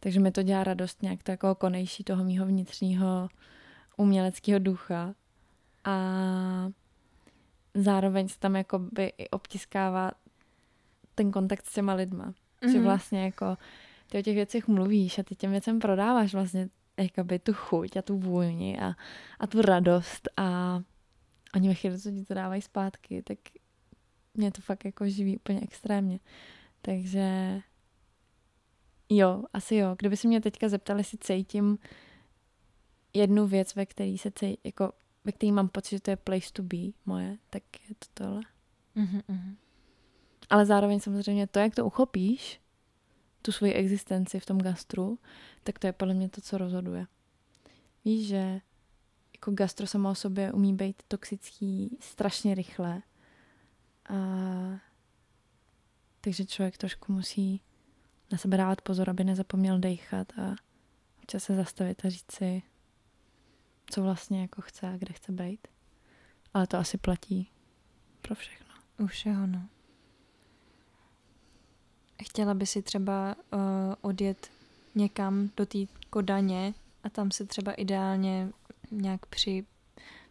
Takže 0.00 0.20
mi 0.20 0.32
to 0.32 0.42
dělá 0.42 0.64
radost 0.64 1.02
nějak 1.02 1.22
to 1.22 1.30
jako 1.30 1.54
konejší 1.54 2.04
toho 2.04 2.24
mýho 2.24 2.46
vnitřního 2.46 3.28
uměleckého 3.96 4.58
ducha. 4.58 5.14
A 5.84 5.96
zároveň 7.74 8.28
se 8.28 8.38
tam 8.38 8.56
jako 8.56 8.78
by 8.78 9.12
i 9.18 9.28
obtiskává 9.28 10.10
ten 11.14 11.32
kontakt 11.32 11.66
s 11.66 11.72
těma 11.72 11.94
lidma. 11.94 12.24
Mm-hmm. 12.24 12.72
Že 12.72 12.78
mhm. 12.78 12.84
vlastně 12.84 13.24
jako 13.24 13.56
ty 14.10 14.18
o 14.18 14.22
těch 14.22 14.34
věcech 14.34 14.68
mluvíš 14.68 15.18
a 15.18 15.22
ty 15.22 15.34
těm 15.34 15.50
věcem 15.50 15.78
prodáváš 15.78 16.34
vlastně 16.34 16.68
jakoby 16.96 17.38
tu 17.38 17.52
chuť 17.52 17.96
a 17.96 18.02
tu 18.02 18.18
vůni 18.18 18.78
a, 18.80 18.94
a 19.40 19.46
tu 19.46 19.62
radost 19.62 20.28
a 20.36 20.80
oni 21.54 21.68
ve 21.68 21.74
chvíli, 21.74 21.98
co 21.98 22.10
ti 22.10 22.24
to 22.24 22.34
dávají 22.34 22.62
zpátky, 22.62 23.22
tak 23.22 23.38
mě 24.34 24.52
to 24.52 24.62
fakt 24.62 24.84
jako 24.84 25.08
živí 25.08 25.36
úplně 25.36 25.60
extrémně. 25.60 26.20
Takže 26.82 27.60
jo, 29.08 29.44
asi 29.52 29.76
jo. 29.76 29.94
Kdyby 29.98 30.16
si 30.16 30.28
mě 30.28 30.40
teďka 30.40 30.68
zeptali, 30.68 31.00
jestli 31.00 31.18
cítím 31.18 31.78
jednu 33.14 33.46
věc, 33.46 33.74
ve 33.74 33.86
který 33.86 34.18
se 34.18 34.30
cítím, 34.30 34.56
jako 34.64 34.92
ve 35.24 35.32
který 35.32 35.52
mám 35.52 35.68
pocit, 35.68 35.90
že 35.90 36.00
to 36.00 36.10
je 36.10 36.16
place 36.16 36.52
to 36.52 36.62
be 36.62 36.78
moje, 37.06 37.38
tak 37.50 37.62
je 37.88 37.94
to 37.94 38.06
tohle. 38.14 38.42
Mm-hmm. 38.96 39.56
Ale 40.50 40.66
zároveň 40.66 41.00
samozřejmě 41.00 41.46
to, 41.46 41.58
jak 41.58 41.74
to 41.74 41.86
uchopíš, 41.86 42.60
tu 43.46 43.52
svoji 43.52 43.72
existenci 43.72 44.40
v 44.40 44.46
tom 44.46 44.58
gastru, 44.58 45.18
tak 45.62 45.78
to 45.78 45.86
je 45.86 45.92
podle 45.92 46.14
mě 46.14 46.28
to, 46.28 46.40
co 46.40 46.58
rozhoduje. 46.58 47.06
Víš, 48.04 48.28
že 48.28 48.60
jako 49.34 49.50
gastro 49.50 49.86
samo 49.86 50.10
o 50.10 50.14
sobě 50.14 50.52
umí 50.52 50.74
být 50.74 51.02
toxický 51.08 51.98
strašně 52.00 52.54
rychle. 52.54 53.02
A 54.08 54.14
takže 56.20 56.44
člověk 56.44 56.78
trošku 56.78 57.12
musí 57.12 57.60
na 58.32 58.38
sebe 58.38 58.56
dávat 58.56 58.80
pozor, 58.80 59.10
aby 59.10 59.24
nezapomněl 59.24 59.78
dechat 59.78 60.38
a 60.38 60.56
občas 61.18 61.44
se 61.44 61.56
zastavit 61.56 62.04
a 62.04 62.10
říct 62.10 62.32
si, 62.32 62.62
co 63.90 64.02
vlastně 64.02 64.40
jako 64.40 64.62
chce 64.62 64.88
a 64.88 64.96
kde 64.96 65.12
chce 65.12 65.32
být. 65.32 65.68
Ale 66.54 66.66
to 66.66 66.78
asi 66.78 66.98
platí 66.98 67.50
pro 68.22 68.34
všechno. 68.34 68.74
U 68.98 69.06
všeho, 69.06 69.46
no. 69.46 69.68
Chtěla 72.22 72.54
by 72.54 72.66
si 72.66 72.82
třeba 72.82 73.36
uh, 73.52 73.60
odjet 74.00 74.50
někam 74.94 75.50
do 75.56 75.66
té 75.66 75.78
Kodaně 76.10 76.74
a 77.04 77.10
tam 77.10 77.30
se 77.30 77.44
třeba 77.44 77.72
ideálně 77.72 78.48
nějak 78.90 79.26
při, 79.26 79.64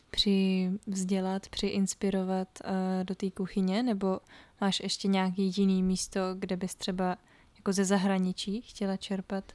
při 0.10 0.70
vzdělat, 0.88 1.50
při 1.50 1.68
inspirovat 1.68 2.48
uh, 2.64 3.04
do 3.04 3.16
té 3.16 3.32
kuchyně, 3.32 3.84
nebo 3.84 4.20
máš 4.62 4.80
ještě 4.80 5.08
nějaký 5.08 5.54
jiný 5.58 5.84
místo, 5.84 6.20
kde 6.36 6.58
bys 6.58 6.76
třeba 6.76 7.18
jako 7.56 7.74
ze 7.74 7.86
zahraničí 7.86 8.62
chtěla 8.62 8.98
čerpat? 8.98 9.52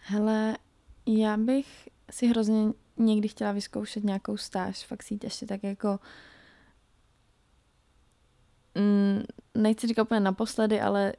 Hele, 0.00 0.56
já 1.06 1.36
bych 1.36 1.88
si 2.10 2.26
hrozně 2.26 2.72
někdy 2.96 3.28
chtěla 3.28 3.52
vyzkoušet 3.52 4.04
nějakou 4.04 4.36
stáž, 4.36 4.86
fakt 4.86 5.02
si 5.02 5.18
ještě 5.22 5.46
tak 5.46 5.62
jako 5.62 5.98
mm, 8.74 9.22
nechci 9.58 9.86
říkat 9.86 10.02
úplně 10.02 10.20
naposledy, 10.20 10.80
ale 10.80 11.12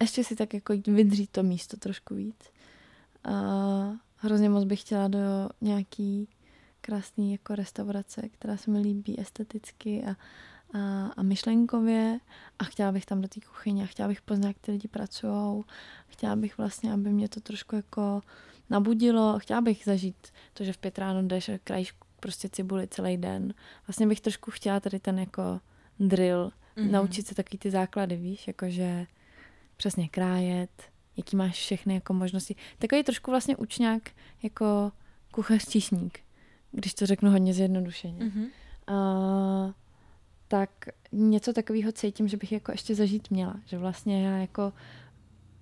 ještě 0.00 0.24
si 0.24 0.36
tak 0.36 0.54
jako 0.54 0.74
vydřít 0.86 1.30
to 1.30 1.42
místo 1.42 1.76
trošku 1.76 2.14
víc. 2.14 2.50
A 3.24 3.32
hrozně 4.16 4.48
moc 4.48 4.64
bych 4.64 4.80
chtěla 4.80 5.08
do 5.08 5.18
nějaký 5.60 6.28
krásný 6.80 7.32
jako 7.32 7.54
restaurace, 7.54 8.28
která 8.28 8.56
se 8.56 8.70
mi 8.70 8.78
líbí 8.78 9.20
esteticky 9.20 10.04
a, 10.04 10.16
a, 10.78 11.06
a 11.16 11.22
myšlenkově 11.22 12.18
a 12.58 12.64
chtěla 12.64 12.92
bych 12.92 13.06
tam 13.06 13.20
do 13.20 13.28
té 13.28 13.40
kuchyně 13.40 13.82
a 13.82 13.86
chtěla 13.86 14.08
bych 14.08 14.22
poznat, 14.22 14.48
jak 14.48 14.58
ty 14.58 14.72
lidi 14.72 14.88
pracují. 14.88 15.64
Chtěla 16.06 16.36
bych 16.36 16.58
vlastně, 16.58 16.92
aby 16.92 17.10
mě 17.10 17.28
to 17.28 17.40
trošku 17.40 17.76
jako 17.76 18.20
nabudilo. 18.70 19.38
Chtěla 19.38 19.60
bych 19.60 19.82
zažít 19.84 20.28
to, 20.52 20.64
že 20.64 20.72
v 20.72 20.78
pět 20.78 20.98
ráno 20.98 21.22
jdeš 21.22 21.48
a 21.48 21.58
krajíš 21.64 21.94
prostě 22.20 22.48
cibuli 22.48 22.88
celý 22.88 23.16
den. 23.16 23.54
Vlastně 23.86 24.06
bych 24.06 24.20
trošku 24.20 24.50
chtěla 24.50 24.80
tady 24.80 25.00
ten 25.00 25.18
jako 25.18 25.60
drill, 26.00 26.52
mm-hmm. 26.78 26.90
naučit 26.90 27.26
se 27.26 27.34
taky 27.34 27.58
ty 27.58 27.70
základy, 27.70 28.16
víš, 28.16 28.46
jakože 28.46 29.06
přesně 29.76 30.08
krájet, 30.08 30.82
jaký 31.16 31.36
máš 31.36 31.54
všechny 31.54 31.94
jako 31.94 32.14
možnosti. 32.14 32.56
Takový 32.78 33.02
trošku 33.02 33.30
vlastně 33.30 33.56
učňák 33.56 34.10
jako 34.42 34.92
kuchař 35.30 35.68
číšník, 35.68 36.18
když 36.72 36.94
to 36.94 37.06
řeknu 37.06 37.30
hodně 37.30 37.54
zjednodušeně. 37.54 38.18
Mm-hmm. 38.18 38.48
Uh, 38.90 39.72
tak 40.48 40.70
něco 41.12 41.52
takového 41.52 41.92
cítím, 41.92 42.28
že 42.28 42.36
bych 42.36 42.52
jako 42.52 42.72
ještě 42.72 42.94
zažít 42.94 43.30
měla. 43.30 43.60
Že 43.64 43.78
vlastně 43.78 44.26
já 44.26 44.36
jako 44.36 44.72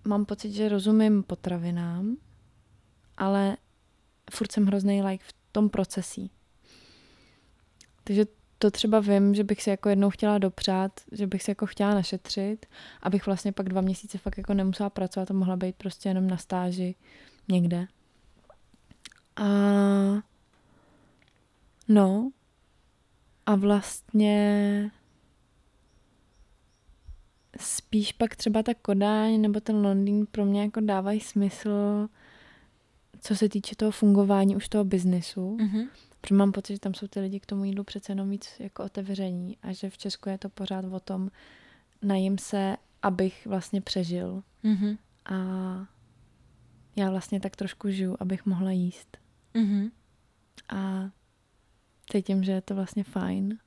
mám 0.05 0.25
pocit, 0.25 0.53
že 0.53 0.69
rozumím 0.69 1.23
potravinám, 1.23 2.17
ale 3.17 3.57
furt 4.31 4.53
jsem 4.53 4.67
hrozný 4.67 5.03
like 5.03 5.25
v 5.25 5.33
tom 5.53 5.69
procesí. 5.69 6.31
Takže 8.05 8.27
to 8.59 8.71
třeba 8.71 9.01
vím, 9.01 9.35
že 9.35 9.45
bych 9.45 9.63
si 9.63 9.71
jako 9.71 9.89
jednou 9.89 10.11
chtěla 10.11 10.39
dopřát, 10.39 11.01
že 11.13 11.27
bych 11.27 11.43
si 11.43 11.51
jako 11.51 11.67
chtěla 11.67 11.95
našetřit, 11.95 12.67
abych 13.03 13.27
vlastně 13.27 13.53
pak 13.53 13.69
dva 13.69 13.81
měsíce 13.81 14.19
fakt 14.19 14.39
jako 14.39 14.55
nemusela 14.55 14.91
pracovat 14.91 15.31
a 15.31 15.35
mohla 15.35 15.57
být 15.57 15.77
prostě 15.77 16.09
jenom 16.09 16.27
na 16.27 16.37
stáži 16.37 16.95
někde. 17.49 17.87
A 19.37 19.49
no, 21.89 22.31
a 23.47 23.55
vlastně 23.57 24.91
spíš 27.61 28.13
pak 28.13 28.37
třeba 28.37 28.63
ta 28.63 28.75
Kodáň 28.75 29.41
nebo 29.41 29.61
ten 29.61 29.77
Londýn 29.87 30.27
pro 30.31 30.45
mě 30.45 30.63
jako 30.63 30.81
dávají 30.81 31.21
smysl, 31.21 32.09
co 33.21 33.37
se 33.37 33.49
týče 33.49 33.77
toho 33.77 33.91
fungování 33.91 34.57
už 34.57 34.69
toho 34.69 34.85
biznesu. 34.85 35.57
Mm-hmm. 35.57 35.89
Protože 36.27 36.35
mám 36.35 36.53
pocit, 36.53 36.73
že 36.73 36.81
tam 36.81 36.95
jsou 36.95 37.07
ty 37.07 37.21
lidi 37.21 37.41
k 37.41 37.47
tomu 37.47 37.65
jídlu 37.65 37.85
přece 37.85 38.13
jenom 38.13 38.31
víc 38.31 38.49
jako 38.59 38.85
otevření 38.85 39.59
a 39.63 39.73
že 39.73 39.91
v 39.91 39.99
Česku 39.99 40.29
je 40.29 40.39
to 40.39 40.49
pořád 40.49 40.85
o 40.85 41.01
tom 41.01 41.31
najím 42.03 42.39
se, 42.39 42.77
abych 43.03 43.47
vlastně 43.47 43.81
přežil. 43.81 44.43
Mm-hmm. 44.65 44.99
A 45.25 45.35
já 46.97 47.11
vlastně 47.11 47.41
tak 47.41 47.57
trošku 47.57 47.91
žiju, 47.91 48.17
abych 48.21 48.47
mohla 48.47 48.71
jíst. 48.71 49.19
Mm-hmm. 49.55 49.91
A 50.69 51.11
cítím, 52.13 52.45
že 52.45 52.53
je 52.53 52.61
to 52.61 52.75
vlastně 52.75 53.05
fajn 53.05 53.59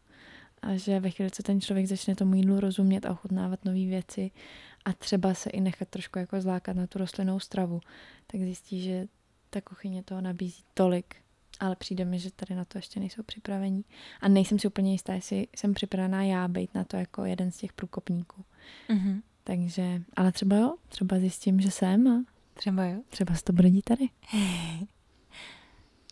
a 0.62 0.76
že 0.76 0.99
ve 0.99 1.10
chvíli, 1.10 1.32
co 1.32 1.43
ten 1.43 1.62
člověk 1.62 1.88
začne 1.88 2.16
tomu 2.16 2.36
jídlu 2.36 2.60
rozumět 2.60 3.05
a 3.05 3.12
ochutnávat 3.12 3.66
nové 3.66 3.86
věci 3.86 4.32
a 4.86 4.93
třeba 4.93 5.34
se 5.34 5.49
i 5.49 5.62
nechat 5.62 5.89
trošku 5.89 6.20
jako 6.20 6.41
zlákat 6.41 6.76
na 6.76 6.88
tu 6.88 6.99
rostlinnou 6.99 7.39
stravu, 7.39 7.80
tak 8.28 8.41
zjistí, 8.41 8.82
že 8.82 9.07
ta 9.49 9.62
kuchyně 9.62 10.03
toho 10.03 10.22
nabízí 10.22 10.64
tolik, 10.74 11.16
ale 11.60 11.76
přijde 11.76 12.05
mi, 12.05 12.20
že 12.20 12.32
tady 12.32 12.55
na 12.55 12.66
to 12.66 12.78
ještě 12.78 12.99
nejsou 12.99 13.24
připravení. 13.24 13.86
A 14.22 14.28
nejsem 14.28 14.60
si 14.60 14.68
úplně 14.68 14.91
jistá, 14.91 15.14
jestli 15.14 15.47
jsem 15.55 15.74
připravená 15.74 16.24
já 16.24 16.47
být 16.47 16.76
na 16.76 16.84
to 16.84 16.97
jako 16.97 17.26
jeden 17.26 17.51
z 17.51 17.57
těch 17.57 17.74
průkopníků. 17.74 18.45
Mm-hmm. 18.89 19.22
Takže, 19.43 20.01
ale 20.16 20.32
třeba 20.32 20.55
jo, 20.55 20.76
třeba 20.89 21.20
zjistím, 21.20 21.60
že 21.60 21.72
jsem 21.72 22.07
a 22.07 22.24
třeba 22.53 22.84
jo. 22.86 23.01
Třeba 23.10 23.36
se 23.36 23.43
to 23.43 23.53
dít 23.53 23.86
tady. 23.86 24.10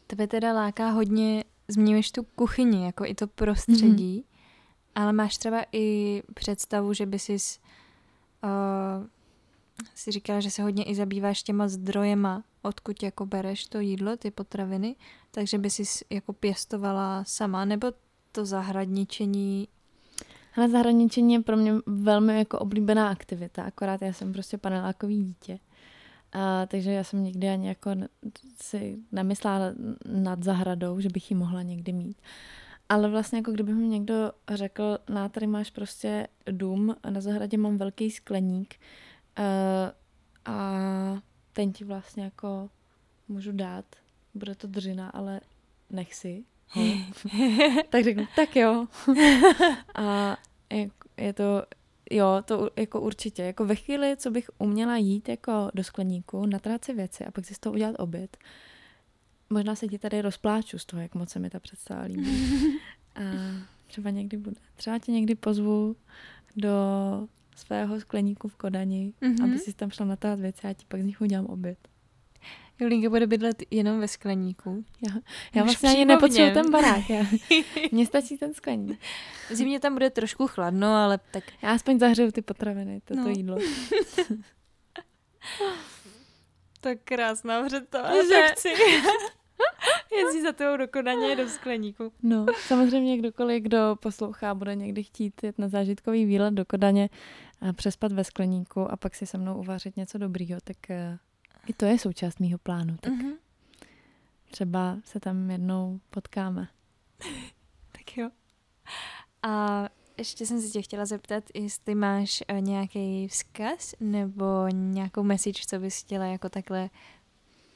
Tebe 0.08 0.28
teda 0.28 0.54
láká 0.54 0.90
hodně, 0.90 1.44
zmiňuješ 1.68 2.12
tu 2.12 2.24
kuchyni, 2.24 2.86
jako 2.86 3.06
i 3.06 3.16
to 3.16 3.28
prostředí, 3.28 4.22
mm-hmm. 4.22 5.02
ale 5.02 5.14
máš 5.14 5.38
třeba 5.38 5.66
i 5.72 6.24
představu, 6.34 6.94
že 6.94 7.06
by 7.06 7.20
si 7.20 7.34
uh, 7.34 9.08
si 9.96 10.12
říkala, 10.12 10.40
že 10.40 10.52
se 10.52 10.62
hodně 10.62 10.84
i 10.84 10.96
zabýváš 10.96 11.44
těma 11.44 11.68
zdrojema, 11.68 12.44
odkud 12.68 13.04
jako 13.04 13.26
bereš 13.26 13.66
to 13.66 13.80
jídlo, 13.80 14.18
ty 14.18 14.32
potraviny, 14.32 14.96
takže 15.32 15.58
by 15.58 15.70
si 15.70 15.84
jako 16.10 16.34
pěstovala 16.34 17.24
sama, 17.28 17.66
nebo 17.66 17.92
to 18.32 18.46
zahradničení 18.46 19.68
ale 20.56 20.70
zahradničení 20.70 21.34
je 21.34 21.42
pro 21.42 21.58
mě 21.58 21.74
velmi 21.86 22.38
jako 22.38 22.60
oblíbená 22.60 23.10
aktivita, 23.10 23.64
akorát 23.64 24.02
já 24.02 24.14
jsem 24.14 24.34
prostě 24.34 24.58
panelákový 24.58 25.24
dítě. 25.24 25.60
A, 26.34 26.66
takže 26.66 26.92
já 26.92 27.04
jsem 27.04 27.24
nikdy 27.24 27.50
ani 27.50 27.68
jako 27.68 27.92
si 28.62 28.98
nemyslela 29.12 29.74
nad 30.06 30.44
zahradou, 30.44 31.00
že 31.00 31.10
bych 31.10 31.32
ji 31.32 31.38
mohla 31.38 31.62
někdy 31.62 31.94
mít. 31.94 32.18
Ale 32.90 33.10
vlastně 33.10 33.38
jako 33.38 33.52
kdyby 33.52 33.74
mi 33.74 33.88
někdo 33.88 34.32
řekl, 34.50 34.98
na 35.10 35.30
tady 35.30 35.48
máš 35.48 35.72
prostě 35.72 36.28
dům 36.52 36.96
a 37.04 37.10
na 37.10 37.22
zahradě 37.22 37.58
mám 37.58 37.78
velký 37.78 38.12
skleník, 38.12 38.76
Uh, 39.40 39.92
a 40.46 41.22
ten 41.58 41.74
ti 41.74 41.84
vlastně 41.84 42.24
jako 42.24 42.70
můžu 43.28 43.52
dát. 43.52 43.86
Bude 44.34 44.56
to 44.56 44.68
dřina, 44.68 45.10
ale 45.10 45.42
nech 45.90 46.16
si. 46.16 46.44
tak 47.90 48.04
řeknu, 48.04 48.28
tak 48.36 48.56
jo. 48.56 48.88
a 49.96 50.38
je, 50.70 50.90
je 51.18 51.34
to, 51.34 51.64
jo, 52.12 52.42
to 52.46 52.70
jako 52.76 53.02
určitě. 53.02 53.44
Jako 53.44 53.66
ve 53.66 53.76
chvíli, 53.76 54.18
co 54.18 54.32
bych 54.32 54.50
uměla 54.58 54.98
jít 54.98 55.30
jako 55.30 55.72
do 55.74 55.84
skleníku, 55.84 56.46
natrát 56.46 56.86
si 56.86 56.94
věci 56.94 57.26
a 57.26 57.32
pak 57.32 57.46
si 57.46 57.54
z 57.54 57.60
toho 57.60 57.74
udělat 57.74 57.96
oběd, 58.00 58.38
možná 59.50 59.76
se 59.76 59.88
ti 59.88 60.00
tady 60.00 60.22
rozpláču 60.22 60.80
z 60.80 60.86
toho, 60.86 61.02
jak 61.02 61.16
moc 61.16 61.30
se 61.30 61.40
mi 61.40 61.50
ta 61.50 61.60
představa 61.60 62.02
líbí. 62.02 62.54
a 63.16 63.22
třeba 63.88 64.10
někdy 64.10 64.38
bude. 64.38 64.56
Třeba 64.76 65.00
tě 65.00 65.12
někdy 65.12 65.36
pozvu 65.36 65.96
do 66.56 66.72
svého 67.58 68.00
skleníku 68.00 68.48
v 68.48 68.56
Kodani, 68.56 69.14
mm-hmm. 69.22 69.44
aby 69.44 69.60
si 69.60 69.74
tam 69.74 69.92
šla 69.92 70.06
natáhat 70.06 70.40
věci 70.40 70.68
a 70.68 70.74
ti 70.74 70.86
pak 70.88 71.02
z 71.02 71.06
nich 71.06 71.22
udělám 71.22 71.46
oběd. 71.46 71.78
Julinka 72.80 73.10
bude 73.10 73.28
bydlet 73.28 73.64
jenom 73.72 74.00
ve 74.00 74.08
skleníku. 74.08 74.86
Já, 75.08 75.14
já 75.56 75.64
vlastně 75.64 75.90
ani 75.90 76.06
nepotřebuji 76.06 76.54
ten 76.54 76.72
barák. 76.72 77.10
Já, 77.10 77.26
mně 77.92 78.06
stačí 78.06 78.38
ten 78.38 78.54
skleník. 78.54 79.00
V 79.50 79.56
zimě 79.56 79.80
tam 79.80 79.94
bude 79.94 80.10
trošku 80.10 80.48
chladno, 80.48 80.96
ale 80.96 81.20
tak... 81.32 81.44
Já 81.62 81.72
aspoň 81.72 82.00
zahřeju 82.00 82.32
ty 82.32 82.42
potraviny, 82.42 83.02
toto 83.06 83.22
no. 83.22 83.30
jídlo. 83.30 83.58
tak 86.82 86.98
krásná 87.04 87.64
představa, 87.64 88.10
že 88.24 88.48
chci. 88.52 88.70
Jezdí 90.18 90.42
za 90.42 90.52
tebou 90.52 90.78
do 90.78 90.88
Kodaně 90.88 91.36
do 91.36 91.50
skleníku. 91.50 92.12
No, 92.24 92.46
samozřejmě 92.68 93.18
kdokoliv, 93.18 93.64
kdo 93.64 93.96
poslouchá, 94.00 94.54
bude 94.54 94.76
někdy 94.76 95.04
chtít 95.04 95.44
jet 95.44 95.60
na 95.60 95.68
zážitkový 95.68 96.26
výlet 96.26 96.54
do 96.54 96.66
Kodaně, 96.66 97.10
přespat 97.74 98.12
ve 98.12 98.24
skleníku 98.24 98.92
a 98.92 98.98
pak 98.98 99.16
si 99.16 99.26
se 99.26 99.38
mnou 99.38 99.58
uvařit 99.58 99.98
něco 99.98 100.18
dobrýho, 100.18 100.60
tak 100.64 100.78
uh, 100.90 100.96
i 101.68 101.74
to 101.74 101.86
je 101.86 102.00
součást 102.00 102.40
mýho 102.40 102.58
plánu. 102.58 102.98
Tak 103.02 103.14
mm-hmm. 103.14 103.36
třeba 104.52 104.98
se 105.04 105.20
tam 105.20 105.52
jednou 105.52 106.00
potkáme. 106.10 106.68
tak 107.92 108.18
jo. 108.18 108.30
A 109.44 109.84
ještě 110.18 110.46
jsem 110.46 110.62
se 110.62 110.68
tě 110.68 110.82
chtěla 110.82 111.06
zeptat, 111.06 111.44
jestli 111.56 111.96
máš 111.96 112.44
uh, 112.52 112.62
nějaký 112.62 113.28
vzkaz 113.28 113.96
nebo 114.00 114.68
nějakou 114.68 115.24
message, 115.24 115.62
co 115.68 115.80
bys 115.80 116.00
chtěla 116.00 116.26
jako 116.26 116.50
takhle 116.50 116.90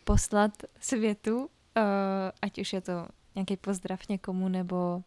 poslat 0.03 0.64
světu, 0.80 1.49
ať 2.41 2.60
už 2.60 2.74
je 2.74 2.82
to 2.82 3.08
nějaký 3.36 3.58
pozdrav 3.58 4.08
někomu 4.10 4.49
nebo 4.49 5.03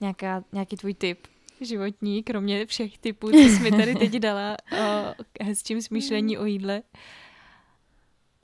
nějaká, 0.00 0.44
nějaký 0.52 0.76
tvůj 0.76 0.94
tip 0.94 1.26
životní, 1.60 2.22
kromě 2.22 2.66
všech 2.66 2.98
typů, 2.98 3.30
co 3.30 3.36
jsi 3.36 3.60
mi 3.60 3.70
tady 3.70 3.94
teď 3.94 4.12
dala 4.18 4.56
o 4.80 5.14
hezčím 5.40 5.82
smýšlení 5.82 6.38
o 6.38 6.44
jídle. 6.44 6.82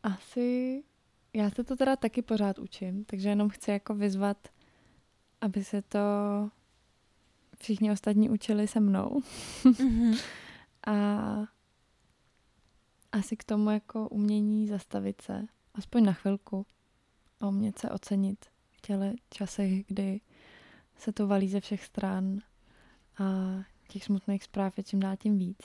Asi, 0.03 0.82
já 1.32 1.51
se 1.51 1.65
to 1.65 1.77
teda 1.77 1.97
taky 1.97 2.23
pořád 2.23 2.59
učím, 2.59 3.05
takže 3.05 3.28
jenom 3.28 3.49
chci 3.49 3.70
jako 3.70 3.95
vyzvat, 3.95 4.49
aby 5.41 5.65
se 5.65 5.82
to 5.82 5.99
všichni 7.59 7.91
ostatní 7.91 8.31
učili 8.31 8.69
se 8.69 8.81
mnou. 8.81 9.23
Mm-hmm. 9.65 10.20
A 10.87 10.93
asi 13.12 13.37
k 13.37 13.45
tomu 13.45 13.70
jako 13.70 14.09
umění 14.09 14.66
zastavit 14.66 15.20
se, 15.23 15.47
aspoň 15.74 16.05
na 16.05 16.12
chvilku, 16.12 16.66
a 17.41 17.47
umět 17.47 17.78
se 17.78 17.91
ocenit 17.91 18.47
v 18.70 18.81
těle 18.81 19.12
časech, 19.31 19.87
kdy 19.87 20.20
se 20.97 21.12
to 21.12 21.27
valí 21.27 21.49
ze 21.49 21.61
všech 21.61 21.85
stran 21.85 22.41
a 23.19 23.24
těch 23.89 24.05
smutných 24.05 24.45
zpráv 24.45 24.78
je 24.78 24.85
čím 24.85 25.01
dál 25.01 25.16
tím 25.16 25.39
víc. 25.39 25.62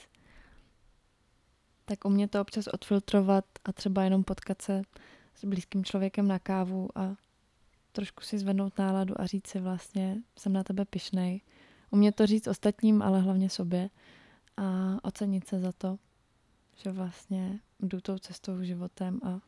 Tak 1.86 2.06
umět 2.06 2.32
to 2.32 2.42
občas 2.42 2.68
odfiltrovat 2.68 3.46
a 3.66 3.74
třeba 3.74 4.04
jenom 4.04 4.24
potkat 4.24 4.62
se 4.62 4.82
s 5.36 5.46
blízkým 5.46 5.86
člověkem 5.86 6.28
na 6.28 6.40
kávu 6.40 6.90
a 6.96 7.16
trošku 7.92 8.24
si 8.24 8.40
zvednout 8.40 8.78
náladu 8.78 9.22
a 9.22 9.26
říct 9.26 9.48
si 9.48 9.60
vlastně, 9.60 10.18
jsem 10.38 10.54
na 10.54 10.64
tebe 10.64 10.86
pišnej. 10.86 11.42
Umět 11.92 12.16
to 12.16 12.26
říct 12.26 12.48
ostatním, 12.48 13.02
ale 13.02 13.22
hlavně 13.22 13.50
sobě 13.50 13.90
a 14.58 14.98
ocenit 15.04 15.48
se 15.48 15.60
za 15.60 15.72
to, 15.72 16.00
že 16.76 16.92
vlastně 16.92 17.60
jdu 17.80 18.02
tou 18.02 18.18
cestou 18.18 18.64
životem 18.64 19.20
a 19.24 19.40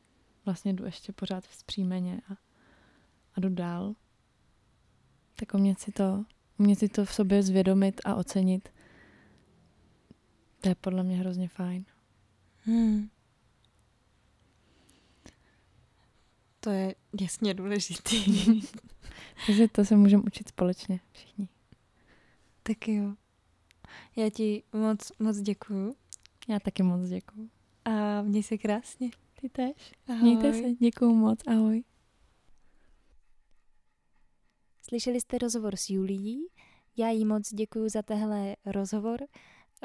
vlastně 0.45 0.73
jdu 0.73 0.85
ještě 0.85 1.13
pořád 1.13 1.47
vzpřímeně 1.47 2.21
a, 2.29 2.33
a 3.35 3.39
jdu 3.39 3.49
dál. 3.49 3.95
Tak 5.35 5.53
umět 5.53 5.79
si 5.79 5.91
to, 5.91 6.25
umět 6.57 6.79
si 6.79 6.89
to 6.89 7.05
v 7.05 7.13
sobě 7.13 7.43
zvědomit 7.43 8.01
a 8.05 8.15
ocenit, 8.15 8.69
to 10.61 10.69
je 10.69 10.75
podle 10.75 11.03
mě 11.03 11.17
hrozně 11.17 11.47
fajn. 11.47 11.85
Hmm. 12.63 13.09
To 16.59 16.69
je 16.69 16.95
jasně 17.21 17.53
důležitý. 17.53 18.43
Takže 19.45 19.67
to 19.67 19.85
se 19.85 19.95
můžeme 19.95 20.23
učit 20.23 20.47
společně 20.47 20.99
všichni. 21.11 21.47
Tak 22.63 22.87
jo. 22.87 23.13
Já 24.15 24.29
ti 24.29 24.63
moc, 24.73 25.11
moc 25.19 25.37
děkuju. 25.37 25.95
Já 26.49 26.59
taky 26.59 26.83
moc 26.83 27.09
děkuju. 27.09 27.49
A 27.85 28.21
měj 28.21 28.43
se 28.43 28.57
krásně. 28.57 29.09
Ty 29.41 29.49
tež. 29.49 29.93
Ahoj. 30.07 30.21
Mějte 30.21 30.53
se. 30.53 30.73
Děkuju 30.73 31.15
moc. 31.15 31.39
Ahoj. 31.47 31.83
Slyšeli 34.89 35.21
jste 35.21 35.37
rozhovor 35.37 35.75
s 35.75 35.89
Julií. 35.89 36.47
Já 36.97 37.09
jí 37.09 37.25
moc 37.25 37.53
děkuju 37.53 37.89
za 37.89 38.01
tehle 38.01 38.55
rozhovor. 38.65 39.27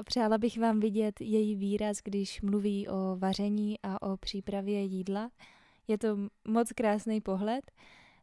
Přála 0.05 0.39
bych 0.39 0.59
vám 0.59 0.81
vidět 0.81 1.21
její 1.21 1.57
výraz, 1.57 1.97
když 2.05 2.43
mluví 2.43 2.89
o 2.89 3.17
vaření 3.19 3.77
a 3.83 4.03
o 4.03 4.17
přípravě 4.17 4.83
jídla. 4.83 5.31
Je 5.89 5.99
to 5.99 6.17
moc 6.49 6.73
krásný 6.73 7.21
pohled. 7.21 7.71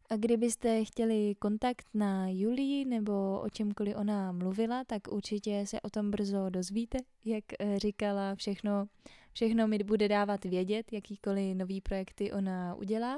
A 0.10 0.16
kdybyste 0.16 0.86
chtěli 0.86 1.36
kontakt 1.40 1.86
na 1.94 2.30
Julii 2.30 2.86
nebo 2.86 3.42
o 3.44 3.50
čemkoliv 3.50 3.96
ona 3.98 4.32
mluvila, 4.32 4.84
tak 4.84 5.02
určitě 5.12 5.64
se 5.66 5.82
o 5.82 5.90
tom 5.90 6.12
brzo 6.12 6.50
dozvíte. 6.50 6.98
Jak 7.26 7.44
eh, 7.60 7.80
říkala, 7.80 8.36
všechno, 8.36 8.88
všechno 9.34 9.68
mi 9.68 9.78
bude 9.78 10.08
dávat 10.08 10.46
vědět, 10.46 10.94
jakýkoliv 10.94 11.58
nový 11.58 11.82
projekty 11.82 12.32
ona 12.32 12.76
udělá. 12.76 13.18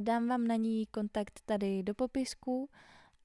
Dám 0.00 0.28
vám 0.28 0.46
na 0.46 0.56
ní 0.56 0.86
kontakt 0.86 1.40
tady 1.44 1.82
do 1.82 1.94
popisku 1.94 2.68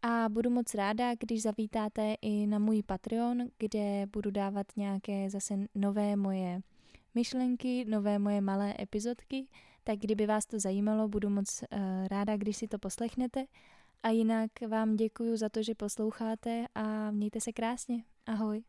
a 0.02 0.30
budu 0.30 0.50
moc 0.50 0.74
ráda, 0.74 1.16
když 1.16 1.42
zavítáte 1.42 2.16
i 2.22 2.48
na 2.48 2.60
můj 2.60 2.84
Patreon, 2.84 3.48
kde 3.58 4.06
budu 4.14 4.32
dávat 4.32 4.68
nějaké 4.78 5.30
zase 5.30 5.56
nové 5.76 6.16
moje 6.16 6.62
myšlenky, 7.16 7.86
nové 7.86 8.20
moje 8.20 8.42
malé 8.42 8.76
epizodky, 8.80 9.48
tak 9.84 10.00
kdyby 10.00 10.26
vás 10.26 10.46
to 10.46 10.60
zajímalo, 10.60 11.08
budu 11.08 11.30
moc 11.30 11.64
uh, 11.64 12.08
ráda, 12.08 12.38
když 12.38 12.58
si 12.58 12.68
to 12.68 12.80
poslechnete. 12.80 13.46
A 14.04 14.10
jinak 14.10 14.52
vám 14.68 14.96
děkuji 14.96 15.38
za 15.38 15.50
to, 15.50 15.64
že 15.64 15.76
posloucháte 15.76 16.66
a 16.76 17.12
mějte 17.12 17.42
se 17.42 17.54
krásně. 17.54 18.04
Ahoj. 18.26 18.64